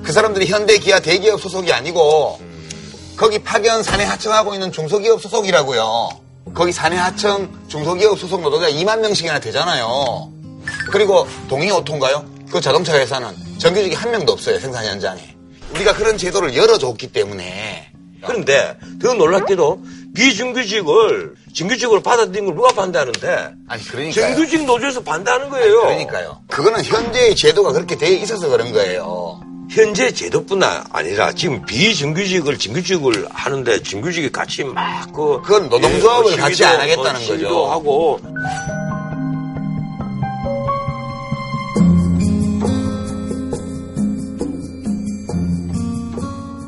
그 0.03 0.11
사람들이 0.11 0.47
현대, 0.47 0.78
기아 0.78 0.99
대기업 0.99 1.39
소속이 1.39 1.72
아니고 1.72 2.39
거기 3.15 3.39
파견 3.39 3.82
사내 3.82 4.03
하청하고 4.03 4.53
있는 4.53 4.72
중소기업 4.72 5.22
소속이라고요. 5.22 6.09
거기 6.53 6.72
사내 6.72 6.97
하청 6.97 7.68
중소기업 7.68 8.20
소속 8.20 8.41
노동자 8.41 8.70
2만 8.70 8.99
명씩이나 8.99 9.39
되잖아요. 9.39 10.32
그리고 10.91 11.28
동의오토인가요? 11.47 12.26
그 12.51 12.59
자동차 12.59 12.97
회사는 12.97 13.36
정규직이 13.57 13.95
한 13.95 14.11
명도 14.11 14.34
없어요 14.34 14.59
생산 14.59 14.86
현장에. 14.86 15.36
우리가 15.72 15.93
그런 15.93 16.18
제도를 16.18 16.55
열어줬기 16.55 17.11
때문에 17.11 17.91
그런데 18.26 18.78
더 19.01 19.13
놀랍게도 19.13 19.82
비정규직을 20.14 21.36
정규직으로 21.53 22.01
받아들인 22.01 22.45
걸 22.45 22.55
누가 22.55 22.70
반대하는데 22.70 23.49
아니 23.68 23.84
그러니까요. 23.84 24.26
정규직 24.36 24.66
노조에서 24.66 25.03
반대하는 25.03 25.49
거예요. 25.49 25.82
그러니까요. 25.82 26.41
그거는 26.47 26.84
현재의 26.84 27.36
제도가 27.36 27.72
그렇게 27.72 27.95
돼 27.97 28.10
있어서 28.14 28.47
그런 28.49 28.72
거예요. 28.72 29.41
현재 29.70 30.12
제도뿐 30.12 30.64
아니라 30.64 31.34
지금 31.34 31.66
비정규직을 31.66 32.58
정규직을 32.58 33.28
하는데 33.30 33.84
정규직이 33.84 34.32
같이 34.32 34.64
막 34.64 35.12
그 35.14 35.41
그건 35.41 35.68
노동조합을 35.70 36.38
같이 36.38 36.64
안 36.64 36.80
하겠다는 36.80 37.20
시위도 37.22 37.43
거죠. 37.49 37.66
하고 37.72 38.20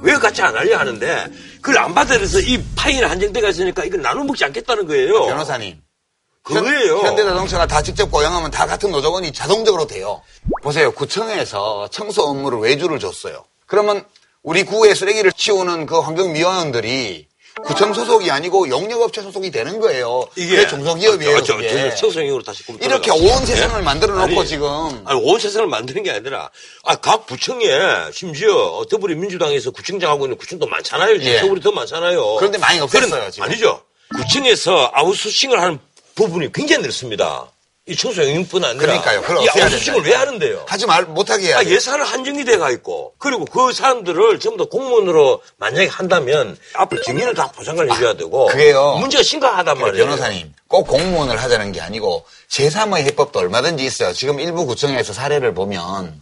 왜 0.02 0.14
같이 0.16 0.42
안 0.42 0.56
하려 0.56 0.78
하는데 0.78 1.26
그걸 1.62 1.78
안 1.80 1.94
받아들여서 1.94 2.40
이 2.42 2.64
파이는 2.76 3.10
한정대가 3.10 3.50
있으니까 3.50 3.84
이걸 3.84 4.02
나눠 4.02 4.24
먹지 4.24 4.44
않겠다는 4.46 4.88
거예요. 4.88 5.26
변호사님. 5.26 5.82
그거예요. 6.44 6.98
현, 7.00 7.06
현대자동차가 7.08 7.68
다 7.68 7.82
직접 7.82 8.10
고용하면 8.10 8.50
다 8.52 8.66
같은 8.66 8.92
노조원이 8.92 9.32
자동적으로 9.34 9.86
돼요. 9.86 10.22
보세요. 10.64 10.92
구청에서 10.92 11.90
청소 11.92 12.24
업무를 12.24 12.60
외주를 12.60 13.00
줬어요. 13.00 13.44
그러면 13.66 14.04
우리 14.42 14.64
구에 14.64 14.96
쓰레기를 14.96 15.32
치우는 15.34 15.86
그 15.86 16.00
환경미화원들이 16.00 17.28
구청 17.66 17.94
소속이 17.94 18.30
아니고 18.32 18.70
용역업체 18.70 19.22
소속이 19.22 19.52
되는 19.52 19.80
거예요. 19.80 20.28
이게 20.36 20.68
중소기업이에요. 20.68 21.38
저, 21.40 21.44
저, 21.44 21.56
그게. 21.58 21.90
저, 21.92 21.96
청소년으로 21.96 22.44
다시 22.44 22.64
꿈 22.66 22.78
이렇게. 22.82 23.12
온 23.12 23.46
세상을 23.46 23.80
예? 23.80 23.84
만들어 23.84 24.14
놓고 24.16 24.40
아니, 24.40 24.48
지금 24.48 24.68
아니, 25.06 25.20
온 25.22 25.40
세상을 25.40 25.68
만드는 25.68 26.04
게 26.04 26.12
아니라, 26.12 26.50
아, 26.84 26.96
각 26.96 27.26
구청에, 27.28 27.66
심지어, 28.14 28.84
더불어민주당에서 28.90 29.72
구청장 29.72 30.12
하고 30.12 30.26
있는 30.26 30.38
구청도 30.38 30.68
많잖아요. 30.68 31.20
지금 31.20 31.34
예. 31.34 31.40
서울이 31.40 31.62
더 31.62 31.72
많잖아요. 31.72 32.36
그런데 32.36 32.58
많이 32.58 32.80
없앴어요, 32.80 33.10
그런- 33.10 33.32
지금. 33.32 33.44
아니죠. 33.48 33.82
구청에서 34.16 34.92
아웃소싱을 34.94 35.60
하는 35.62 35.80
부분이 36.16 36.52
굉장히 36.52 36.84
늘습니다. 36.84 37.50
이 37.90 37.96
청소 37.96 38.22
영역뿐 38.24 38.64
아니라. 38.64 38.80
그러니까요. 38.86 39.22
그걸 39.22 39.44
이 39.44 39.50
아웃소싱을. 39.50 40.04
왜 40.04 40.14
하는데요? 40.14 40.66
하지 40.68 40.86
말 40.86 41.06
못하게 41.06 41.48
해야 41.48 41.58
아, 41.58 41.64
돼요. 41.64 41.74
예산은 41.74 42.06
한정이 42.06 42.46
돼가 42.46 42.70
있고, 42.70 43.14
그리고 43.18 43.46
그 43.46 43.74
사람들을 43.74 44.40
전부 44.40 44.64
다 44.64 44.70
공무원으로 44.70 45.42
만약에 45.58 45.88
한다면, 45.88 46.56
앞으로 46.76 47.02
정년을 47.02 47.34
다 47.34 47.52
보장을 47.52 47.92
해줘야 47.92 48.14
되고, 48.14 48.46
그게요. 48.46 48.98
문제가 49.00 49.24
심각하단 49.24 49.76
그래, 49.76 49.86
말이에요. 49.88 50.06
변호사님, 50.06 50.54
꼭 50.68 50.88
공무원을 50.88 51.42
하자는 51.42 51.72
게 51.72 51.82
아니고 51.82 52.26
제3의 52.50 52.98
해법도 53.06 53.40
얼마든지 53.40 53.84
있어요. 53.84 54.14
지금 54.14 54.40
일부 54.40 54.68
구청에서 54.68 55.12
사례를 55.14 55.56
보면 55.56 56.22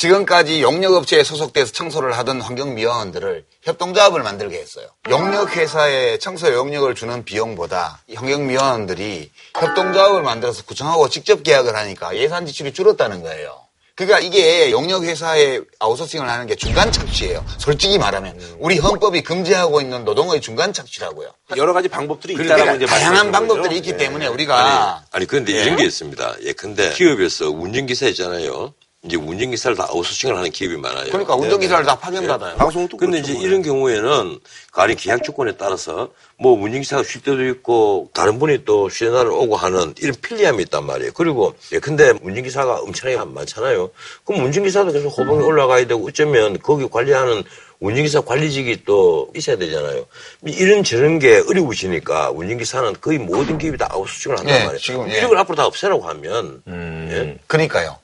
지금까지 0.00 0.62
용역업체에 0.62 1.22
소속돼서 1.22 1.72
청소를 1.72 2.16
하던 2.16 2.40
환경미화원들을 2.40 3.44
협동조합을 3.64 4.22
만들게 4.22 4.58
했어요. 4.58 4.86
용역회사에 5.10 6.16
청소 6.18 6.52
용역을 6.54 6.94
주는 6.94 7.22
비용보다 7.22 8.00
이 8.08 8.14
환경미화원들이 8.14 9.30
협동조합을 9.58 10.22
만들어서 10.22 10.64
구청하고 10.64 11.10
직접 11.10 11.42
계약을 11.42 11.76
하니까 11.76 12.16
예산 12.16 12.46
지출이 12.46 12.72
줄었다는 12.72 13.22
거예요. 13.22 13.60
그러니까 13.94 14.20
이게 14.20 14.70
용역회사에 14.70 15.60
아웃소싱을 15.78 16.26
하는 16.26 16.46
게 16.46 16.56
중간 16.56 16.90
착취예요. 16.90 17.44
솔직히 17.58 17.98
말하면 17.98 18.40
우리 18.58 18.78
헌법이 18.78 19.20
금지하고 19.22 19.82
있는 19.82 20.06
노동의 20.06 20.40
중간 20.40 20.72
착취라고요. 20.72 21.30
여러 21.58 21.74
가지 21.74 21.88
방법들이 21.88 22.32
그러니까 22.32 22.56
있다라고 22.56 22.76
이제 22.78 22.86
다양한 22.86 23.30
방법들이 23.30 23.68
거죠. 23.68 23.76
있기 23.76 23.90
예. 23.90 23.96
때문에 23.98 24.28
우리가 24.28 24.94
아니, 24.94 25.04
아니 25.12 25.26
그런데 25.26 25.52
이런 25.52 25.76
게 25.76 25.84
있습니다. 25.84 26.36
예, 26.44 26.54
근데 26.54 26.94
기업에서 26.94 27.50
운전기사 27.50 28.06
있잖아요. 28.06 28.72
이제 29.02 29.16
운전기사를 29.16 29.76
다 29.78 29.86
아웃소싱을 29.88 30.36
하는 30.36 30.50
기업이 30.50 30.76
많아요. 30.76 31.06
그러니까 31.10 31.34
운전기사를 31.34 31.86
다 31.86 31.98
파견받아요. 31.98 32.56
방송도 32.56 32.98
근데 32.98 33.22
그렇죠, 33.22 33.32
이제 33.32 33.38
뭐. 33.38 33.48
이런 33.48 33.62
경우에는 33.62 34.40
가령 34.72 34.96
계약 34.98 35.22
조건에 35.22 35.52
따라서 35.56 36.10
뭐 36.36 36.52
운전기사가 36.52 37.02
쉴 37.04 37.22
때도 37.22 37.46
있고 37.48 38.10
다른 38.12 38.38
분이 38.38 38.66
또 38.66 38.90
쉬는 38.90 39.14
날을 39.14 39.30
오고 39.30 39.56
하는 39.56 39.94
이런 40.00 40.14
편리함이 40.20 40.64
있단 40.64 40.84
말이에요. 40.84 41.12
그리고 41.14 41.54
예, 41.72 41.78
근데 41.78 42.12
운전기사가 42.20 42.80
엄청나게 42.80 43.24
많잖아요. 43.24 43.90
그럼 44.26 44.44
운전기사도 44.44 44.92
계속 44.92 45.08
호봉에 45.08 45.44
올라가야 45.44 45.86
되고 45.86 46.06
어쩌면 46.06 46.58
거기 46.58 46.86
관리하는 46.86 47.42
운전기사 47.80 48.20
관리직이 48.20 48.82
또 48.84 49.30
있어야 49.34 49.56
되잖아요. 49.56 50.04
이런 50.44 50.84
저런 50.84 51.18
게 51.18 51.42
어려우시니까 51.48 52.32
운전기사는 52.32 52.96
거의 53.00 53.16
모든 53.16 53.56
기업이 53.56 53.78
다 53.78 53.88
아웃소싱을 53.90 54.38
한단 54.38 54.54
예, 54.54 54.64
말이에요. 54.64 54.78
지금, 54.78 55.08
예. 55.10 55.16
이런 55.16 55.30
걸 55.30 55.38
앞으로 55.38 55.56
다 55.56 55.64
없애라고 55.64 56.02
하면 56.06 56.62
음. 56.66 57.08
예. 57.10 57.38
그러니까요. 57.46 57.96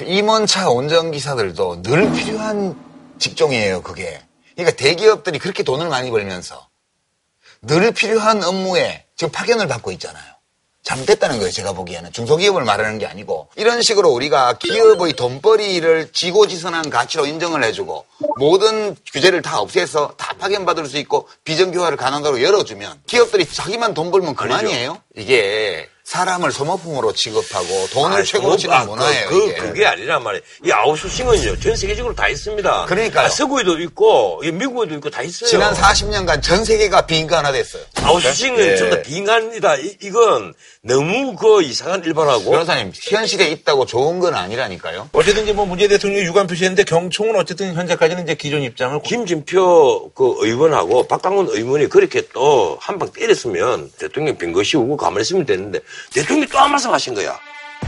그 0.00 0.04
임원차 0.06 0.70
운전기사들도 0.70 1.82
늘 1.82 2.10
필요한 2.14 2.74
직종이에요, 3.18 3.82
그게. 3.82 4.18
그러니까 4.56 4.74
대기업들이 4.74 5.38
그렇게 5.38 5.62
돈을 5.62 5.90
많이 5.90 6.10
벌면서 6.10 6.68
늘 7.60 7.92
필요한 7.92 8.42
업무에 8.42 9.04
지금 9.14 9.30
파견을 9.30 9.68
받고 9.68 9.92
있잖아요. 9.92 10.24
잘못됐다는 10.84 11.36
거예요, 11.36 11.52
제가 11.52 11.74
보기에는. 11.74 12.12
중소기업을 12.12 12.64
말하는 12.64 12.96
게 12.96 13.04
아니고. 13.04 13.50
이런 13.56 13.82
식으로 13.82 14.08
우리가 14.08 14.54
기업의 14.54 15.12
돈벌이를 15.12 16.12
지고지선한 16.14 16.88
가치로 16.88 17.26
인정을 17.26 17.62
해주고 17.64 18.06
모든 18.38 18.96
규제를 19.12 19.42
다 19.42 19.60
없애서 19.60 20.14
다 20.16 20.34
파견받을 20.38 20.86
수 20.86 20.96
있고 20.96 21.28
비정규화를 21.44 21.98
가능하도록 21.98 22.42
열어주면 22.42 23.02
기업들이 23.06 23.44
자기만 23.44 23.92
돈 23.92 24.10
벌면 24.10 24.34
그만이에요. 24.34 25.02
이게 25.14 25.90
사람을 26.14 26.50
소모품으로 26.50 27.12
취급하고 27.12 27.86
돈을 27.92 28.16
아이, 28.16 28.24
최고로 28.24 28.56
치는 28.56 28.74
아, 28.74 28.84
문화예요. 28.84 29.28
그. 29.28 29.54
그, 29.54 29.72
게 29.74 29.86
아니란 29.86 30.24
말이에요. 30.24 30.42
이 30.64 30.72
아웃소싱은요, 30.72 31.60
전 31.60 31.76
세계적으로 31.76 32.16
다 32.16 32.26
있습니다. 32.28 32.86
그러니까요. 32.86 33.26
아, 33.26 33.28
서구에도 33.28 33.78
있고, 33.78 34.40
이 34.42 34.50
미국에도 34.50 34.96
있고 34.96 35.08
다 35.08 35.22
있어요. 35.22 35.48
지난 35.48 35.72
40년간 35.72 36.42
전 36.42 36.64
세계가 36.64 37.06
비인간화됐어요. 37.06 37.84
아웃소싱은 38.02 38.58
예. 38.58 38.76
좀더 38.76 39.02
비인간이다. 39.02 39.76
이, 39.76 39.96
이건 40.02 40.52
너무 40.82 41.36
그 41.36 41.62
이상한 41.62 42.02
일반하고. 42.04 42.50
변호사님, 42.50 42.90
현실에 43.08 43.46
있다고 43.50 43.86
좋은 43.86 44.18
건 44.18 44.34
아니라니까요. 44.34 45.10
어쨌든 45.12 45.44
이제 45.44 45.52
뭐 45.52 45.64
문재인 45.64 45.90
대통령이 45.90 46.24
유감 46.26 46.48
표시했는데 46.48 46.82
경총은 46.84 47.36
어쨌든 47.36 47.72
현재까지는 47.74 48.24
이제 48.24 48.34
기존 48.34 48.62
입장을 48.62 48.98
고- 48.98 49.04
김진표 49.04 50.10
그 50.14 50.34
의원하고 50.40 51.06
박강원 51.06 51.50
의원이 51.50 51.88
그렇게 51.88 52.22
또 52.32 52.78
한 52.80 52.98
방 52.98 53.10
때렸으면 53.12 53.92
대통령 53.98 54.36
빈거 54.36 54.62
씌우고 54.64 54.96
가만히 54.96 55.22
있으면 55.22 55.46
되는데 55.46 55.78
대통령이 56.12 56.46
또 56.48 56.58
한 56.58 56.70
말씀 56.70 56.92
하신 56.92 57.14
거야. 57.14 57.38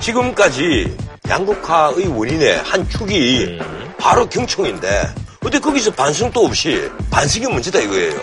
지금까지 0.00 0.96
양극화의 1.28 2.06
원인의 2.08 2.58
한 2.62 2.88
축이 2.88 3.58
바로 3.98 4.28
경총인데 4.28 5.14
근데 5.40 5.58
거기서 5.58 5.90
반성도 5.92 6.44
없이 6.46 6.88
반성이 7.10 7.46
문제다 7.46 7.80
이거예요. 7.80 8.14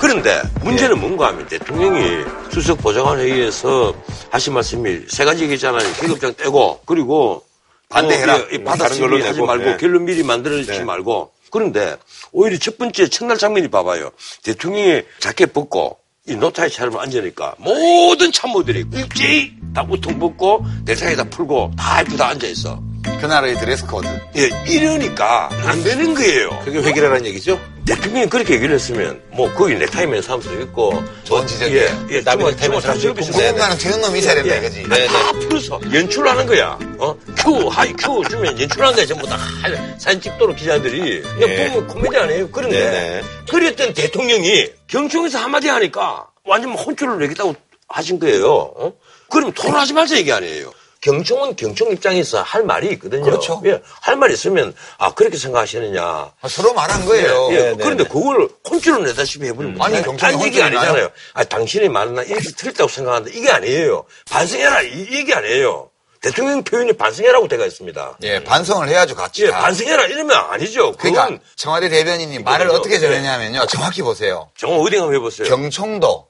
그런데 0.00 0.40
문제는 0.62 1.00
뭔가 1.00 1.28
하면 1.28 1.46
대통령이 1.48 2.24
수석 2.52 2.78
보좌관 2.78 3.18
회의에서 3.18 3.94
하신 4.30 4.54
말씀이 4.54 5.00
세 5.08 5.24
가지 5.24 5.44
얘기잖아요. 5.44 5.92
계급장 6.00 6.34
떼고 6.34 6.80
그리고 6.86 7.44
반대해라. 7.88 8.36
어, 8.36 8.38
이- 8.52 8.54
이 8.56 8.64
받아 8.64 8.84
다른 8.84 9.00
걸로 9.00 9.24
하지 9.24 9.40
말고 9.42 9.64
네. 9.64 9.76
결론 9.76 10.04
미리 10.04 10.22
만들어지지 10.22 10.82
말고 10.84 11.32
그런데 11.50 11.96
오히려 12.32 12.58
첫 12.58 12.78
번째 12.78 13.08
첫날 13.08 13.38
장면이 13.38 13.68
봐봐요. 13.68 14.10
대통령이 14.44 15.02
자켓 15.18 15.52
벗고 15.52 15.97
이 16.28 16.36
노타이 16.36 16.70
차림을 16.70 17.00
앉으니까 17.00 17.54
모든 17.58 18.30
참모들이 18.30 18.84
일제히 18.92 19.52
다 19.74 19.86
웃통 19.88 20.18
벗고 20.18 20.64
대상에 20.84 21.16
다 21.16 21.24
풀고 21.24 21.72
다 21.76 22.02
입고 22.02 22.16
다 22.16 22.28
앉아있어. 22.28 22.82
그날의 23.20 23.58
드레스 23.58 23.86
코드. 23.86 24.06
예, 24.36 24.50
이러니까 24.70 25.48
안 25.66 25.82
되는 25.82 26.14
거예요. 26.14 26.50
그게 26.64 26.78
회계라는 26.80 27.24
얘기죠? 27.26 27.58
대통령이 27.88 28.28
그렇게 28.28 28.54
얘기를 28.54 28.74
했으면 28.74 29.20
뭐 29.30 29.50
거기 29.54 29.74
넥타이 29.74 30.06
맨 30.06 30.20
사람도 30.20 30.60
있고 30.62 31.02
좋은 31.24 31.46
지적이에요. 31.46 32.06
예, 32.10 32.16
예, 32.16 32.20
남의 32.20 32.38
주말 32.38 32.52
넥타이 32.52 32.68
맨 32.68 32.80
사람도 32.80 33.08
있고. 33.08 33.78
저런 33.78 34.00
놈이 34.02 34.18
있어야 34.18 34.34
된다 34.34 34.54
이거지. 34.56 34.82
네, 34.88 35.08
네. 35.08 35.38
풀어서 35.48 35.80
연출하는 35.92 36.46
거야. 36.46 36.78
어? 36.98 37.16
큐, 37.38 37.68
하이, 37.68 37.92
큐 37.94 38.22
주면 38.28 38.60
연출하는 38.60 38.94
거야. 38.94 39.06
전부 39.06 39.26
다 39.26 39.36
하- 39.36 39.98
사진 39.98 40.20
찍도록 40.20 40.56
기자들이. 40.56 41.22
그냥 41.22 41.48
예. 41.50 41.70
보면 41.70 41.86
코미디 41.88 42.16
아니에요. 42.16 42.50
그런데 42.50 42.78
네네. 42.78 43.22
그랬던 43.50 43.94
대통령이 43.94 44.66
경총에서 44.86 45.38
한마디 45.38 45.68
하니까 45.68 46.26
완전 46.44 46.72
뭐 46.72 46.82
혼쭐을 46.82 47.18
내겠다고 47.18 47.54
하신 47.88 48.18
거예요. 48.18 48.52
어? 48.52 48.92
그럼 49.30 49.52
토론하지 49.52 49.94
말자 49.94 50.16
얘기 50.18 50.30
아니에요. 50.30 50.72
경총은 51.00 51.56
경총 51.56 51.92
입장에서 51.92 52.42
할 52.42 52.64
말이 52.64 52.88
있거든요. 52.92 53.22
그렇죠. 53.22 53.62
예, 53.66 53.80
할 54.00 54.16
말이 54.16 54.34
있으면 54.34 54.74
아 54.98 55.14
그렇게 55.14 55.36
생각하시느냐. 55.36 56.02
아, 56.02 56.48
서로 56.48 56.74
말한 56.74 57.06
거예요. 57.06 57.48
예, 57.52 57.56
네, 57.56 57.70
네, 57.70 57.76
그런데 57.76 58.04
네. 58.04 58.10
그걸 58.10 58.48
혼쭐을 58.68 59.04
내다시피 59.04 59.46
해버리면 59.46 59.80
아니, 59.80 59.94
딴 59.94 60.02
경찰이 60.04 60.42
얘기 60.42 60.60
아니잖아요. 60.62 61.08
아, 61.34 61.44
당신이 61.44 61.88
말은 61.88 62.14
나 62.14 62.22
이렇게 62.22 62.50
틀렸다고 62.50 62.88
생각하는데 62.88 63.38
이게 63.38 63.50
아니에요. 63.50 64.04
반성해라 64.28 64.82
이 64.82 65.08
얘기 65.12 65.32
아니에요. 65.32 65.90
대통령 66.20 66.64
표현이 66.64 66.94
반성해라고 66.94 67.46
되어 67.46 67.64
있습니다. 67.64 68.18
예, 68.24 68.42
반성을 68.42 68.88
해야죠, 68.88 69.14
같이. 69.14 69.44
예, 69.44 69.50
다. 69.50 69.60
반성해라 69.60 70.06
이러면 70.06 70.36
아니죠. 70.36 70.92
그러니까 70.96 71.38
청와대 71.54 71.88
대변인이 71.88 72.40
말을. 72.40 72.70
어떻게 72.70 72.96
예. 72.96 72.98
전했냐면요. 72.98 73.66
정확히 73.66 74.02
보세요. 74.02 74.50
정말 74.56 74.80
어디 74.80 74.96
한번 74.96 75.14
해보세요. 75.14 75.46
경청도, 75.48 76.26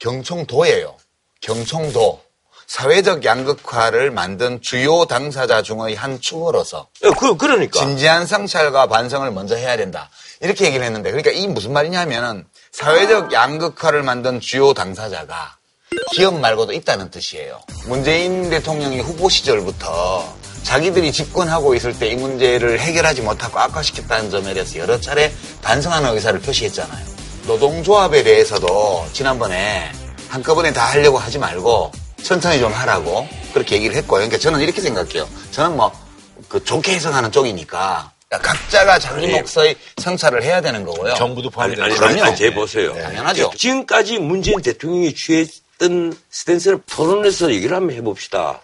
경청도예요. 0.00 0.96
경청도. 1.42 2.20
사회적 2.80 3.24
양극화를 3.24 4.12
만든 4.12 4.60
주요 4.62 5.04
당사자 5.04 5.60
중의 5.60 5.96
한 5.96 6.20
축으로서 6.20 6.86
예, 7.04 7.10
그, 7.18 7.36
그러니까. 7.36 7.80
진지한 7.80 8.26
성찰과 8.26 8.86
반성을 8.86 9.28
먼저 9.32 9.56
해야 9.56 9.76
된다. 9.76 10.08
이렇게 10.40 10.66
얘기를 10.66 10.86
했는데, 10.86 11.10
그러니까 11.10 11.32
이게 11.32 11.48
무슨 11.48 11.72
말이냐면은 11.72 12.44
사회적 12.70 13.32
양극화를 13.32 14.04
만든 14.04 14.38
주요 14.38 14.72
당사자가 14.72 15.56
기업 16.12 16.38
말고도 16.38 16.72
있다는 16.72 17.10
뜻이에요. 17.10 17.60
문재인 17.86 18.48
대통령이 18.50 19.00
후보 19.00 19.28
시절부터 19.28 20.32
자기들이 20.62 21.10
집권하고 21.10 21.74
있을 21.74 21.98
때 21.98 22.12
이 22.12 22.14
문제를 22.14 22.78
해결하지 22.78 23.22
못하고 23.22 23.58
악화시켰다는 23.58 24.30
점에 24.30 24.54
대해서 24.54 24.78
여러 24.78 25.00
차례 25.00 25.32
반성하는 25.62 26.14
의사를 26.14 26.38
표시했잖아요. 26.38 27.04
노동조합에 27.48 28.22
대해서도 28.22 29.06
지난번에 29.12 29.90
한꺼번에 30.28 30.72
다 30.72 30.84
하려고 30.84 31.18
하지 31.18 31.40
말고 31.40 31.90
천천히 32.22 32.58
좀 32.60 32.72
하라고 32.72 33.28
그렇게 33.52 33.76
얘기를 33.76 33.96
했고요. 33.96 34.18
그러니까 34.18 34.38
저는 34.38 34.60
이렇게 34.60 34.80
생각해요. 34.80 35.28
저는 35.50 35.76
뭐 35.76 36.10
그 36.50 36.62
좋게 36.62 36.94
해석하는 36.94 37.30
쪽이니까 37.30 38.12
각자가 38.28 38.98
자기 38.98 39.26
아니, 39.26 39.40
몫의 39.40 39.76
성찰을 39.98 40.42
해야 40.42 40.60
되는 40.60 40.84
거고요. 40.84 41.14
정부도 41.14 41.48
아니, 41.56 41.74
포함이 41.76 41.80
아니, 41.80 41.94
그럼요. 41.94 42.22
아니, 42.24 42.36
제 42.36 42.52
보세요. 42.52 42.92
네, 42.92 43.02
당연하죠. 43.02 43.52
지금까지 43.56 44.18
문재인 44.18 44.60
대통령이 44.60 45.14
취했던 45.14 46.16
스탠스를 46.28 46.80
토론에서 46.86 47.52
얘기를 47.52 47.76
한번 47.76 47.96
해봅시다. 47.96 48.60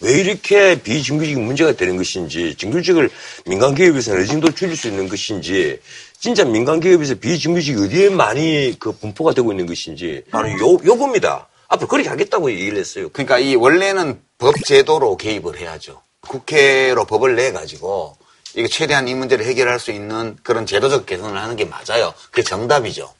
왜 0.00 0.18
이렇게 0.18 0.80
비정규직 0.80 1.38
문제가 1.38 1.72
되는 1.72 1.98
것인지, 1.98 2.54
정규직을 2.56 3.10
민간기업에서 3.44 4.12
어느 4.12 4.24
정도 4.24 4.50
줄일 4.50 4.74
수 4.74 4.88
있는 4.88 5.10
것인지, 5.10 5.78
진짜 6.18 6.42
민간기업에서 6.44 7.16
비정규직이 7.16 7.82
어디에 7.82 8.08
많이 8.08 8.74
그 8.78 8.92
분포가 8.92 9.34
되고 9.34 9.52
있는 9.52 9.66
것인지, 9.66 10.22
바로 10.30 10.50
요, 10.52 10.78
요겁니다. 10.86 11.49
앞으로 11.70 11.88
그렇게 11.88 12.08
하겠다고 12.08 12.50
얘기를 12.50 12.78
했어요. 12.78 13.08
그러니까 13.12 13.38
이 13.38 13.54
원래는 13.54 14.20
법 14.38 14.54
제도로 14.64 15.16
개입을 15.16 15.56
해야죠. 15.58 16.02
국회로 16.28 17.06
법을 17.06 17.36
내 17.36 17.52
가지고 17.52 18.16
이게 18.54 18.68
최대한 18.68 19.06
이 19.08 19.14
문제를 19.14 19.46
해결할 19.46 19.78
수 19.78 19.92
있는 19.92 20.36
그런 20.42 20.66
제도적 20.66 21.06
개선을 21.06 21.40
하는 21.40 21.56
게 21.56 21.64
맞아요. 21.64 22.12
그게 22.30 22.42
정답이죠. 22.42 23.14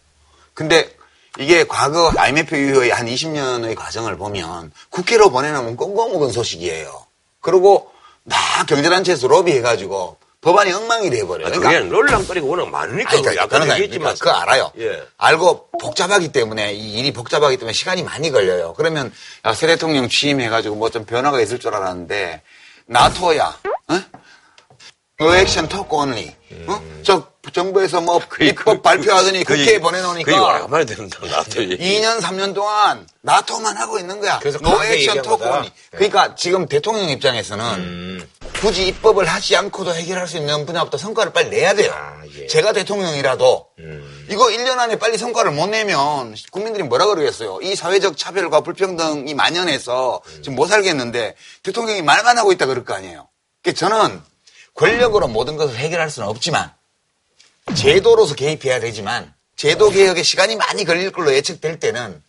근데 0.52 0.94
이게 1.38 1.64
과거 1.64 2.12
IMF 2.16 2.56
이후의 2.56 2.90
한 2.90 3.06
20년의 3.06 3.76
과정을 3.76 4.16
보면 4.18 4.72
국회로 4.90 5.30
보내놓으면 5.30 5.76
꽁꽁 5.76 6.12
묵은 6.12 6.32
소식이에요. 6.32 7.06
그리고 7.40 7.92
다 8.28 8.64
경제단체에서 8.66 9.28
로비해가지고 9.28 10.16
법안이 10.40 10.72
엉망이 10.72 11.10
돼버려요. 11.10 11.48
아, 11.48 11.50
그러니까 11.50 11.80
논란거리가 11.84 12.46
워낙 12.46 12.70
많으니까, 12.70 13.10
아니, 13.10 13.22
그러니까 13.22 13.42
약간 13.42 13.70
얘기했지만. 13.72 14.14
그거 14.14 14.30
알아요. 14.30 14.72
예. 14.78 15.02
알고 15.18 15.68
복잡하기 15.80 16.32
때문에 16.32 16.72
이 16.72 16.94
일이 16.98 17.12
복잡하기 17.12 17.58
때문에 17.58 17.74
시간이 17.74 18.02
많이 18.02 18.30
걸려요. 18.30 18.72
그러면 18.74 19.12
야, 19.44 19.52
새 19.54 19.66
대통령 19.66 20.08
취임해가지고 20.08 20.76
뭐 20.76 20.90
좀 20.90 21.04
변화가 21.04 21.40
있을 21.40 21.58
줄 21.60 21.74
알았는데 21.74 22.42
나토야, 22.86 23.58
어? 23.88 23.94
어 25.20 25.34
액션 25.36 25.68
토크 25.68 25.94
온리, 25.94 26.34
어? 26.66 26.82
저 27.02 27.29
정부에서 27.52 28.00
뭐 28.00 28.20
입법 28.40 28.82
발표하더니 28.82 29.44
그 29.44 29.56
국회에 29.56 29.78
보내놓으니까 29.78 30.30
그 30.30 31.26
나토. 31.26 31.62
얘기. 31.62 32.00
2년 32.00 32.20
3년 32.20 32.54
동안 32.54 33.06
나토만 33.22 33.76
하고 33.76 33.98
있는 33.98 34.20
거야. 34.20 34.38
그래서 34.38 34.58
no 34.58 34.82
action 34.84 35.22
talk. 35.22 35.44
only. 35.44 35.70
그러니까 35.90 36.34
지금 36.34 36.66
대통령 36.66 37.08
입장에서는 37.08 37.64
음. 37.76 38.30
굳이 38.60 38.86
입법을 38.88 39.26
하지 39.26 39.56
않고도 39.56 39.94
해결할 39.94 40.28
수 40.28 40.36
있는 40.36 40.66
분야부터 40.66 40.98
성과를 40.98 41.32
빨리 41.32 41.48
내야 41.48 41.74
돼요. 41.74 41.92
아, 41.94 42.20
예. 42.36 42.46
제가 42.46 42.72
대통령이라도 42.72 43.66
음. 43.78 44.26
이거 44.28 44.46
1년 44.48 44.78
안에 44.78 44.98
빨리 44.98 45.16
성과를 45.16 45.52
못 45.52 45.66
내면 45.68 46.34
국민들이 46.50 46.84
뭐라 46.84 47.06
그러겠어요. 47.06 47.60
이 47.62 47.74
사회적 47.74 48.18
차별과 48.18 48.60
불평등이 48.60 49.32
만연해서 49.34 50.20
지금 50.42 50.56
못 50.56 50.66
살겠는데 50.66 51.36
대통령이 51.62 52.02
말만 52.02 52.36
하고 52.36 52.52
있다 52.52 52.66
그럴 52.66 52.84
거 52.84 52.94
아니에요. 52.94 53.28
그 53.62 53.72
저는 53.72 54.20
권력으로 54.74 55.28
모든 55.28 55.56
것을 55.56 55.76
해결할 55.76 56.10
수는 56.10 56.28
없지만 56.28 56.72
제도로서 57.74 58.34
개입해야 58.34 58.80
되지만 58.80 59.32
제도 59.56 59.90
개혁에 59.90 60.22
시간이 60.22 60.56
많이 60.56 60.84
걸릴 60.84 61.12
걸로 61.12 61.34
예측될 61.34 61.78
때는 61.78 62.22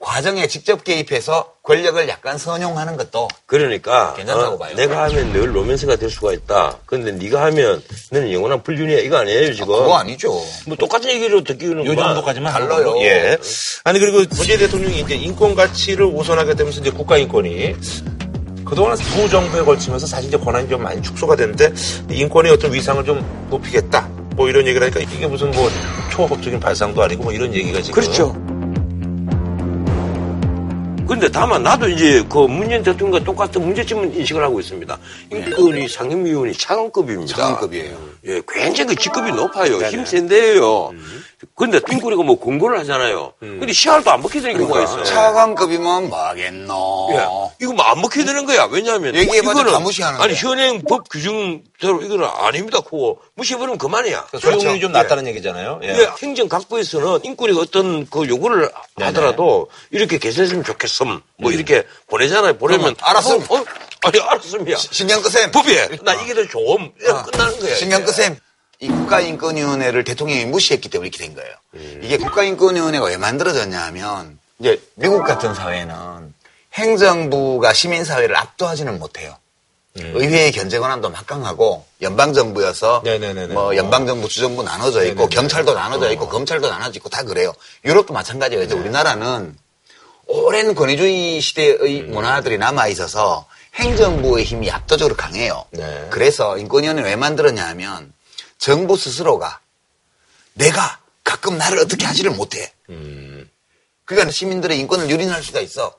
과정에 0.00 0.46
직접 0.46 0.84
개입해서 0.84 1.54
권력을 1.64 2.08
약간 2.08 2.38
선용하는 2.38 2.96
것도 2.96 3.26
그러니까 3.46 4.14
괜찮다고 4.14 4.54
어, 4.54 4.58
봐요. 4.58 4.76
내가 4.76 5.02
하면 5.04 5.32
늘 5.32 5.54
로맨스가 5.54 5.96
될 5.96 6.08
수가 6.08 6.32
있다. 6.32 6.78
근데 6.86 7.10
네가 7.10 7.42
하면 7.46 7.82
너는 8.10 8.32
영원한 8.32 8.62
불륜이야. 8.62 9.00
이거 9.00 9.16
아니에요 9.18 9.52
지금? 9.54 9.66
그거 9.66 9.96
아니죠. 9.96 10.40
뭐 10.66 10.76
똑같은 10.76 11.10
얘기를 11.10 11.42
듣기는 11.42 11.84
요 11.84 11.96
정도까지만 11.96 12.52
하는 12.52 12.68
달라요. 12.68 12.94
예. 13.02 13.36
아니 13.82 13.98
그리고 13.98 14.18
문재인 14.18 14.60
대통령이 14.60 15.00
이제 15.00 15.16
인권 15.16 15.56
가치를 15.56 16.06
우선하게 16.06 16.54
되면서 16.54 16.80
이제 16.80 16.90
국가 16.90 17.18
인권이 17.18 17.74
그동안 18.64 18.96
두 18.96 19.28
정부에 19.28 19.62
걸치면서 19.62 20.06
사실 20.06 20.28
이제 20.28 20.36
권한이 20.36 20.68
좀 20.68 20.82
많이 20.82 21.02
축소가 21.02 21.34
됐는데 21.34 21.72
인권의 22.08 22.52
어떤 22.52 22.72
위상을 22.72 23.04
좀 23.04 23.46
높이겠다. 23.50 24.08
뭐 24.38 24.48
이런 24.48 24.64
얘기를 24.68 24.80
하니까 24.86 25.00
이게 25.00 25.26
무슨 25.26 25.50
뭐 25.50 25.68
초법적인 26.12 26.60
발상도 26.60 27.02
아니고 27.02 27.24
뭐 27.24 27.32
이런 27.32 27.52
얘기가 27.52 27.82
지금 27.82 28.00
그렇죠. 28.00 28.32
근데 31.08 31.28
다만 31.28 31.62
나도 31.64 31.88
이제 31.88 32.22
그 32.30 32.38
문재인 32.46 32.82
대통령과 32.82 33.24
똑같은 33.24 33.60
문제점은 33.64 34.14
인식을 34.14 34.40
하고 34.44 34.60
있습니다. 34.60 34.96
인권이 35.32 35.88
상임위원이 35.88 36.52
차관급입니다. 36.52 37.34
차관급이에요. 37.34 37.96
예, 38.26 38.42
굉장히 38.46 38.94
그 38.94 39.02
직급이 39.02 39.32
높아요. 39.32 39.78
힘센데요. 39.78 40.92
근데 41.54 41.80
인권이가 41.90 42.22
뭐 42.22 42.36
공고를 42.38 42.78
하잖아요. 42.80 43.32
근데 43.38 43.72
시알도 43.72 44.10
안 44.10 44.20
먹히는 44.22 44.58
경우가 44.58 44.82
있어요. 44.82 45.04
차관급이면 45.04 46.08
뭐하겠노. 46.08 47.08
예. 47.12 47.26
이거 47.60 47.72
뭐안 47.72 48.02
되는 48.10 48.44
거야. 48.44 48.68
왜냐하면 48.70 49.14
얘기해봐도 49.14 49.60
이거는 49.60 49.72
다 49.72 49.78
무시하는데. 49.78 50.24
아니 50.24 50.34
현행 50.34 50.82
법 50.82 51.08
규정대로 51.08 52.02
이거는 52.02 52.24
아닙니다. 52.24 52.80
그거 52.80 53.18
무시해버리면 53.34 53.78
그만이야. 53.78 54.26
소용이 54.40 54.80
좀 54.80 54.90
낮다는 54.92 55.26
얘기잖아요. 55.28 55.80
예. 55.84 55.88
예, 55.88 56.08
행정 56.20 56.48
각부에서는 56.48 57.20
인권이 57.24 57.56
어떤 57.58 58.06
그 58.10 58.28
요구를 58.28 58.70
하더라도 58.96 59.68
이렇게 59.90 60.18
개선했으면 60.18 60.64
좋겠음. 60.64 61.20
뭐 61.38 61.52
이렇게 61.52 61.84
보내잖아요. 62.08 62.58
보내면 62.58 62.96
알았음. 63.00 63.44
어, 63.48 63.56
어? 63.56 63.64
아니 64.02 64.20
알았음이야. 64.20 64.76
신경 64.76 65.22
끄셈. 65.22 65.50
법에 65.52 65.88
나 66.02 66.14
이게 66.14 66.34
더 66.34 66.44
좋음. 66.46 66.84
어. 67.08 67.22
끝나는 67.22 67.58
거야. 67.60 67.74
신경. 67.76 68.04
끄셈. 68.04 68.36
이 68.80 68.88
국가인권위원회를 68.88 70.04
대통령이 70.04 70.44
무시했기 70.46 70.88
때문에 70.88 71.08
이렇게 71.08 71.24
된 71.24 71.34
거예요. 71.34 71.50
음. 71.74 72.00
이게 72.02 72.16
국가인권위원회가 72.16 73.06
왜 73.06 73.16
만들어졌냐 73.16 73.80
하면, 73.86 74.38
이제 74.60 74.80
미국 74.94 75.24
같은 75.24 75.54
사회는 75.54 76.34
행정부가 76.74 77.72
시민사회를 77.72 78.36
압도하지는 78.36 78.98
못해요. 78.98 79.36
의회의 79.96 80.52
견제 80.52 80.78
권한도 80.78 81.10
막강하고 81.10 81.84
연방정부여서 82.02 83.00
음. 83.00 83.04
네네네네. 83.04 83.52
뭐 83.52 83.74
연방정부 83.74 84.28
주정부 84.28 84.62
나눠져 84.62 85.04
있고 85.06 85.22
네네네. 85.22 85.34
경찰도 85.34 85.74
나눠져 85.74 86.06
어. 86.06 86.12
있고 86.12 86.28
검찰도 86.28 86.70
나눠져 86.70 86.98
있고 86.98 87.08
다 87.08 87.24
그래요. 87.24 87.52
유럽도 87.84 88.14
마찬가지예요. 88.14 88.62
네. 88.62 88.68
근데 88.68 88.80
우리나라는 88.80 89.56
오랜 90.26 90.76
권위주의 90.76 91.40
시대의 91.40 92.02
음. 92.02 92.12
문화들이 92.12 92.58
남아 92.58 92.86
있어서 92.88 93.46
행정부의 93.74 94.44
힘이 94.44 94.70
압도적으로 94.70 95.16
강해요. 95.16 95.64
네. 95.70 96.06
그래서 96.10 96.58
인권위원회 96.58 97.02
왜 97.02 97.16
만들었냐 97.16 97.66
하면 97.70 98.12
정부 98.58 98.96
스스로가 98.96 99.60
내가 100.54 100.98
가끔 101.24 101.56
나를 101.56 101.78
어떻게 101.78 102.04
하지를 102.04 102.32
못해. 102.32 102.72
그러니까 104.04 104.30
시민들의 104.30 104.78
인권을 104.80 105.08
유린할 105.10 105.42
수가 105.42 105.60
있어. 105.60 105.94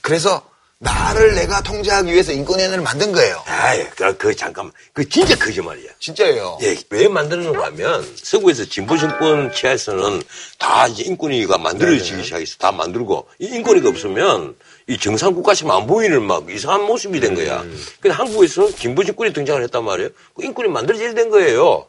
그래서 0.00 0.48
나를 0.78 1.34
내가 1.34 1.62
통제하기 1.62 2.12
위해서 2.12 2.32
인권위원회를 2.32 2.84
만든 2.84 3.10
거예요. 3.10 3.42
아이, 3.46 3.88
그, 3.90 4.14
그 4.18 4.36
잠깐만. 4.36 4.72
그 4.92 5.08
진짜 5.08 5.34
거짓말이야. 5.34 5.90
진짜예요. 5.98 6.58
예, 6.60 6.76
왜 6.90 7.08
만드는가 7.08 7.64
하면 7.66 8.06
서구에서 8.14 8.66
진보 8.66 8.98
정권 8.98 9.50
치하에서는 9.54 10.22
다 10.58 10.86
이제 10.86 11.02
인권위가 11.04 11.56
만들어지기 11.56 12.22
시작했어. 12.22 12.56
다 12.58 12.72
만들고 12.72 13.26
이 13.38 13.46
인권위가 13.46 13.88
없으면 13.88 14.54
이 14.86 14.98
정상 14.98 15.32
국가처럼 15.34 15.74
안 15.80 15.86
보이는 15.86 16.22
막 16.22 16.48
이상한 16.50 16.82
모습이 16.84 17.20
된 17.20 17.34
거야. 17.34 17.62
근데 17.98 18.10
한국에서 18.14 18.70
진보 18.76 19.02
정권이 19.02 19.32
등장을 19.32 19.60
했단 19.62 19.82
말이에요. 19.82 20.10
그 20.34 20.44
인권이 20.44 20.68
만들어져야 20.68 21.14
된 21.14 21.30
거예요. 21.30 21.86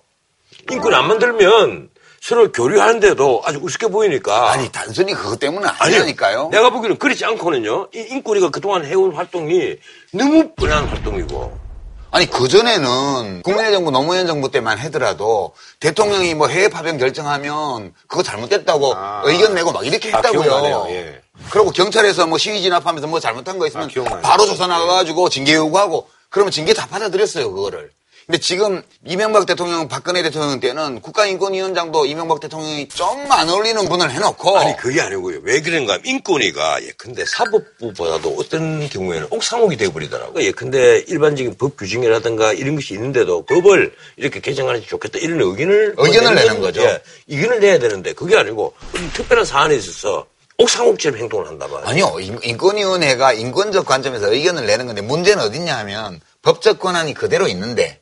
인권이 0.72 0.95
안 0.95 1.07
만들면 1.07 1.89
서로 2.22 2.51
교류하는데도 2.51 3.43
아주 3.45 3.59
우습게 3.61 3.88
보이니까. 3.88 4.51
아니 4.51 4.72
단순히 4.72 5.13
그것 5.13 5.39
때문은 5.39 5.68
아니요. 5.68 5.78
아니라니까요. 5.80 6.49
내가 6.51 6.70
보기에는 6.72 6.97
그렇지 6.97 7.24
않고는요. 7.26 7.89
이 7.93 7.99
인권위가 7.99 8.49
그동안 8.49 8.86
해온 8.86 9.13
활동이 9.13 9.76
너무 10.11 10.51
뻔한 10.55 10.86
활동이고. 10.86 11.68
아니 12.09 12.26
그전에는 12.30 13.43
국민의 13.43 13.72
정부 13.72 13.91
노무현 13.91 14.28
정부 14.28 14.49
때만 14.49 14.78
하더라도 14.80 15.53
대통령이 15.80 16.34
뭐 16.36 16.47
해외 16.47 16.70
파병 16.70 16.97
결정하면 16.97 17.93
그거 18.07 18.24
잘못됐다고 18.24 18.93
의견 19.26 19.53
내고 19.53 19.72
막 19.72 19.86
이렇게 19.86 20.11
아, 20.13 20.18
했다고요. 20.18 20.41
기억나네요. 20.41 20.86
예. 20.89 21.22
그리고 21.51 21.70
경찰에서 21.72 22.26
뭐 22.26 22.38
시위 22.38 22.61
진압하면서 22.61 23.07
뭐 23.07 23.20
잘못한 23.20 23.59
거 23.59 23.68
있으면 23.68 23.89
아. 24.09 24.20
바로 24.22 24.45
조사 24.45 24.68
나가가지고 24.68 25.30
징계 25.30 25.53
요구하고 25.55 26.07
그러면 26.30 26.51
징계 26.51 26.74
다 26.74 26.88
받아들였어요 26.88 27.51
그거를. 27.53 27.91
근데 28.28 28.39
지금 28.39 28.84
이명박 29.05 29.45
대통령, 29.45 29.88
박근혜 29.88 30.21
대통령 30.21 30.59
때는 30.59 30.99
국가인권위원장도 30.99 32.05
이명박 32.05 32.41
대통령이 32.41 32.89
좀 32.89 33.07
안 33.32 33.47
어울리는 33.49 33.88
분을 33.88 34.11
해놓고 34.11 34.57
아니 34.57 34.75
그게 34.75 34.99
아니고요. 34.99 35.39
왜 35.43 35.61
그런가 35.61 35.93
하면 35.93 36.05
인권위가 36.05 36.84
예컨대 36.84 37.23
사법부보다도 37.25 38.36
어떤 38.38 38.89
경우에는 38.89 39.28
옥상옥이 39.30 39.78
되어버리더라고요. 39.78 40.43
예컨대 40.43 41.05
일반적인 41.07 41.55
법 41.57 41.78
규정이라든가 41.78 42.51
이런 42.51 42.75
것이 42.75 42.95
있는데도 42.95 43.45
법을 43.45 43.95
이렇게 44.17 44.41
개정하는 44.41 44.82
게 44.82 44.88
좋겠다 44.88 45.19
이런 45.19 45.39
의견을 45.39 45.95
의견을 45.97 46.36
내는 46.36 46.36
내는 46.36 46.61
거죠. 46.61 46.82
예, 46.82 47.01
의견을 47.30 47.59
내야 47.61 47.80
되는데 47.80 48.11
그게 48.13 48.36
아니고 48.36 48.73
특별한 49.13 49.45
사안에 49.45 49.75
있어서 49.75 50.25
옥상옥처럼 50.57 51.17
행동을 51.19 51.47
한단 51.47 51.69
말이에요. 51.71 51.88
아니요. 52.07 52.19
인- 52.19 52.39
인권위원회가 52.43 53.32
인권적 53.34 53.86
관점에서 53.86 54.34
의견을 54.34 54.65
내는 54.65 54.88
건데 54.88 55.01
문제는 55.01 55.43
어딨냐 55.43 55.78
하면 55.80 56.19
법적 56.41 56.80
권한이 56.80 57.13
그대로 57.13 57.47
있는데 57.47 58.01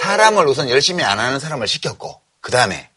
사람을 0.00 0.46
우선 0.46 0.68
열심히 0.70 1.04
안 1.04 1.18
하는 1.18 1.38
사람을 1.38 1.66
시켰고 1.68 2.20
그 2.40 2.50
다음에 2.50 2.90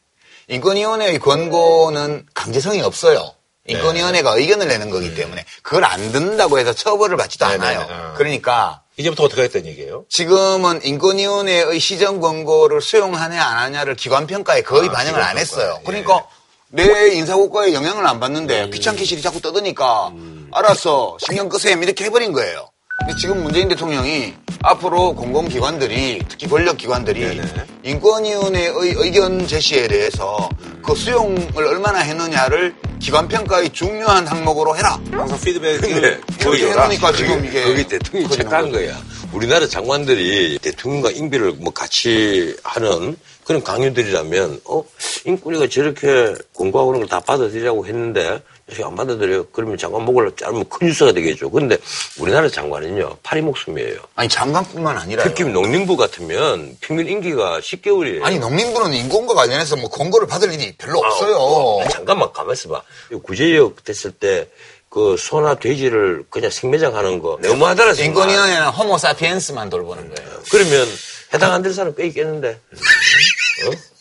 인권위원회의 0.50 1.20
권고는 1.20 2.26
강제성이 2.34 2.82
없어요. 2.82 3.34
인권위원회가 3.68 4.36
의견을 4.38 4.68
내는 4.68 4.90
거기 4.90 5.14
때문에 5.14 5.44
그걸 5.62 5.84
안 5.84 6.12
듣는다고 6.12 6.58
해서 6.58 6.72
처벌을 6.74 7.18
받지도 7.18 7.46
네네네. 7.48 7.66
않아요. 7.66 7.88
어. 7.90 8.14
그러니까 8.16 8.82
이제부터 8.96 9.24
어떻게 9.26 9.42
하겠다는 9.42 9.68
얘기예요? 9.68 10.06
지금은 10.10 10.84
인권위원회의 10.84 11.80
시정 11.80 12.22
권고를 12.22 12.82
수용하냐 12.82 13.44
안 13.44 13.58
하냐를 13.58 13.96
기관 13.96 14.26
평가에 14.26 14.62
거의 14.62 14.88
아, 14.90 14.92
반영을 14.94 15.22
안. 15.22 15.38
했어요. 15.38 15.78
예. 15.82 15.86
그러니까 15.86 16.26
내 16.70 17.14
인사고과에 17.14 17.74
영향을 17.74 18.08
안 18.08 18.20
받는데 18.20 18.70
귀찮게 18.70 19.04
실이 19.06 19.22
자꾸 19.22 19.42
떠드니까 19.42 20.12
알았어 20.52 21.18
신경 21.26 21.50
끄셈 21.50 21.84
이렇게 21.84 22.06
해버린 22.06 22.32
거예요. 22.34 22.70
근데 23.00 23.16
지금 23.16 23.44
문재인 23.44 23.68
대통령이 23.68 24.34
앞으로 24.64 25.14
공공기관들이 25.14 26.24
특히 26.28 26.48
권력기관들이 26.48 27.20
네네. 27.20 27.66
인권위원회의 27.84 28.72
의견 28.98 29.46
제시에 29.46 29.88
대해서 29.88 30.50
그 30.84 30.96
수용을 30.96 31.64
얼마나 31.64 32.00
했느냐를 32.00 32.74
기관 33.00 33.28
평가의 33.28 33.70
중요한 33.70 34.26
항목으로 34.26 34.76
해라. 34.76 35.00
항상 35.12 35.40
피드백을 35.40 36.22
그렇게 36.40 36.70
해놓으니까 36.72 37.12
지금 37.14 37.46
이게 37.46 37.64
거기 37.64 37.88
대통령이 37.88 38.28
거죠. 38.30 38.50
거야. 38.72 38.98
우리나라 39.32 39.68
장관들이 39.68 40.58
대통령과 40.60 41.12
인비를 41.12 41.52
뭐 41.60 41.72
같이 41.72 42.58
하는 42.64 43.16
그런 43.46 43.64
강요들이라면 43.64 44.62
어 44.66 44.84
인권위가 45.26 45.68
저렇게 45.68 46.34
공고하고 46.54 46.92
그런 46.92 47.02
걸 47.02 47.10
다 47.10 47.20
받아들이라고 47.20 47.86
했는데 47.86 48.42
저안 48.76 48.96
받아들여요. 48.96 49.46
그러면 49.54 49.78
장관 49.78 50.04
목을 50.04 50.32
자르면 50.36 50.68
큰 50.68 50.88
뉴스가 50.88 51.14
되겠죠. 51.14 51.50
근데 51.50 51.78
우리나라 52.20 52.50
장관은요 52.50 53.18
파리 53.24 53.42
목숨이에요. 53.42 53.98
아니 54.16 54.28
장관뿐만 54.28 54.98
아니라 54.98 55.24
특히 55.24 55.46
농림부 55.46 55.96
같으면 55.96 56.76
평균 56.82 57.08
임기가 57.08 57.60
10개월이에요. 57.60 58.24
아니 58.24 58.40
농림부는 58.40 58.94
인권과 58.94 59.34
관련해서 59.34 59.78
뭐 59.78 59.90
권고를 59.90 60.28
받을 60.28 60.52
일이 60.54 60.74
별로 60.78 61.00
없어요. 61.00 61.36
어, 61.38 61.82
아니, 61.82 61.90
잠깐만 61.90 62.32
가만 62.34 62.54
있어 62.54 62.70
봐. 62.70 62.82
구제역 63.24 63.84
됐을 63.84 64.12
때 64.12 64.48
그 64.90 65.18
소나 65.20 65.56
돼지를 65.56 66.24
그냥 66.30 66.50
생매장 66.50 66.96
하는 66.96 67.20
거 67.20 67.38
너무하더라. 67.42 67.94
정말. 67.94 68.08
인권위원회는 68.08 68.68
호모 68.70 68.98
사피엔스만 68.98 69.70
돌보는 69.70 70.16
거예요. 70.16 70.40
그러면 70.50 70.88
해당 71.34 71.52
안 71.52 71.62
될 71.62 71.74
사람 71.74 71.94
꽤 71.94 72.08
있겠는데. 72.08 72.58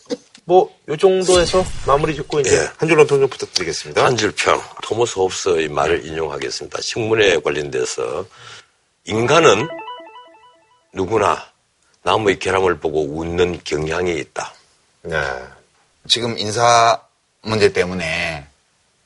뭐, 0.48 0.72
요 0.88 0.96
정도에서 0.96 1.64
마무리 1.88 2.14
짓고 2.14 2.38
이제 2.40 2.54
예. 2.56 2.70
한 2.76 2.88
줄로 2.88 3.04
통좀 3.04 3.28
부탁드리겠습니다. 3.28 4.04
한 4.04 4.16
줄평 4.16 4.62
토머스 4.84 5.18
홉스의 5.18 5.68
말을 5.68 6.06
인용하겠습니다. 6.06 6.80
식문에 6.80 7.38
관련돼서 7.40 8.24
인간은 9.06 9.66
누구나 10.92 11.44
나무의 12.02 12.38
결함을 12.38 12.78
보고 12.78 13.02
웃는 13.04 13.60
경향이 13.64 14.16
있다. 14.18 14.54
네. 15.02 15.16
지금 16.06 16.38
인사 16.38 17.00
문제 17.42 17.72
때문에 17.72 18.46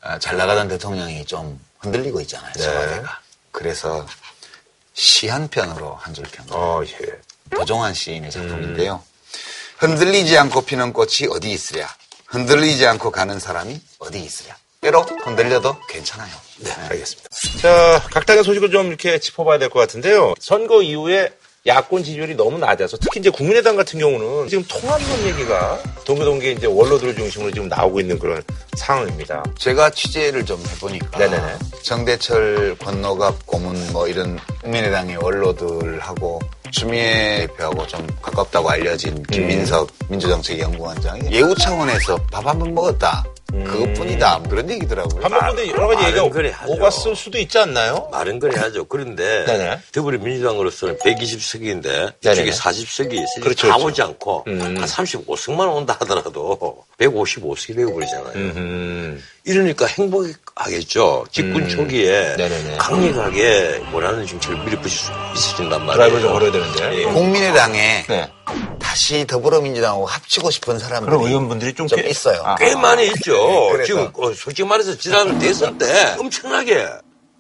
어, 0.03 0.19
잘 0.19 0.37
나가던 0.37 0.69
대통령이 0.69 1.25
좀 1.25 1.59
흔들리고 1.79 2.21
있잖아요. 2.21 2.53
네. 2.53 2.63
청와대가. 2.63 3.21
그래서 3.51 4.07
시 4.93 5.29
한 5.29 5.49
편으로 5.49 5.95
한 5.95 6.13
줄 6.13 6.25
평. 6.31 6.45
어, 6.51 6.83
예. 6.85 7.21
도종환 7.57 7.95
시인의 7.95 8.31
작품인데요. 8.31 9.03
흔들리지 9.81 10.37
않고 10.37 10.63
피는 10.63 10.93
꽃이 10.93 11.29
어디 11.31 11.51
있으랴. 11.51 11.89
흔들리지 12.27 12.87
않고 12.87 13.11
가는 13.11 13.39
사람이 13.41 13.81
어디 13.99 14.21
있으랴. 14.21 14.55
때로 14.83 15.03
흔들려도 15.25 15.77
괜찮아요. 15.89 16.31
네, 16.59 16.71
알겠습니다. 16.71 17.29
자, 17.61 18.03
각 18.13 18.25
당의 18.27 18.45
소식을 18.45 18.71
좀 18.71 18.89
이렇게 18.89 19.19
짚어봐야 19.19 19.59
될 19.59 19.71
것 19.71 19.81
같은데요. 19.81 20.35
선거 20.39 20.83
이후에 20.83 21.33
야권 21.71 22.03
지지율이 22.05 22.35
너무 22.35 22.59
낮아서 22.59 22.97
특히 23.01 23.21
이제 23.21 23.31
국민의당 23.31 23.77
같은 23.77 23.99
경우는 24.01 24.49
지금 24.49 24.65
통합론 24.69 25.09
얘기가 25.27 25.79
동교동계 26.05 26.53
이제 26.53 26.67
원로들을 26.67 27.15
중심으로 27.15 27.53
지금 27.53 27.69
나오고 27.69 28.01
있는 28.01 28.19
그런 28.19 28.43
상황입니다. 28.77 29.45
제가 29.59 29.91
취재를 29.91 30.45
좀 30.45 30.61
해보니까 30.75 31.19
네네네. 31.19 31.55
정대철, 31.83 32.77
권노갑, 32.79 33.47
고문 33.47 33.93
뭐 33.93 34.09
이런 34.09 34.39
국민의당의 34.63 35.17
원로들하고 35.19 36.41
추미애 36.73 37.47
대표하고 37.49 37.87
좀 37.87 38.07
가깝다고 38.23 38.71
알려진 38.71 39.23
김민석 39.25 39.91
민주정책연구원장이 40.09 41.31
예우 41.33 41.55
차원에서 41.55 42.17
밥 42.33 42.47
한 42.47 42.59
번 42.59 42.75
먹었다. 42.75 43.25
그것뿐이다. 43.51 44.39
뭐 44.39 44.49
그런 44.49 44.71
얘기더라고요. 44.71 45.23
한 45.25 45.31
번인데 45.31 45.69
여러 45.71 45.89
가지 45.89 46.03
말은 46.03 46.09
얘기가 46.19 46.29
그래. 46.31 46.55
오갔을 46.67 47.17
수도 47.17 47.39
있지 47.39 47.59
않나요? 47.59 48.09
말은 48.13 48.39
그래 48.39 48.59
하죠. 48.61 48.85
그런데 48.85 49.45
네네. 49.47 49.79
더불어민주당으로서는 49.93 50.99
120석인데 50.99 52.15
네네네. 52.23 52.33
이쪽에 52.33 52.51
40석이 52.51 53.43
그렇죠, 53.43 53.69
다 53.69 53.75
그렇죠. 53.75 53.87
오지 53.87 54.03
않고 54.03 54.45
음. 54.47 54.61
한 54.61 54.75
35석만 54.77 55.75
온다 55.75 55.97
하더라도 56.01 56.85
155석이 57.01 57.77
되어버리잖아요. 57.77 58.33
음. 58.37 59.23
이러니까 59.45 59.87
행복하겠죠. 59.87 61.27
집권 61.33 61.69
초기에 61.69 62.37
네네네. 62.37 62.77
강력하게 62.77 63.83
원하는 63.93 64.27
정책을 64.27 64.59
밀어붙일 64.65 64.91
수 64.99 65.11
있어진단 65.35 65.87
말이에요. 65.87 65.93
드라이브를 65.95 66.23
좀 66.23 66.33
걸어야 66.33 66.53
되는데. 66.53 66.99
예. 67.01 67.05
국민의당에 67.05 68.05
네. 68.09 68.31
다시 68.79 69.27
더불어민주당하고 69.27 70.05
합치고 70.07 70.51
싶은 70.51 70.79
사람들이 70.79 71.11
그런 71.17 71.27
의원분들이 71.29 71.73
좀, 71.75 71.87
좀 71.87 72.01
꽤- 72.01 72.09
있어요. 72.11 72.43
아. 72.45 72.55
꽤 72.57 72.75
많이 72.77 73.07
있죠. 73.07 73.77
네. 73.79 73.85
지금 73.85 74.11
어, 74.19 74.33
솔직히 74.35 74.69
말해서 74.69 74.97
지난 74.99 75.39
대선 75.39 75.79
때 75.79 76.17
엄청나게 76.19 76.87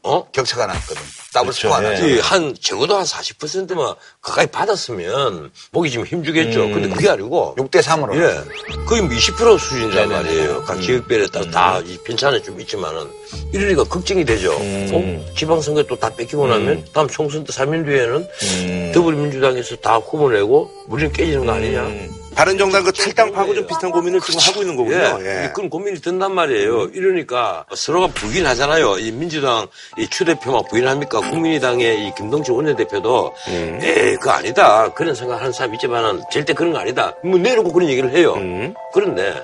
어? 0.03 0.25
격차가 0.33 0.67
났거든. 0.67 1.03
더블 1.33 1.53
그렇죠. 1.53 1.69
스코어 1.69 1.85
예. 1.85 1.89
났죠. 1.91 2.09
이한 2.09 2.55
적어도 2.61 2.97
한 2.97 3.05
40%만 3.05 3.95
가까이 4.21 4.47
받았으면 4.47 5.51
목이 5.71 5.91
좀 5.91 6.05
힘주겠죠. 6.05 6.65
음. 6.65 6.73
근데 6.73 6.89
그게 6.89 7.09
아니고 7.09 7.55
6대 7.59 7.83
3으로. 7.83 8.17
예 8.17 8.85
거의 8.87 9.03
20% 9.03 9.59
수준이란 9.59 10.09
네네네. 10.09 10.15
말이에요. 10.23 10.65
각 10.65 10.81
지역별에 10.81 11.27
따라 11.29 11.51
다이 11.51 11.99
편차는 12.05 12.43
좀 12.43 12.61
있지만은 12.61 13.07
이러니까 13.53 13.85
걱정이 13.85 14.25
되죠. 14.25 14.57
음. 14.57 14.91
어? 15.29 15.35
지방선거 15.37 15.83
또 15.85 15.97
다 16.01 16.09
뺏기고 16.17 16.47
나면 16.47 16.87
다음 16.95 17.07
총선 17.09 17.45
때 17.45 17.53
3년 17.53 17.85
뒤에는 17.85 18.27
음. 18.43 18.93
더불어민주당에서 18.95 19.77
다 19.77 19.97
후보 19.97 20.31
내고 20.31 20.71
우리는 20.89 21.13
깨지는 21.13 21.45
거 21.47 21.53
아니냐. 21.53 21.83
음. 22.31 22.35
바른정당 22.35 22.85
그 22.85 22.93
탈당파하고 22.93 23.55
좀 23.55 23.66
비슷한 23.66 23.91
고민을 23.91 24.20
지금 24.20 24.41
하고 24.41 24.61
있는 24.62 24.76
거군요. 24.76 24.97
예, 25.22 25.45
예. 25.45 25.53
그런 25.55 25.68
고민이 25.68 26.01
든단 26.01 26.33
말이에요. 26.35 26.85
이러니까 26.95 27.64
서로가 27.74 28.09
부인하잖아요. 28.14 28.99
이 28.99 29.11
민주당 29.12 29.66
이 29.99 30.09
추 30.11 30.24
대표만 30.24 30.62
부인합니까? 30.70 31.20
국민의당의 31.20 32.07
이 32.07 32.12
김동철 32.16 32.55
원내대표도 32.57 33.33
음. 33.49 33.78
에이 33.83 34.16
그거 34.16 34.33
아니다. 34.33 34.93
그런 34.95 35.14
생각하는 35.14 35.53
사람 35.53 35.72
있지만은 35.74 36.22
절대 36.33 36.53
그런 36.53 36.72
거 36.72 36.78
아니다. 36.78 37.14
뭐 37.24 37.39
내놓고 37.39 37.72
그런 37.72 37.89
얘기를 37.89 38.11
해요. 38.12 38.35
음. 38.35 38.74
그런데 38.93 39.41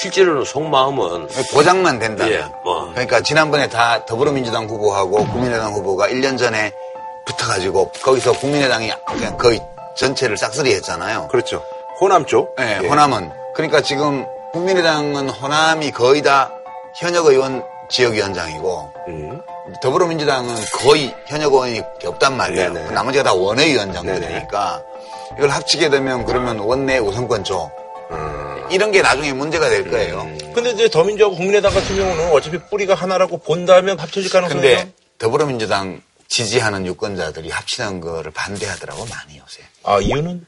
실제로는 0.00 0.44
속마음은 0.44 1.28
보장만 1.52 1.98
된다면. 1.98 2.32
예, 2.32 2.44
뭐. 2.64 2.90
그러니까 2.92 3.20
지난번에 3.20 3.68
다 3.68 4.04
더불어민주당 4.06 4.66
후보하고 4.68 5.24
국민의당 5.28 5.72
후보가 5.74 6.08
1년 6.08 6.36
전에 6.36 6.72
붙어가지고 7.26 7.92
거기서 8.02 8.32
국민의당이 8.32 8.90
그냥 9.06 9.36
거의 9.38 9.60
전체를 9.96 10.36
싹쓸이 10.36 10.72
했잖아요. 10.74 11.28
그렇죠. 11.30 11.62
호남 12.00 12.24
쪽. 12.26 12.54
네, 12.56 12.78
예. 12.82 12.86
호남은. 12.88 13.30
그러니까 13.54 13.80
지금 13.80 14.24
국민의당은 14.52 15.28
호남이 15.30 15.90
거의 15.90 16.22
다 16.22 16.50
현역 16.96 17.26
의원 17.26 17.62
지역위원장이고 17.90 18.92
음. 19.08 19.40
더불어민주당은 19.82 20.54
거의 20.74 21.14
현역 21.26 21.52
의원이 21.52 21.82
없단 22.04 22.36
말이에요. 22.36 22.72
네네. 22.72 22.90
나머지가 22.90 23.24
다 23.24 23.34
원외위원장들이니까 23.34 24.82
이걸 25.36 25.48
합치게 25.50 25.90
되면 25.90 26.24
그러면 26.24 26.58
원내 26.58 26.98
우선권 26.98 27.44
줘. 27.44 27.70
이런 28.70 28.92
게 28.92 29.00
나중에 29.00 29.32
문제가 29.32 29.68
될 29.70 29.90
거예요. 29.90 30.28
근데 30.54 30.70
이제 30.70 30.88
더민주하고 30.90 31.36
국민의당 31.36 31.72
같은 31.72 31.96
경우는 31.96 32.32
어차피 32.32 32.58
뿌리가 32.68 32.94
하나라고 32.94 33.38
본다면 33.38 33.98
합쳐질 33.98 34.30
가능성이 34.30 34.60
근데 34.60 34.80
좀- 34.82 34.92
더불어민주당 35.18 36.02
지지하는 36.28 36.84
유권자들이 36.86 37.48
합치는 37.50 38.00
거를 38.02 38.30
반대하더라고 38.30 39.06
많이 39.06 39.38
요새. 39.38 39.62
아 39.84 39.98
이유는 40.00 40.44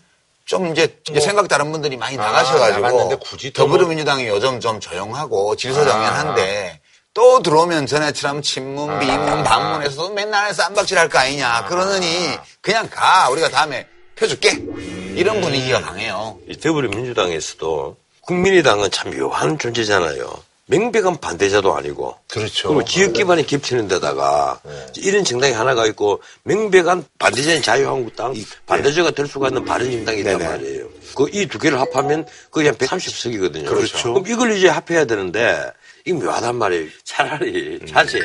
좀 0.50 0.66
이제, 0.72 0.82
이제 1.04 1.12
뭐- 1.12 1.20
생각 1.20 1.46
다른 1.46 1.70
분들이 1.70 1.96
많이 1.96 2.18
아, 2.18 2.22
나가셔가지고 2.22 2.80
나갔는데 2.80 3.16
굳이 3.22 3.52
또 3.52 3.68
뭐- 3.68 3.76
더불어민주당이 3.78 4.26
요즘 4.26 4.58
좀 4.58 4.80
조용하고 4.80 5.52
아. 5.52 5.56
질서정연한데 5.56 6.80
또 7.14 7.40
들어오면 7.40 7.86
전에처럼 7.86 8.42
친문, 8.42 8.90
아. 8.90 8.98
비문, 8.98 9.44
반문에서도 9.44 10.10
맨날 10.10 10.52
쌈박질 10.52 10.98
할 10.98 11.08
거 11.08 11.20
아니냐 11.20 11.66
그러느니 11.66 12.36
그냥 12.60 12.90
가 12.90 13.28
우리가 13.30 13.48
다음에 13.48 13.86
펴줄게 14.16 14.50
음. 14.54 15.14
이런 15.16 15.40
분위기가 15.40 15.80
강해요. 15.82 16.36
이 16.48 16.56
더불어민주당에서도 16.56 17.96
국민의당은 18.22 18.90
참 18.90 19.16
묘한 19.16 19.56
존재잖아요. 19.56 20.34
명백한 20.70 21.18
반대자도 21.18 21.76
아니고 21.76 22.16
그렇죠. 22.28 22.68
그리고 22.68 22.84
지역 22.84 23.12
기반이 23.12 23.44
겹치는 23.46 23.88
데다가 23.88 24.60
이런 24.96 25.24
정당이 25.24 25.52
하나가 25.52 25.84
있고 25.86 26.22
명백한 26.44 27.04
반대자인 27.18 27.60
자유한국당 27.60 28.34
반대자가 28.66 29.10
될 29.10 29.26
수가 29.26 29.48
있는 29.48 29.64
바른 29.64 29.90
정당이 29.90 30.20
있단 30.20 30.38
네네. 30.38 30.48
말이에요. 30.48 30.86
그 31.16 31.24
이 31.32 31.46
두 31.48 31.58
개를 31.58 31.80
합하면 31.80 32.24
그게 32.50 32.68
한 32.68 32.76
130석이거든요. 32.76 33.66
그렇죠. 33.66 34.14
그럼 34.14 34.26
이걸 34.28 34.52
이제 34.52 34.68
합해야 34.68 35.04
되는데 35.06 35.72
이게 36.04 36.12
묘하단 36.16 36.54
말이에요. 36.56 36.88
차라리 37.04 37.80
자제 37.86 38.20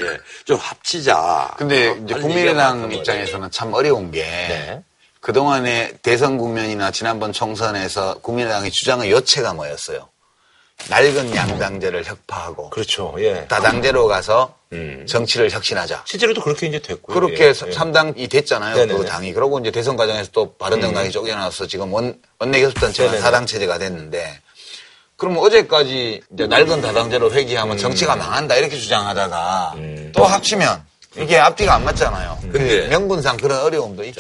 좀 0.46 0.58
합치자. 0.58 1.56
근데 1.58 1.88
어, 1.90 1.96
이제 2.06 2.14
국민의당 2.14 2.92
입장에서는 2.92 3.50
참 3.52 3.74
어려운 3.74 4.12
게 4.12 4.22
네. 4.22 4.84
그동안의 5.20 5.96
대선 6.04 6.38
국면이나 6.38 6.92
지난번 6.92 7.34
총선에서 7.34 8.20
국민의당의 8.22 8.70
주장의 8.70 9.10
요체가 9.12 9.54
뭐였어요? 9.56 10.08
낡은 10.90 11.36
양당제를 11.36 12.06
혁파하고 12.06 12.70
그렇죠. 12.70 13.16
예. 13.20 13.46
다당제로 13.48 14.08
가서 14.08 14.54
음. 14.74 15.06
정치를 15.08 15.50
혁신하자. 15.50 16.04
실제로도 16.06 16.42
그렇게 16.42 16.68
이제 16.68 16.80
됐고요. 16.80 17.16
그렇게 17.16 17.48
예. 17.48 17.54
삼 17.54 17.70
3당이 17.70 18.30
됐잖아요. 18.30 18.76
네네네. 18.76 18.94
음. 18.94 19.00
그 19.00 19.06
당이. 19.06 19.34
그러고 19.34 19.60
이제 19.60 19.72
대선 19.72 19.96
과정에서 19.96 20.30
또 20.32 20.54
바른정당이 20.56 21.12
쫓겨나서 21.12 21.68
지금 21.68 21.92
원, 21.94 22.20
원내교섭단체가 22.40 23.12
네네네. 23.12 23.28
4당 23.28 23.48
체제가 23.48 23.78
됐는데 23.80 24.42
그럼 25.18 25.38
어제까지 25.38 26.22
이제 26.34 26.48
낡은 26.48 26.82
다당제로 26.82 27.32
회귀하면 27.32 27.78
음. 27.78 27.78
정치가 27.78 28.16
망한다 28.16 28.56
이렇게 28.56 28.78
주장하다가 28.78 29.76
또 30.14 30.26
합치면 30.26 30.84
이게 31.18 31.38
앞뒤가 31.38 31.76
안 31.76 31.86
맞잖아요. 31.86 32.38
근데 32.52 32.88
명분상 32.88 33.38
그런 33.38 33.60
어려움도 33.62 34.04
있지. 34.06 34.20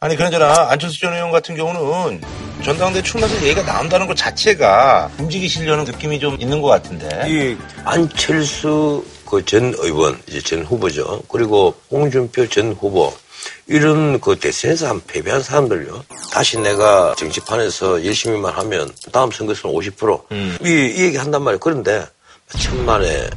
아니 0.00 0.16
그나저나 0.16 0.68
안철수 0.70 1.00
전 1.00 1.12
의원 1.14 1.30
같은 1.30 1.56
경우는 1.56 2.20
전당대 2.64 3.02
출마해서 3.02 3.42
얘기가 3.42 3.62
나온다는 3.62 4.06
것 4.06 4.16
자체가 4.16 5.10
움직이시려는 5.18 5.84
느낌이 5.84 6.20
좀 6.20 6.36
있는 6.40 6.60
것 6.62 6.68
같은데. 6.68 7.08
이 7.28 7.56
안철수 7.84 9.04
그 9.26 9.44
전 9.44 9.72
의원 9.78 10.20
이제 10.26 10.40
전 10.40 10.64
후보죠. 10.64 11.22
그리고 11.28 11.74
홍준표 11.90 12.48
전 12.48 12.72
후보 12.72 13.12
이런 13.68 14.20
그 14.20 14.36
대선에서 14.36 14.88
한 14.88 15.00
패배한 15.06 15.42
사람들요. 15.42 16.04
다시 16.32 16.58
내가 16.58 17.14
정치판에서 17.16 18.04
열심히만 18.04 18.52
하면 18.54 18.90
다음 19.12 19.30
선거에서는 19.30 19.74
50%. 19.76 20.22
이, 20.66 20.94
이 20.96 21.02
얘기 21.04 21.16
한단 21.16 21.42
말이에요. 21.42 21.60
그런데 21.60 22.04
천만의 22.58 23.30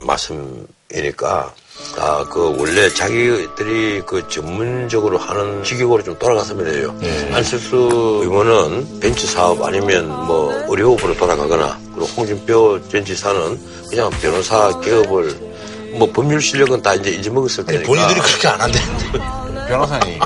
말씀이니까 0.00 1.52
아, 1.98 2.24
그, 2.30 2.54
원래 2.58 2.88
자기들이 2.90 4.02
그 4.06 4.26
전문적으로 4.28 5.18
하는 5.18 5.62
직역으로 5.64 6.02
좀 6.02 6.18
돌아갔으면 6.18 6.74
해요. 6.74 6.94
안철수 7.32 7.76
의원은 8.22 9.00
벤처 9.00 9.26
사업 9.26 9.62
아니면 9.62 10.08
뭐 10.26 10.52
의료업으로 10.68 11.14
돌아가거나, 11.16 11.78
그리고 11.94 12.06
홍준표 12.16 12.86
전 12.88 13.04
지사는 13.04 13.60
그냥 13.88 14.10
변호사 14.20 14.78
개업을 14.80 15.56
뭐 15.98 16.10
법률 16.12 16.40
실력은 16.40 16.82
다 16.82 16.94
이제 16.94 17.10
잊어먹었을 17.10 17.64
아니, 17.68 17.78
테니까. 17.78 17.86
본인들이 17.86 18.20
그렇게 18.20 18.48
안 18.48 18.60
한다는데. 18.60 19.12
변호사님. 19.68 20.20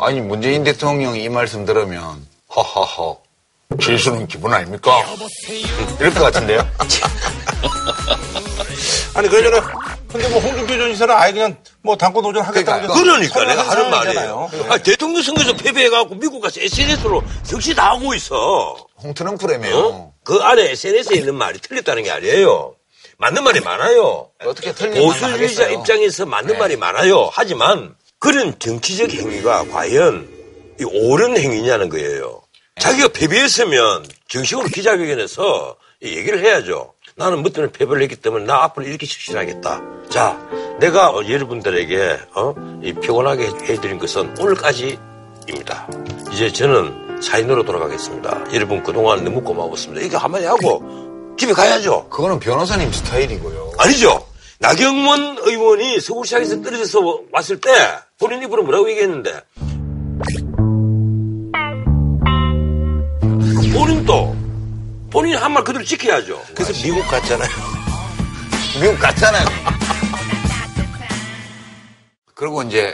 아니 0.00 0.20
문재인 0.20 0.64
대통령이 0.64 1.22
이 1.22 1.28
말씀 1.28 1.64
들으면 1.64 2.26
허허허 2.54 3.18
질수는 3.80 4.26
기분 4.26 4.52
아닙니까? 4.52 4.90
이럴 6.00 6.12
것 6.12 6.20
같은데요? 6.24 6.68
아니 9.14 9.28
그러잖아. 9.28 9.93
근데 10.14 10.28
뭐 10.28 10.38
홍준표 10.38 10.76
전 10.78 10.92
지사는 10.92 11.12
아예 11.12 11.32
그냥 11.32 11.56
뭐 11.82 11.96
당권 11.96 12.22
도전 12.22 12.44
하겠다고. 12.44 12.94
그러니까, 12.94 13.34
그러니까 13.34 13.44
내가 13.44 13.68
하는. 13.68 13.90
말이에요. 13.90 14.50
아, 14.68 14.78
대통령 14.78 15.20
선거에서 15.20 15.56
패배해갖고 15.56 16.14
미국 16.14 16.40
가서 16.40 16.60
SNS로 16.60 17.20
정치 17.42 17.74
다 17.74 17.90
하고 17.90 18.14
있어. 18.14 18.76
홍 19.02 19.12
트럼프라며요. 19.12 19.76
어? 19.76 20.14
그 20.22 20.36
안에 20.36 20.70
SNS에 20.70 21.16
있는 21.16 21.34
말이 21.34 21.58
틀렸다는 21.58 22.04
게 22.04 22.12
아니에요. 22.12 22.76
맞는 23.18 23.42
말이 23.42 23.58
많아요. 23.58 24.30
어떻게 24.44 24.72
틀린 24.72 25.02
보수주의자? 25.02 25.70
입장에서 25.70 26.26
맞는 26.26 26.52
네. 26.52 26.58
말이 26.60 26.76
많아요. 26.76 27.28
하지만 27.32 27.96
그런 28.20 28.56
정치적 28.56 29.10
행위가 29.10 29.66
과연 29.72 30.28
이 30.80 30.84
옳은 30.84 31.36
행위냐는 31.36 31.88
거예요. 31.88 32.40
자기가 32.78 33.08
패배했으면 33.08 34.06
정식으로 34.28 34.68
기자회견에서 34.68 35.76
이 36.02 36.16
얘기를 36.16 36.38
해야죠. 36.44 36.92
나는 37.16 37.42
뭐 37.42 37.50
때문에 37.50 37.72
패배를 37.72 38.02
했기 38.02 38.16
때문에 38.16 38.44
나 38.44 38.64
앞으로 38.64 38.86
이렇게 38.86 39.06
실시하겠다. 39.06 39.82
자, 40.10 40.36
내가 40.80 41.10
어, 41.10 41.24
여러분들에게 41.24 42.18
어? 42.34 42.54
이 42.82 42.92
피곤하게 42.92 43.46
해드린 43.62 43.98
것은 43.98 44.34
오늘까지입니다. 44.40 45.88
이제 46.32 46.50
저는 46.50 47.22
사인으로 47.22 47.64
돌아가겠습니다. 47.64 48.46
여러분 48.52 48.82
그동안 48.82 49.22
너무 49.22 49.42
고마웠습니다. 49.42 50.00
이렇게 50.02 50.16
한마디 50.16 50.44
하고 50.46 50.82
집에 51.38 51.52
가야죠. 51.52 52.08
그거는 52.08 52.40
변호사님 52.40 52.90
스타일이고요. 52.90 53.74
아니죠. 53.78 54.26
나경원 54.58 55.38
의원이 55.42 56.00
서울시장에서 56.00 56.62
떨어져서 56.62 57.20
왔을 57.30 57.60
때 57.60 57.70
본인 58.18 58.42
입으로 58.42 58.64
뭐라고 58.64 58.90
얘기했는데 58.90 59.40
본인도 63.72 64.23
본인이 65.14 65.36
한 65.36 65.52
말 65.52 65.62
그대로 65.62 65.84
지켜야죠. 65.84 66.42
그래서 66.56 66.72
미국 66.82 67.06
갔잖아요. 67.06 67.48
미국 68.82 68.98
갔잖아요. 68.98 69.46
그리고 72.34 72.62
이제 72.64 72.92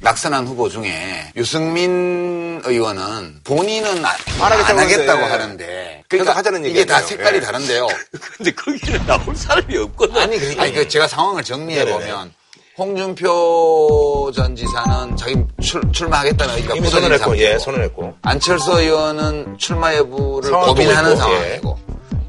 낙선한 0.00 0.46
후보 0.46 0.70
중에 0.70 1.30
유승민 1.36 2.62
의원은 2.64 3.40
본인은 3.44 4.02
아- 4.04 4.16
안, 4.40 4.52
하겠다고 4.52 4.80
하겠다고 4.80 5.24
하는데. 5.26 6.02
계속 6.08 6.34
하자는 6.34 6.64
이게 6.64 6.86
다. 6.86 7.02
색깔이 7.02 7.36
예. 7.36 7.40
다른데요. 7.42 7.86
근데 8.38 8.50
거기는 8.52 9.06
나올 9.06 9.36
사람이 9.36 9.76
없거든. 9.76 10.16
아니, 10.22 10.38
그, 10.38 10.54
아니, 10.58 10.72
그 10.72 10.88
제가 10.88 11.06
상황을 11.06 11.44
정리해. 11.44 11.84
보면 11.84 12.32
홍준표 12.78 14.30
전 14.32 14.54
지사는 14.54 15.16
자기 15.16 15.34
출, 15.60 15.82
출마하겠다는 15.90 16.54
의지가 16.54 16.76
이미 16.76 16.88
선언했고, 16.88 17.24
상태고 17.24 17.42
예, 17.42 17.58
선언했고. 17.58 18.14
안철수 18.22 18.80
의원은 18.80 19.58
출마 19.58 19.94
여부를 19.96 20.52
고민하는 20.52 21.10
있고, 21.10 21.20
상황이고 21.20 21.78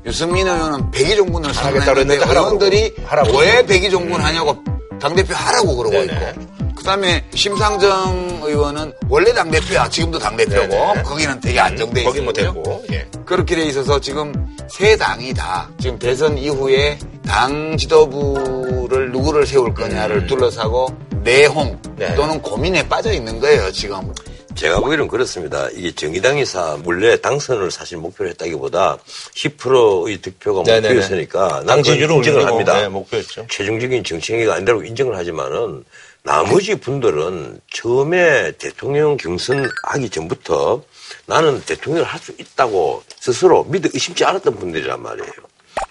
유승민 0.07 0.47
의원은 0.47 0.89
백의종군을 0.89 1.53
선언했는데 1.53 2.25
의원들이. 2.25 2.95
하라고. 3.05 3.37
왜 3.37 3.63
백의종군 3.63 4.19
하냐고 4.19 4.57
당대표 4.99 5.35
하라고 5.35 5.75
그러고 5.75 5.91
네네. 5.91 6.13
있고 6.13 6.58
그다음에 6.89 7.23
심상정 7.35 8.41
의원은 8.43 8.91
원래 9.09 9.31
당 9.31 9.51
대표야 9.51 9.87
지금도 9.89 10.17
당 10.17 10.35
대표고 10.35 10.67
네네. 10.67 11.03
거기는 11.03 11.39
되게 11.39 11.59
안정돼 11.59 12.03
거긴 12.03 12.23
뭐 12.23 12.31
있거든요. 12.31 12.53
됐고. 12.63 12.85
예. 12.91 13.05
그렇게 13.25 13.55
돼 13.55 13.65
있어서 13.65 13.99
지금 13.99 14.33
세 14.67 14.97
당이 14.97 15.35
다 15.35 15.69
지금 15.79 15.99
대선 15.99 16.35
이후에 16.35 16.97
당 17.23 17.77
지도부를 17.77 19.11
누구를 19.11 19.45
세울 19.45 19.71
거냐를 19.71 20.25
둘러싸고 20.25 20.87
내홍 21.21 21.79
음. 21.85 21.95
네. 21.95 22.15
또는 22.15 22.41
고민에 22.41 22.87
빠져 22.87 23.11
있는 23.13 23.39
거예요 23.39 23.71
지금. 23.71 24.11
제가 24.55 24.79
보기에는 24.79 25.07
그렇습니다. 25.07 25.69
이게 25.73 25.91
정의당에서 25.91 26.79
원래 26.83 27.21
당선을 27.21 27.69
사실 27.71 27.97
목표로 27.97 28.31
했다기보다 28.31 28.97
10%의 29.35 30.17
득표가 30.17 30.63
네네네. 30.63 30.87
목표였으니까 30.89 31.63
당 31.65 31.83
지지율을 31.83 32.15
인정을 32.15 32.39
올리고, 32.39 32.51
합니다. 32.51 32.81
네, 32.81 32.89
목표였죠. 32.89 33.45
최종적인 33.47 34.03
정치행위가 34.03 34.55
아니라고 34.55 34.83
인정을 34.83 35.15
하지만은 35.15 35.85
나머지 36.23 36.75
분들은 36.75 37.61
처음에 37.73 38.51
대통령 38.53 39.17
경선 39.17 39.69
하기 39.83 40.09
전부터 40.09 40.83
나는 41.25 41.61
대통령을 41.61 42.05
할 42.07 42.19
수 42.19 42.33
있다고 42.37 43.03
스스로 43.19 43.63
믿어 43.63 43.89
의심치 43.93 44.25
않았던 44.25 44.55
분들이란 44.59 45.01
말이에요. 45.01 45.31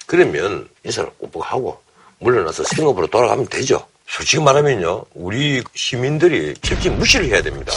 그러면 0.05 0.69
이 0.85 0.91
사람 0.91 1.11
ቁ복하고 1.17 1.79
물러나서 2.19 2.63
생업으로 2.63 3.07
돌아가면 3.07 3.47
되죠. 3.47 3.85
솔직히 4.07 4.41
말하면요, 4.43 5.05
우리 5.13 5.63
시민들이 5.75 6.53
철저히 6.61 6.93
무시를 6.95 7.27
해야 7.27 7.41
됩니다. 7.41 7.71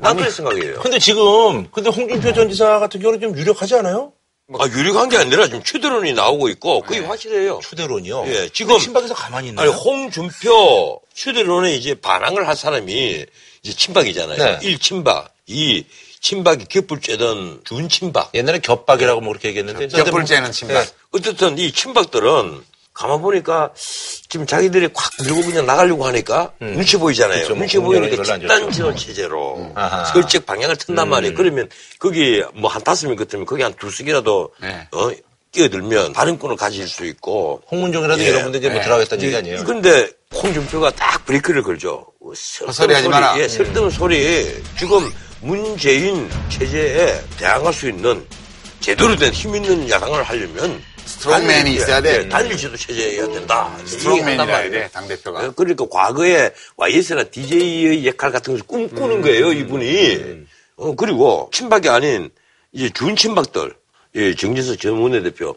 난 0.00 0.14
그렇게 0.16 0.30
생각해요. 0.30 0.80
근데 0.80 0.98
지금, 0.98 1.66
근데 1.70 1.88
홍준표 1.90 2.32
전 2.32 2.50
지사 2.50 2.78
같은 2.78 3.00
경우는 3.00 3.20
좀 3.20 3.36
유력하지 3.38 3.76
않아요? 3.76 4.12
아, 4.54 4.66
유력한 4.68 5.08
게 5.08 5.16
아니라 5.16 5.46
지금 5.46 5.62
추대론이 5.64 6.12
나오고 6.12 6.48
있고, 6.50 6.80
그게 6.82 7.00
확실해요. 7.00 7.58
추대론이요. 7.64 8.24
예, 8.28 8.48
지금- 8.50 8.78
친박에서 8.78 9.12
가만히 9.12 9.48
있나요? 9.48 9.68
아니, 9.72 9.80
홍준표 9.80 11.00
추대론에 11.14 11.74
이제 11.74 11.94
반항을 11.94 12.46
할 12.46 12.54
사람이 12.54 13.26
이제 13.64 13.72
친박이잖아요. 13.76 14.38
네. 14.38 14.58
일 14.62 14.78
친박, 14.78 15.34
이 15.48 15.84
친박이 16.20 16.66
겹불 16.66 17.00
쬐던 17.00 17.64
준 17.64 17.88
친박. 17.88 18.30
옛날에 18.34 18.60
겹박이라고 18.60 19.20
뭐 19.20 19.30
그렇게 19.32 19.48
얘기했는데. 19.48 19.88
겹불째는 19.88 20.52
친박. 20.52 20.76
예. 20.76 20.88
어쨌든 21.10 21.58
이 21.58 21.72
친박들은 21.72 22.62
가만 22.96 23.20
보니까 23.20 23.70
지금 24.28 24.46
자기들이 24.46 24.88
콱 24.94 25.10
밀고 25.24 25.42
그냥 25.42 25.66
나가려고 25.66 26.06
하니까 26.06 26.52
눈치 26.60 26.96
보이잖아요. 26.96 27.36
그렇죠. 27.36 27.54
뭐 27.54 27.58
눈치 27.60 27.78
공연이 27.78 28.08
보이니까 28.08 28.24
집단. 28.38 28.70
지원 28.72 28.96
체제로 28.96 29.70
아하. 29.74 30.04
설적 30.06 30.46
방향을 30.46 30.76
튼단 30.76 31.08
말이에요. 31.10 31.34
그러면 31.34 31.68
거기 31.98 32.42
뭐 32.54 32.70
한 32.70 32.82
다섯 32.82 33.06
명 33.06 33.16
같으면 33.16 33.44
거기 33.44 33.62
한 33.62 33.74
두석이라도 33.74 34.50
네. 34.62 34.88
어, 34.92 35.10
끼어들면 35.52 36.12
발언권을 36.14 36.56
가질 36.56 36.88
수 36.88 37.04
있고 37.06 37.62
홍문종이라도 37.70 38.22
예. 38.22 38.28
여러분들 38.30 38.60
이제 38.60 38.68
뭐 38.70 38.78
예. 38.78 38.82
들어가겠다는 38.82 39.24
얘기 39.24 39.36
아니에요? 39.36 39.64
근데 39.64 40.08
홍준표가 40.34 40.90
딱 40.92 41.24
브레이크를 41.26 41.62
걸죠. 41.62 42.06
헛소리 42.66 42.92
하지 42.94 43.08
마라. 43.08 43.38
예, 43.38 43.46
쓸데없는 43.46 43.90
소리. 43.90 44.46
지금 44.78 45.10
문재인 45.40 46.28
체제에 46.48 47.20
대항할 47.38 47.72
수 47.72 47.88
있는 47.88 48.26
제대로 48.80 49.14
된 49.16 49.32
힘 49.32 49.54
있는 49.54 49.88
야당을 49.88 50.22
하려면 50.22 50.82
스트롱맨이 51.06 51.74
있어야 51.74 52.00
돼. 52.00 52.18
예, 52.24 52.28
단일지도 52.28 52.76
체제여야 52.76 53.28
된다. 53.32 53.76
스트롱맨이라 53.84 54.44
해야 54.44 54.70
돼, 54.70 54.88
당대표가. 54.92 55.44
예, 55.44 55.50
그러니까 55.54 55.86
과거에 55.88 56.52
YS나 56.76 57.24
DJ의 57.24 58.06
역할 58.06 58.32
같은 58.32 58.54
것을 58.54 58.66
꿈꾸는 58.66 59.22
거예요, 59.22 59.52
이분이. 59.52 60.46
어, 60.76 60.94
그리고 60.94 61.48
친박이 61.52 61.88
아닌 61.88 62.30
이제 62.72 62.90
준친박들, 62.90 63.74
예, 64.16 64.34
정진석 64.34 64.78
전 64.80 64.98
원내대표. 64.98 65.56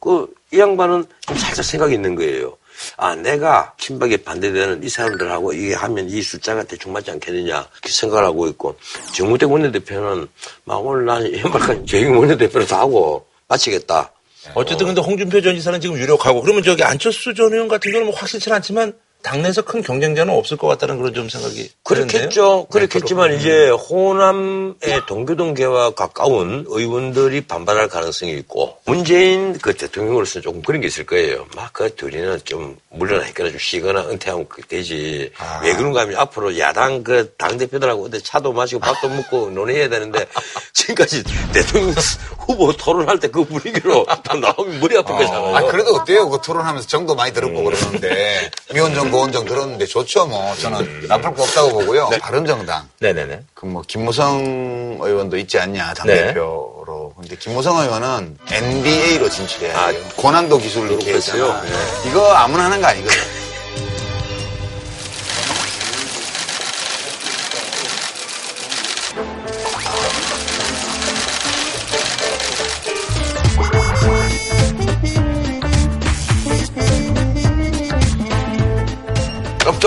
그, 0.00 0.26
이 0.52 0.58
양반은 0.58 1.04
좀 1.26 1.36
살짝 1.36 1.64
생각이 1.64 1.94
있는 1.94 2.14
거예요. 2.14 2.56
아, 2.96 3.14
내가 3.14 3.74
친박에 3.78 4.16
반대되는 4.18 4.82
이 4.82 4.88
사람들하고 4.88 5.52
이게 5.52 5.74
하면 5.74 6.08
이 6.08 6.22
숫자가 6.22 6.64
대충 6.64 6.92
맞지 6.92 7.10
않겠느냐, 7.10 7.54
이렇게 7.54 7.88
생각을 7.90 8.24
하고 8.24 8.48
있고, 8.48 8.76
정무택 9.14 9.50
원내대표는 9.50 10.26
막 10.64 10.84
오늘 10.84 11.04
난 11.04 11.22
연말까지 11.38 11.84
재임 11.86 12.16
원내대표로도 12.16 12.74
하고 12.74 13.26
마치겠다. 13.48 14.10
어쨌든 14.54 14.86
근데 14.86 15.00
홍준표 15.00 15.40
전 15.40 15.54
지사는 15.54 15.80
지금 15.80 15.96
유력하고 15.96 16.40
그러면 16.40 16.62
저기 16.62 16.82
안철수 16.82 17.34
전 17.34 17.52
의원 17.52 17.68
같은 17.68 17.92
경우는 17.92 18.10
뭐 18.10 18.18
확실치 18.18 18.50
않지만 18.52 18.94
당내에서 19.22 19.62
큰 19.62 19.82
경쟁자는 19.82 20.32
없을 20.34 20.56
것 20.56 20.66
같다는 20.68 20.98
그런 20.98 21.14
좀 21.14 21.28
생각이 21.28 21.70
그렇겠죠. 21.84 22.18
드는데요. 22.18 22.64
그렇겠지만 22.66 23.30
네, 23.30 23.36
이제 23.36 23.68
호남의 23.70 24.74
동교동계와 25.06 25.90
가까운 25.90 26.64
의원들이 26.68 27.42
반발할 27.42 27.88
가능성이 27.88 28.32
있고 28.38 28.78
문재인 28.86 29.58
그 29.58 29.74
대통령으로서 29.74 30.40
조금 30.40 30.62
그런 30.62 30.80
게 30.80 30.86
있을 30.88 31.06
거예요. 31.06 31.46
막 31.56 31.70
그 31.72 31.94
둘이는 31.94 32.40
좀 32.44 32.76
물러나니까 32.90 33.48
좀 33.48 33.58
쉬거나 33.58 34.08
은퇴하면 34.08 34.48
그렇게 34.48 34.76
되지. 34.76 35.30
아. 35.38 35.60
왜 35.62 35.74
그런가 35.74 36.00
하면 36.02 36.16
앞으로 36.16 36.58
야당 36.58 37.02
그 37.04 37.30
당 37.38 37.56
대표들하고 37.56 38.04
어디 38.06 38.20
차도 38.22 38.52
마시고 38.52 38.80
밥도 38.80 39.08
먹고 39.08 39.50
논의해야 39.54 39.88
되는데 39.88 40.26
지금까지 40.74 41.22
대통령 41.52 41.94
후보 42.38 42.72
토론할 42.72 43.18
때 43.18 43.30
그 43.30 43.44
분위기로 43.44 44.04
또 44.24 44.36
나오면 44.36 44.80
머리 44.80 44.98
아플 44.98 45.14
거잖아요. 45.14 45.54
아, 45.56 45.62
그래도 45.70 45.94
어때요? 45.94 46.28
그 46.28 46.38
토론하면서 46.44 46.88
정도 46.88 47.14
많이 47.14 47.32
들었고 47.32 47.62
그러는데. 47.62 48.50
미원정, 48.74 49.09
고원정 49.10 49.44
들었는데 49.44 49.86
좋죠, 49.86 50.26
뭐. 50.26 50.54
저는 50.56 51.06
나쁠 51.08 51.34
거 51.34 51.42
없다고 51.42 51.70
보고요. 51.70 52.10
바른정당. 52.20 52.88
네네네. 53.00 53.40
그 53.54 53.66
뭐, 53.66 53.82
김무성 53.86 54.98
의원도 55.00 55.36
있지 55.38 55.58
않냐, 55.58 55.94
당대표로. 55.94 57.14
근데 57.20 57.36
김무성 57.36 57.78
의원은 57.78 58.38
NBA로 58.50 59.28
진출해야 59.28 59.78
아, 59.78 59.90
돼요. 59.92 60.02
고난도 60.16 60.58
기술을 60.58 60.88
이렇게 60.92 61.04
그렇겠어요. 61.06 61.44
했잖아. 61.44 61.64
이거 62.08 62.32
아무나 62.32 62.64
하는 62.64 62.80
거 62.80 62.86
아니거든. 62.86 63.39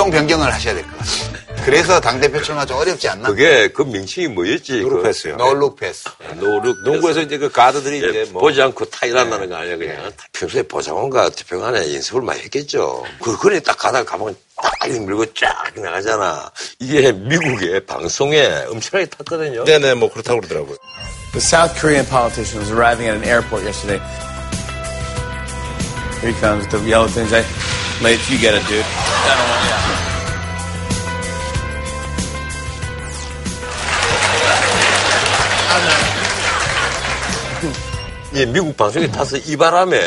업종 0.04 0.12
변경을 0.12 0.52
하셔야 0.54 0.74
될 0.74 0.84
것 0.84 0.98
같아요. 0.98 1.44
그래서 1.66 2.00
당대표 2.02 2.42
출마 2.42 2.66
좀 2.66 2.76
어렵지 2.78 3.08
않나? 3.08 3.30
그게 3.30 3.70
그 3.70 3.84
명칭이 3.84 4.28
뭐였지? 4.28 4.82
노르패스요. 4.82 5.38
노룩 5.38 5.78
패스. 5.78 6.10
노룩 6.36 6.84
농구에서 6.84 7.22
이제 7.22 7.38
그 7.38 7.50
가드들이 7.50 8.04
예, 8.04 8.10
이제 8.10 8.30
뭐 8.34 8.42
보지 8.42 8.62
않고 8.62 8.84
타이란다는 8.86 9.48
거 9.50 9.56
아니야 9.56 9.78
그냥 9.78 10.12
평소에 10.34 10.64
보좌관과 10.64 11.30
투표관에 11.30 11.94
연습을 11.96 12.22
많이 12.22 12.42
했겠죠. 12.42 13.06
그 13.22 13.38
그래 13.38 13.62
딱 13.62 13.78
가다가 13.78 14.18
가면 14.18 14.36
딱 14.62 14.90
밀고 14.90 15.34
쫙 15.36 15.72
나가잖아. 15.76 16.52
이게 16.80 17.14
미국의 17.14 17.86
방송에 17.86 18.46
엄청나게 18.70 19.06
탔거든요. 19.06 19.64
네네 19.64 19.94
뭐 19.94 20.12
그렇다고 20.12 20.42
그러더라고요. 20.42 20.76
The 21.32 21.40
South 21.42 21.80
Korean 21.80 22.06
politician 22.06 22.60
was 22.60 22.72
arriving 22.74 23.08
at 23.10 23.16
an 23.16 23.24
airport 23.24 23.64
yesterday. 23.64 24.04
Here 26.24 26.32
he 26.32 26.40
comes 26.40 26.64
with 26.64 26.72
the 26.72 26.90
yellow 26.90 27.08
things. 27.08 27.34
I, 27.34 27.44
Leif, 28.02 28.32
you 28.32 28.40
get 28.40 28.56
it, 28.56 28.66
dude. 28.66 28.86
예, 38.36 38.46
미국 38.46 38.78
방송에 38.78 39.12
타서 39.12 39.36
이 39.36 39.58
바람에 39.58 40.00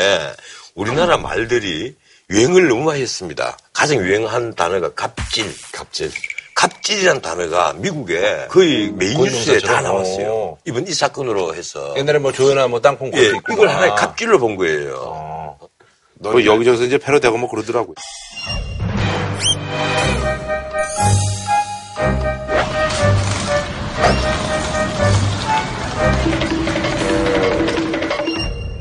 우리나라 0.73 1.17
말들이 1.17 1.93
유행을 2.31 2.67
너무 2.67 2.85
많이 2.85 3.01
했습니다. 3.03 3.55
가장 3.71 3.99
유행한 3.99 4.55
단어가 4.55 4.91
갑질. 4.95 5.53
갑질. 5.71 6.11
갑질이란 6.55 7.21
단어가 7.21 7.73
미국에 7.73 8.47
거의 8.49 8.91
메인 8.91 9.21
뉴스에 9.21 9.59
다 9.59 9.81
나왔어요. 9.81 10.57
이번 10.65 10.87
이 10.87 10.93
사건으로 10.93 11.53
해서. 11.53 11.93
옛날에 11.95 12.17
뭐 12.17 12.31
조연아 12.31 12.69
뭐 12.69 12.81
땅콩 12.81 13.11
예, 13.15 13.33
이걸 13.51 13.69
하나의 13.69 13.95
갑질로 13.95 14.39
본 14.39 14.55
거예요. 14.55 15.13
아. 15.15 15.36
뭐 16.19 16.43
여기저기서 16.43 16.83
이제 16.85 16.97
패러되고 16.97 17.37
뭐 17.37 17.49
그러더라고요. 17.49 17.95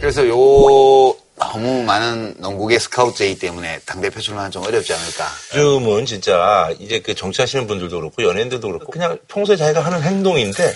그래서 0.00 0.26
요 0.28 1.16
너무 1.34 1.82
많은 1.82 2.36
농구계 2.38 2.78
스카우트 2.78 3.18
제의 3.18 3.38
때문에 3.38 3.80
당대표 3.84 4.20
출마는 4.20 4.50
좀 4.50 4.62
어렵지 4.62 4.92
않을까. 4.92 5.26
요즘은 5.56 6.06
진짜 6.06 6.70
이제 6.78 7.00
그 7.00 7.14
정치하시는 7.14 7.66
분들도 7.66 7.98
그렇고 7.98 8.22
연예인들도 8.22 8.66
그렇고 8.66 8.92
그냥 8.92 9.18
평소에 9.28 9.56
자기가 9.56 9.80
하는 9.80 10.02
행동인데 10.02 10.72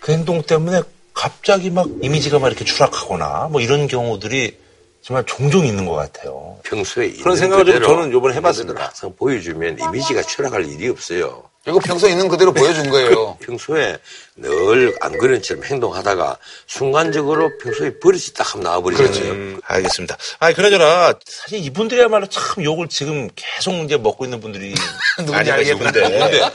그 0.00 0.12
행동 0.12 0.42
때문에 0.42 0.82
갑자기 1.12 1.70
막 1.70 1.88
이미지가 2.00 2.38
막 2.38 2.46
이렇게 2.46 2.64
추락하거나 2.64 3.48
뭐 3.50 3.60
이런 3.60 3.88
경우들이 3.88 4.56
정말 5.02 5.24
종종 5.26 5.64
있는 5.64 5.86
것 5.86 5.94
같아요. 5.94 6.58
평소에 6.64 7.12
그런 7.12 7.36
생각을 7.36 7.64
좀 7.64 7.74
그대로 7.74 7.94
저는 7.94 8.12
요번에 8.12 8.34
해봤습니다. 8.36 8.84
항상 8.86 9.14
보여주면 9.16 9.78
이미지가 9.80 10.22
추락할 10.22 10.66
일이 10.66 10.88
없어요. 10.88 11.44
이거 11.66 11.78
평소에 11.80 12.10
있는 12.10 12.28
그대로 12.28 12.52
보여준 12.52 12.88
거예요. 12.90 13.36
평소에 13.40 13.98
늘 14.36 14.96
안 15.00 15.16
그런 15.18 15.40
처럼 15.42 15.64
행동하다가 15.64 16.36
순간적으로 16.66 17.50
평소에 17.58 17.98
버릇이 17.98 18.24
딱 18.36 18.54
하면 18.54 18.64
나와버리잖아요. 18.64 19.32
음, 19.32 19.60
알겠습니다. 19.64 20.16
아, 20.40 20.52
그나저나 20.52 21.14
사실 21.26 21.58
이분들이야말로 21.64 22.26
참 22.28 22.64
욕을 22.64 22.88
지금 22.88 23.28
계속 23.36 23.72
이제 23.84 23.96
먹고 23.96 24.24
있는 24.24 24.40
분들이 24.40 24.74
누군지. 25.24 25.64
싶은데. 25.64 26.04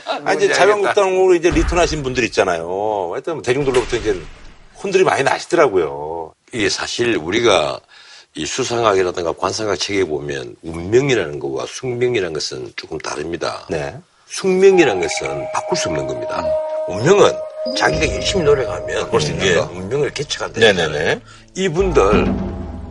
아, 0.06 0.18
누군지 0.18 0.44
이제 0.44 0.52
자유한국당으로 0.54 1.34
이제 1.34 1.50
리턴하신 1.50 2.02
분들 2.02 2.24
있잖아요. 2.24 3.10
하여튼 3.12 3.40
대중들로부터 3.42 3.96
이제 3.96 4.20
혼들이 4.82 5.04
많이 5.04 5.22
나시더라고요. 5.22 6.34
이게 6.52 6.68
사실 6.68 7.16
우리가 7.16 7.78
이 8.36 8.46
수상학이라든가 8.46 9.32
관상학 9.32 9.78
책에 9.78 10.04
보면 10.04 10.56
운명이라는 10.62 11.38
것과 11.38 11.66
숙명이라는 11.68 12.32
것은 12.32 12.72
조금 12.74 12.98
다릅니다. 12.98 13.64
네. 13.70 13.96
숙명이라는 14.26 15.00
것은 15.00 15.46
바꿀 15.52 15.78
수 15.78 15.88
없는 15.88 16.06
겁니다. 16.06 16.44
운명은 16.88 17.32
자기가 17.76 18.12
열심히 18.12 18.42
노력하면 18.42 19.04
바꿀 19.04 19.20
수 19.20 19.30
있는 19.30 19.46
이게 19.46 19.54
거? 19.54 19.70
운명을 19.72 20.10
개척한다. 20.10 20.58
네네네. 20.58 21.20
이분들 21.54 22.34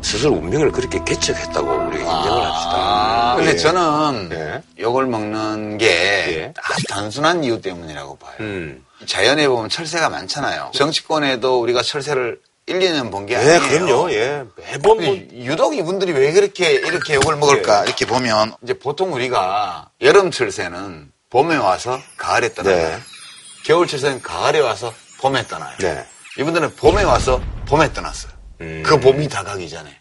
스스로 0.02 0.34
운명을 0.36 0.72
그렇게 0.72 1.00
개척했다고 1.04 1.70
우리가 1.70 2.20
인정을 2.20 2.46
합시다. 2.46 2.74
아, 2.74 3.36
근데 3.36 3.52
예. 3.52 3.58
저는 3.58 4.30
네. 4.30 4.62
욕을 4.80 5.06
먹는 5.08 5.78
게 5.78 5.86
예. 5.88 6.54
아주 6.62 6.86
단순한 6.88 7.44
이유 7.44 7.62
때문이라고 7.62 8.18
봐요. 8.18 8.34
음. 8.40 8.84
자연에 9.06 9.48
보면 9.50 9.70
철새가 9.70 10.08
많잖아요. 10.10 10.72
정치권에도 10.74 11.60
우리가 11.60 11.82
철새를 11.82 12.40
1, 12.66 12.80
2년 12.80 13.12
본게 13.12 13.38
네, 13.38 13.58
아니에요. 13.58 13.86
그럼요. 13.86 14.12
예. 14.14 14.44
매번 14.58 15.04
뭐, 15.04 15.16
유독 15.34 15.76
이분들이 15.76 16.14
왜 16.14 16.32
그렇게 16.32 16.72
이렇게 16.72 17.16
욕을 17.16 17.36
먹을까 17.36 17.84
이렇게 17.86 18.06
보면 18.06 18.56
이제 18.64 18.74
보통 18.74 19.14
우리가 19.14 19.90
여름 20.02 20.32
철 20.32 20.52
새는 20.52 21.12
봄에 21.30 21.58
와서 21.58 22.00
가을에 22.16 22.54
떠나요. 22.54 22.76
네. 22.76 23.00
겨울 23.66 23.88
철 23.88 24.00
새는 24.00 24.22
가을에 24.22 24.60
와서 24.60 24.94
봄에 25.20 25.46
떠나요. 25.48 25.76
네. 25.80 26.06
이분들은 26.38 26.76
봄에 26.76 27.04
와서 27.04 27.42
봄에 27.66 27.92
떠났어요. 27.92 28.32
음. 28.62 28.84
그 28.86 29.00
봄이 29.00 29.28
다가기 29.28 29.70
전에. 29.70 30.00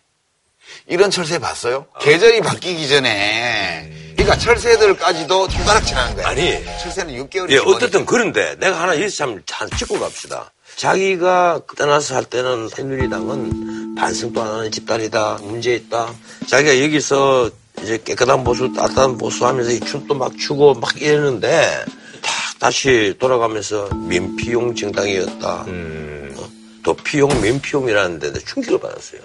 이런 0.87 1.11
철새 1.11 1.39
봤어요? 1.39 1.87
계절이 2.01 2.41
바뀌기 2.41 2.89
전에. 2.89 3.91
그러니까 4.13 4.37
철새들까지도 4.39 5.49
손가락질 5.49 5.97
하는 5.97 6.15
거예요. 6.15 6.29
아니. 6.29 6.65
철새는 6.83 7.15
6개월이 7.15 7.51
예, 7.51 7.59
어쨌든 7.59 8.07
그런데 8.07 8.57
내가 8.59 8.81
하나 8.83 8.95
여기서 8.95 9.17
참, 9.17 9.43
참 9.47 9.69
짚고 9.71 9.99
갑시다. 10.01 10.51
자기가 10.77 11.61
떠나서 11.77 12.17
할 12.17 12.25
때는 12.25 12.69
새누리당은 12.69 13.95
반성도 13.95 14.43
안 14.43 14.49
하는 14.49 14.71
집단이다. 14.71 15.39
문제 15.43 15.75
있다. 15.75 16.13
자기가 16.49 16.83
여기서 16.83 17.51
이제 17.83 17.99
깨끗한 18.03 18.45
보수, 18.45 18.73
따뜻한 18.73 19.19
보수 19.19 19.47
하면서 19.47 19.71
이 19.71 19.81
춤도 19.81 20.15
막 20.15 20.37
추고 20.39 20.75
막 20.75 21.01
이랬는데 21.01 21.85
다 22.23 22.33
다시 22.59 23.15
돌아가면서 23.19 23.89
민피용 23.95 24.75
정당이었다. 24.75 25.65
음. 25.69 26.35
어, 26.39 26.49
도피용, 26.83 27.41
민피용이라는 27.41 28.19
데데 28.19 28.41
충격을 28.41 28.81
받았어요. 28.81 29.21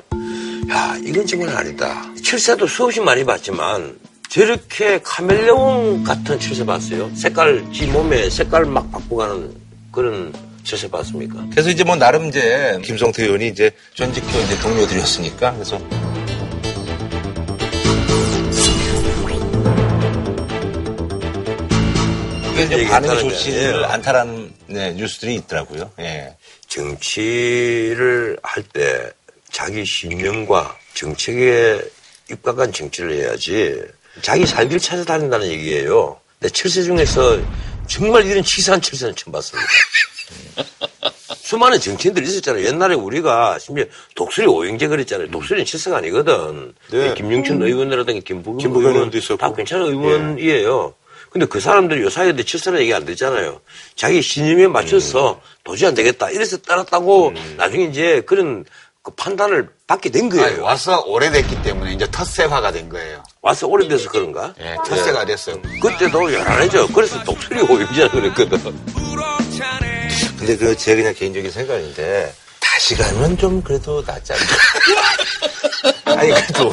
야, 0.70 0.98
이건 1.04 1.26
정말 1.26 1.56
아니다. 1.56 2.04
철새도 2.24 2.68
수없이 2.68 3.00
많이 3.00 3.24
봤지만 3.24 3.98
저렇게 4.30 5.00
카멜레온 5.04 6.04
같은 6.04 6.40
철새 6.40 6.66
봤어요? 6.66 7.10
색깔, 7.16 7.66
지 7.72 7.86
몸에 7.88 8.30
색깔 8.30 8.66
막 8.66 8.92
바꿔가는 8.92 9.56
그런 9.92 10.34
철새 10.68 10.90
봤습니까? 10.90 11.46
그래서 11.52 11.70
이제 11.70 11.84
뭐 11.86 11.96
나름 11.96 12.28
이제 12.28 12.78
김성태 12.84 13.24
의원이 13.24 13.48
이제 13.48 13.72
전직도 13.96 14.40
이제 14.42 14.60
동료들이었으니까 14.60 15.54
그래서 15.54 15.80
이게 22.54 22.64
이제 22.66 22.88
반응이 22.88 23.20
좋지를. 23.30 23.86
않다라는 23.86 24.52
네, 24.68 24.94
뉴스들이 24.94 25.36
있더라고요. 25.36 25.92
예. 26.00 26.36
정치를 26.68 28.38
할 28.44 28.64
때 28.74 29.12
자기 29.52 29.86
신념과 29.86 30.76
정책에 30.94 31.82
입각한 32.30 32.74
정치를 32.74 33.14
해야지 33.14 33.82
자기 34.22 34.46
살길 34.46 34.80
찾아다닌다는 34.80 35.48
얘기예요. 35.48 36.20
근데 36.40 36.52
철새 36.54 36.84
중에서 36.84 37.40
정말 37.88 38.26
이런 38.26 38.44
치사한 38.44 38.82
철새는 38.82 39.16
처음 39.16 39.32
봤습니다. 39.32 39.68
수많은 41.36 41.80
정치인들이 41.80 42.28
있었잖아요. 42.28 42.66
옛날에 42.66 42.96
우리가 42.96 43.58
심지어 43.60 43.86
독수리 44.16 44.48
오영재 44.48 44.88
그랬잖아요. 44.88 45.32
독수리는 45.32 45.66
철새가 45.66 45.98
아니거든. 45.98 46.74
네. 46.92 47.14
김영춘 47.14 47.62
의원이라든가 47.62 48.20
김부겸, 48.26 48.58
김부겸 48.58 48.82
의원 48.82 48.96
의원도 48.96 49.18
있었고. 49.18 49.38
다 49.38 49.54
괜찮은 49.54 49.86
의원이에요. 49.86 50.94
근데 51.30 51.46
그 51.46 51.60
사람들이 51.60 52.02
요 52.02 52.10
사이에 52.10 52.36
철새는 52.36 52.80
얘기 52.82 52.94
안 52.94 53.06
듣잖아요. 53.06 53.62
자기 53.96 54.22
신념에 54.22 54.68
맞춰서 54.68 55.42
도저히 55.64 55.90
안 55.90 55.96
되겠다. 55.96 56.32
이래서 56.32 56.58
따랐다고 56.58 57.34
나중에 57.58 57.86
이제 57.86 58.22
그런 58.26 58.66
그 59.08 59.12
판단을 59.16 59.70
받게 59.88 60.10
된 60.10 60.28
거예요. 60.28 60.46
아니, 60.46 60.60
와서 60.60 61.00
오래됐기 61.06 61.62
때문에 61.62 61.94
이제 61.94 62.06
텃새화가 62.12 62.74
된 62.74 62.90
거예요. 62.90 63.24
와서 63.42 63.66
오래돼서 63.66 64.10
그런가? 64.10 64.54
예, 64.60 64.76
텃새가 64.86 65.24
됐어요. 65.24 65.62
그때도 65.82 66.34
열안해져. 66.34 66.88
그래서 66.94 67.24
독수리 67.24 67.62
오영재라 67.62 68.12
그랬거든. 68.12 68.60
근데 70.38 70.58
그 70.58 70.76
제 70.76 70.94
그냥 70.98 71.14
개인적인 71.14 71.50
생각인데 71.52 72.34
다시 72.60 72.98
가면 72.98 73.38
좀 73.38 73.62
그래도 73.62 74.04
낫지 74.06 74.34
않나. 74.34 74.44
아니 76.18 76.30
그래도 76.32 76.72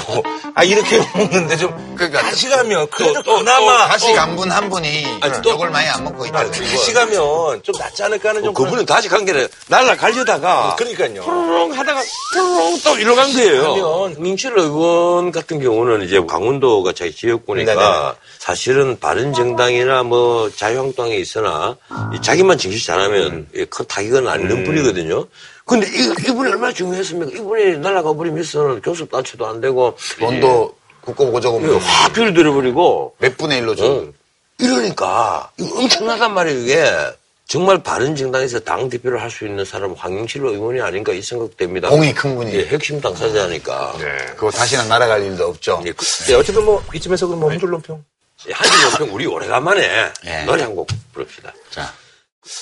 아 0.55 0.65
이렇게 0.65 0.99
먹는데 1.15 1.57
좀 1.57 1.95
그러니까 1.97 2.23
다시 2.23 2.49
가면 2.49 2.89
그래도 2.91 3.23
또, 3.23 3.37
그나마 3.39 3.83
또 3.85 3.89
다시 3.89 4.13
어, 4.13 4.15
간분 4.15 4.51
한 4.51 4.71
분이 4.71 5.19
아니, 5.21 5.43
또- 5.43 5.51
욕을 5.51 5.71
많이 5.71 5.89
안 5.89 6.03
먹고 6.05 6.25
아, 6.25 6.27
있잖아요. 6.27 6.51
다시 6.51 6.93
가면 6.93 7.63
좀 7.63 7.75
낫지 7.79 8.03
않을까 8.03 8.31
하는 8.31 8.43
좀 8.45 8.55
그분은 8.55 8.87
다시 8.87 9.09
간게 9.09 9.33
아니라 9.33 9.49
날라가려다가 9.69 10.77
그러니까요. 10.77 11.23
푸르릉 11.23 11.73
하다가 11.79 12.01
푸르릉 12.33 12.79
또 12.83 12.95
이리로 12.97 13.17
간 13.17 13.33
거예요. 13.33 13.75
그러면- 13.75 14.17
민철 14.19 14.59
의원 14.59 15.31
같은 15.33 15.61
경우는 15.61 16.03
이제 16.07 16.21
강원도가 16.27 16.93
자기 16.93 17.15
지역구니까 17.15 17.75
네네. 17.75 18.13
사실은 18.39 18.99
다른 19.01 19.33
정당이나 19.33 20.03
뭐 20.03 20.51
자유한국당에 20.55 21.17
있으나 21.17 21.77
이 22.15 22.21
자기만 22.23 22.59
정치 22.59 22.85
잘하면 22.85 23.23
음. 23.33 23.49
이큰 23.55 23.87
타격은 23.87 24.29
안 24.29 24.41
있는 24.43 24.65
분이거든요. 24.65 25.27
근데 25.67 25.87
이, 25.89 26.13
이분이 26.29 26.51
얼마나 26.51 26.73
중요했습니까? 26.73 27.39
이분이 27.39 27.79
날아가 27.79 28.13
버리면서는 28.13 28.83
교섭 28.83 29.11
단체도 29.11 29.47
안 29.47 29.61
되고 29.61 29.97
돈도 30.19 30.75
국고보조금 31.01 31.65
이게 31.67 31.79
확 31.85 32.13
비를 32.13 32.35
들어버리고 32.35 33.15
몇 33.19 33.37
분의 33.37 33.63
1로 33.63 33.77
줘. 33.77 33.87
어. 33.87 34.09
이러니까 34.59 35.51
이거 35.59 35.79
엄청나단 35.81 36.33
말이에요 36.35 36.59
이게 36.61 36.91
정말 37.47 37.83
바른 37.83 38.15
정당에서 38.17 38.61
당 38.61 38.89
대표를 38.89 39.21
할 39.21 39.31
수 39.31 39.45
있는 39.47 39.65
사람은 39.65 39.97
황영칠 39.97 40.43
의원이 40.45 40.81
아닌가 40.81 41.13
이 41.13 41.21
생각됩니다. 41.21 41.89
공이 41.91 42.15
큰 42.15 42.37
분이. 42.37 42.55
예, 42.55 42.67
핵심 42.67 43.01
당사자니까. 43.01 43.95
그거 44.37 44.51
다시는 44.51 44.89
날아갈 44.89 45.23
일도 45.25 45.47
없죠. 45.49 45.83
예, 45.85 45.93
그- 45.93 46.05
네, 46.27 46.35
어쨌든 46.35 46.65
뭐 46.65 46.83
이쯤에서 46.95 47.27
그럼 47.27 47.41
뭐 47.41 47.51
혼줄론평. 47.51 48.03
한줄 48.51 48.83
논평 48.83 49.15
우리 49.15 49.27
오래간만에 49.27 50.13
예. 50.27 50.45
노래 50.45 50.63
한 50.63 50.75
곡 50.75 50.89
부릅시다. 51.13 51.53
자, 51.71 51.93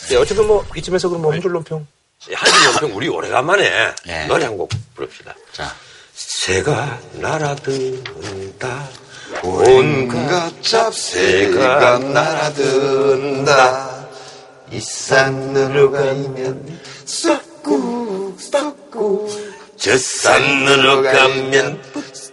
네, 0.09 0.17
어쨌든 0.17 0.47
뭐 0.47 0.65
이쯤에서 0.77 1.09
그럼 1.09 1.23
뭐 1.23 1.33
혼줄론평. 1.33 1.87
한줄 2.33 2.65
논평 2.67 2.97
우리 2.97 3.09
오래간만에 3.09 3.95
예. 4.09 4.25
노래 4.27 4.45
한 4.45 4.57
곡 4.57 4.71
부릅시다. 4.95 5.35
자. 5.53 5.75
새가 6.15 7.01
날아든다 7.15 8.89
온갖 9.43 10.63
잡새가 10.63 11.99
날아든다. 11.99 13.43
이 14.71 14.81
산으로 14.81 15.91
가면 15.91 16.81
썩고 17.05 18.37
썩고 18.39 19.29
저 19.77 19.99
산으로 19.99 21.03
가면 21.03 21.83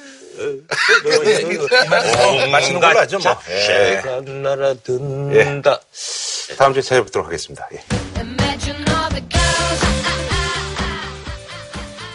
마시는 2.51 2.81
걸로 2.81 3.01
하죠, 3.01 3.19
뭐. 3.19 3.37
예. 3.49 4.03
날아든다 4.25 5.81
다음 6.57 6.73
주에 6.73 6.83
찾아뵙도록 6.83 7.27
하겠습니다. 7.27 7.69
예. 7.73 7.85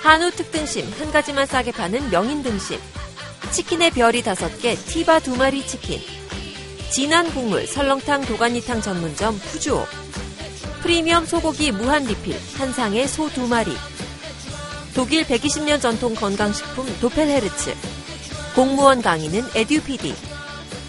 한우 0.02 0.30
특등심 0.32 0.92
한 1.00 1.12
가지만 1.12 1.48
싸게 1.48 1.72
파는 1.72 2.12
명인 2.12 2.44
등심. 2.44 2.80
치킨의 3.52 3.92
별이 3.92 4.22
다섯 4.22 4.50
개, 4.62 4.76
티바 4.76 5.20
두 5.22 5.36
마리 5.36 5.66
치킨. 5.66 6.00
진한 6.92 7.28
국물 7.32 7.66
설렁탕 7.66 8.26
도가니탕 8.26 8.82
전문점 8.82 9.40
푸주오. 9.40 9.86
프리미엄 10.82 11.26
소고기 11.26 11.72
무한 11.72 12.04
리필 12.06 12.40
한상의 12.58 13.08
소두 13.08 13.48
마리. 13.48 13.76
독일 14.94 15.26
120년 15.26 15.82
전통 15.82 16.14
건강식품 16.14 16.86
도펠헤르츠. 17.02 17.74
공무원 18.56 19.02
강의는 19.02 19.44
에듀피디. 19.54 20.16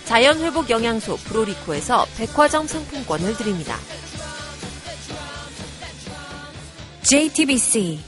자연회복 0.05 0.71
영양소 0.71 1.17
프로리코에서 1.17 2.07
백화점 2.17 2.69
상품권을 2.69 3.37
드립니다. 3.37 3.77
JTBC 7.03 7.99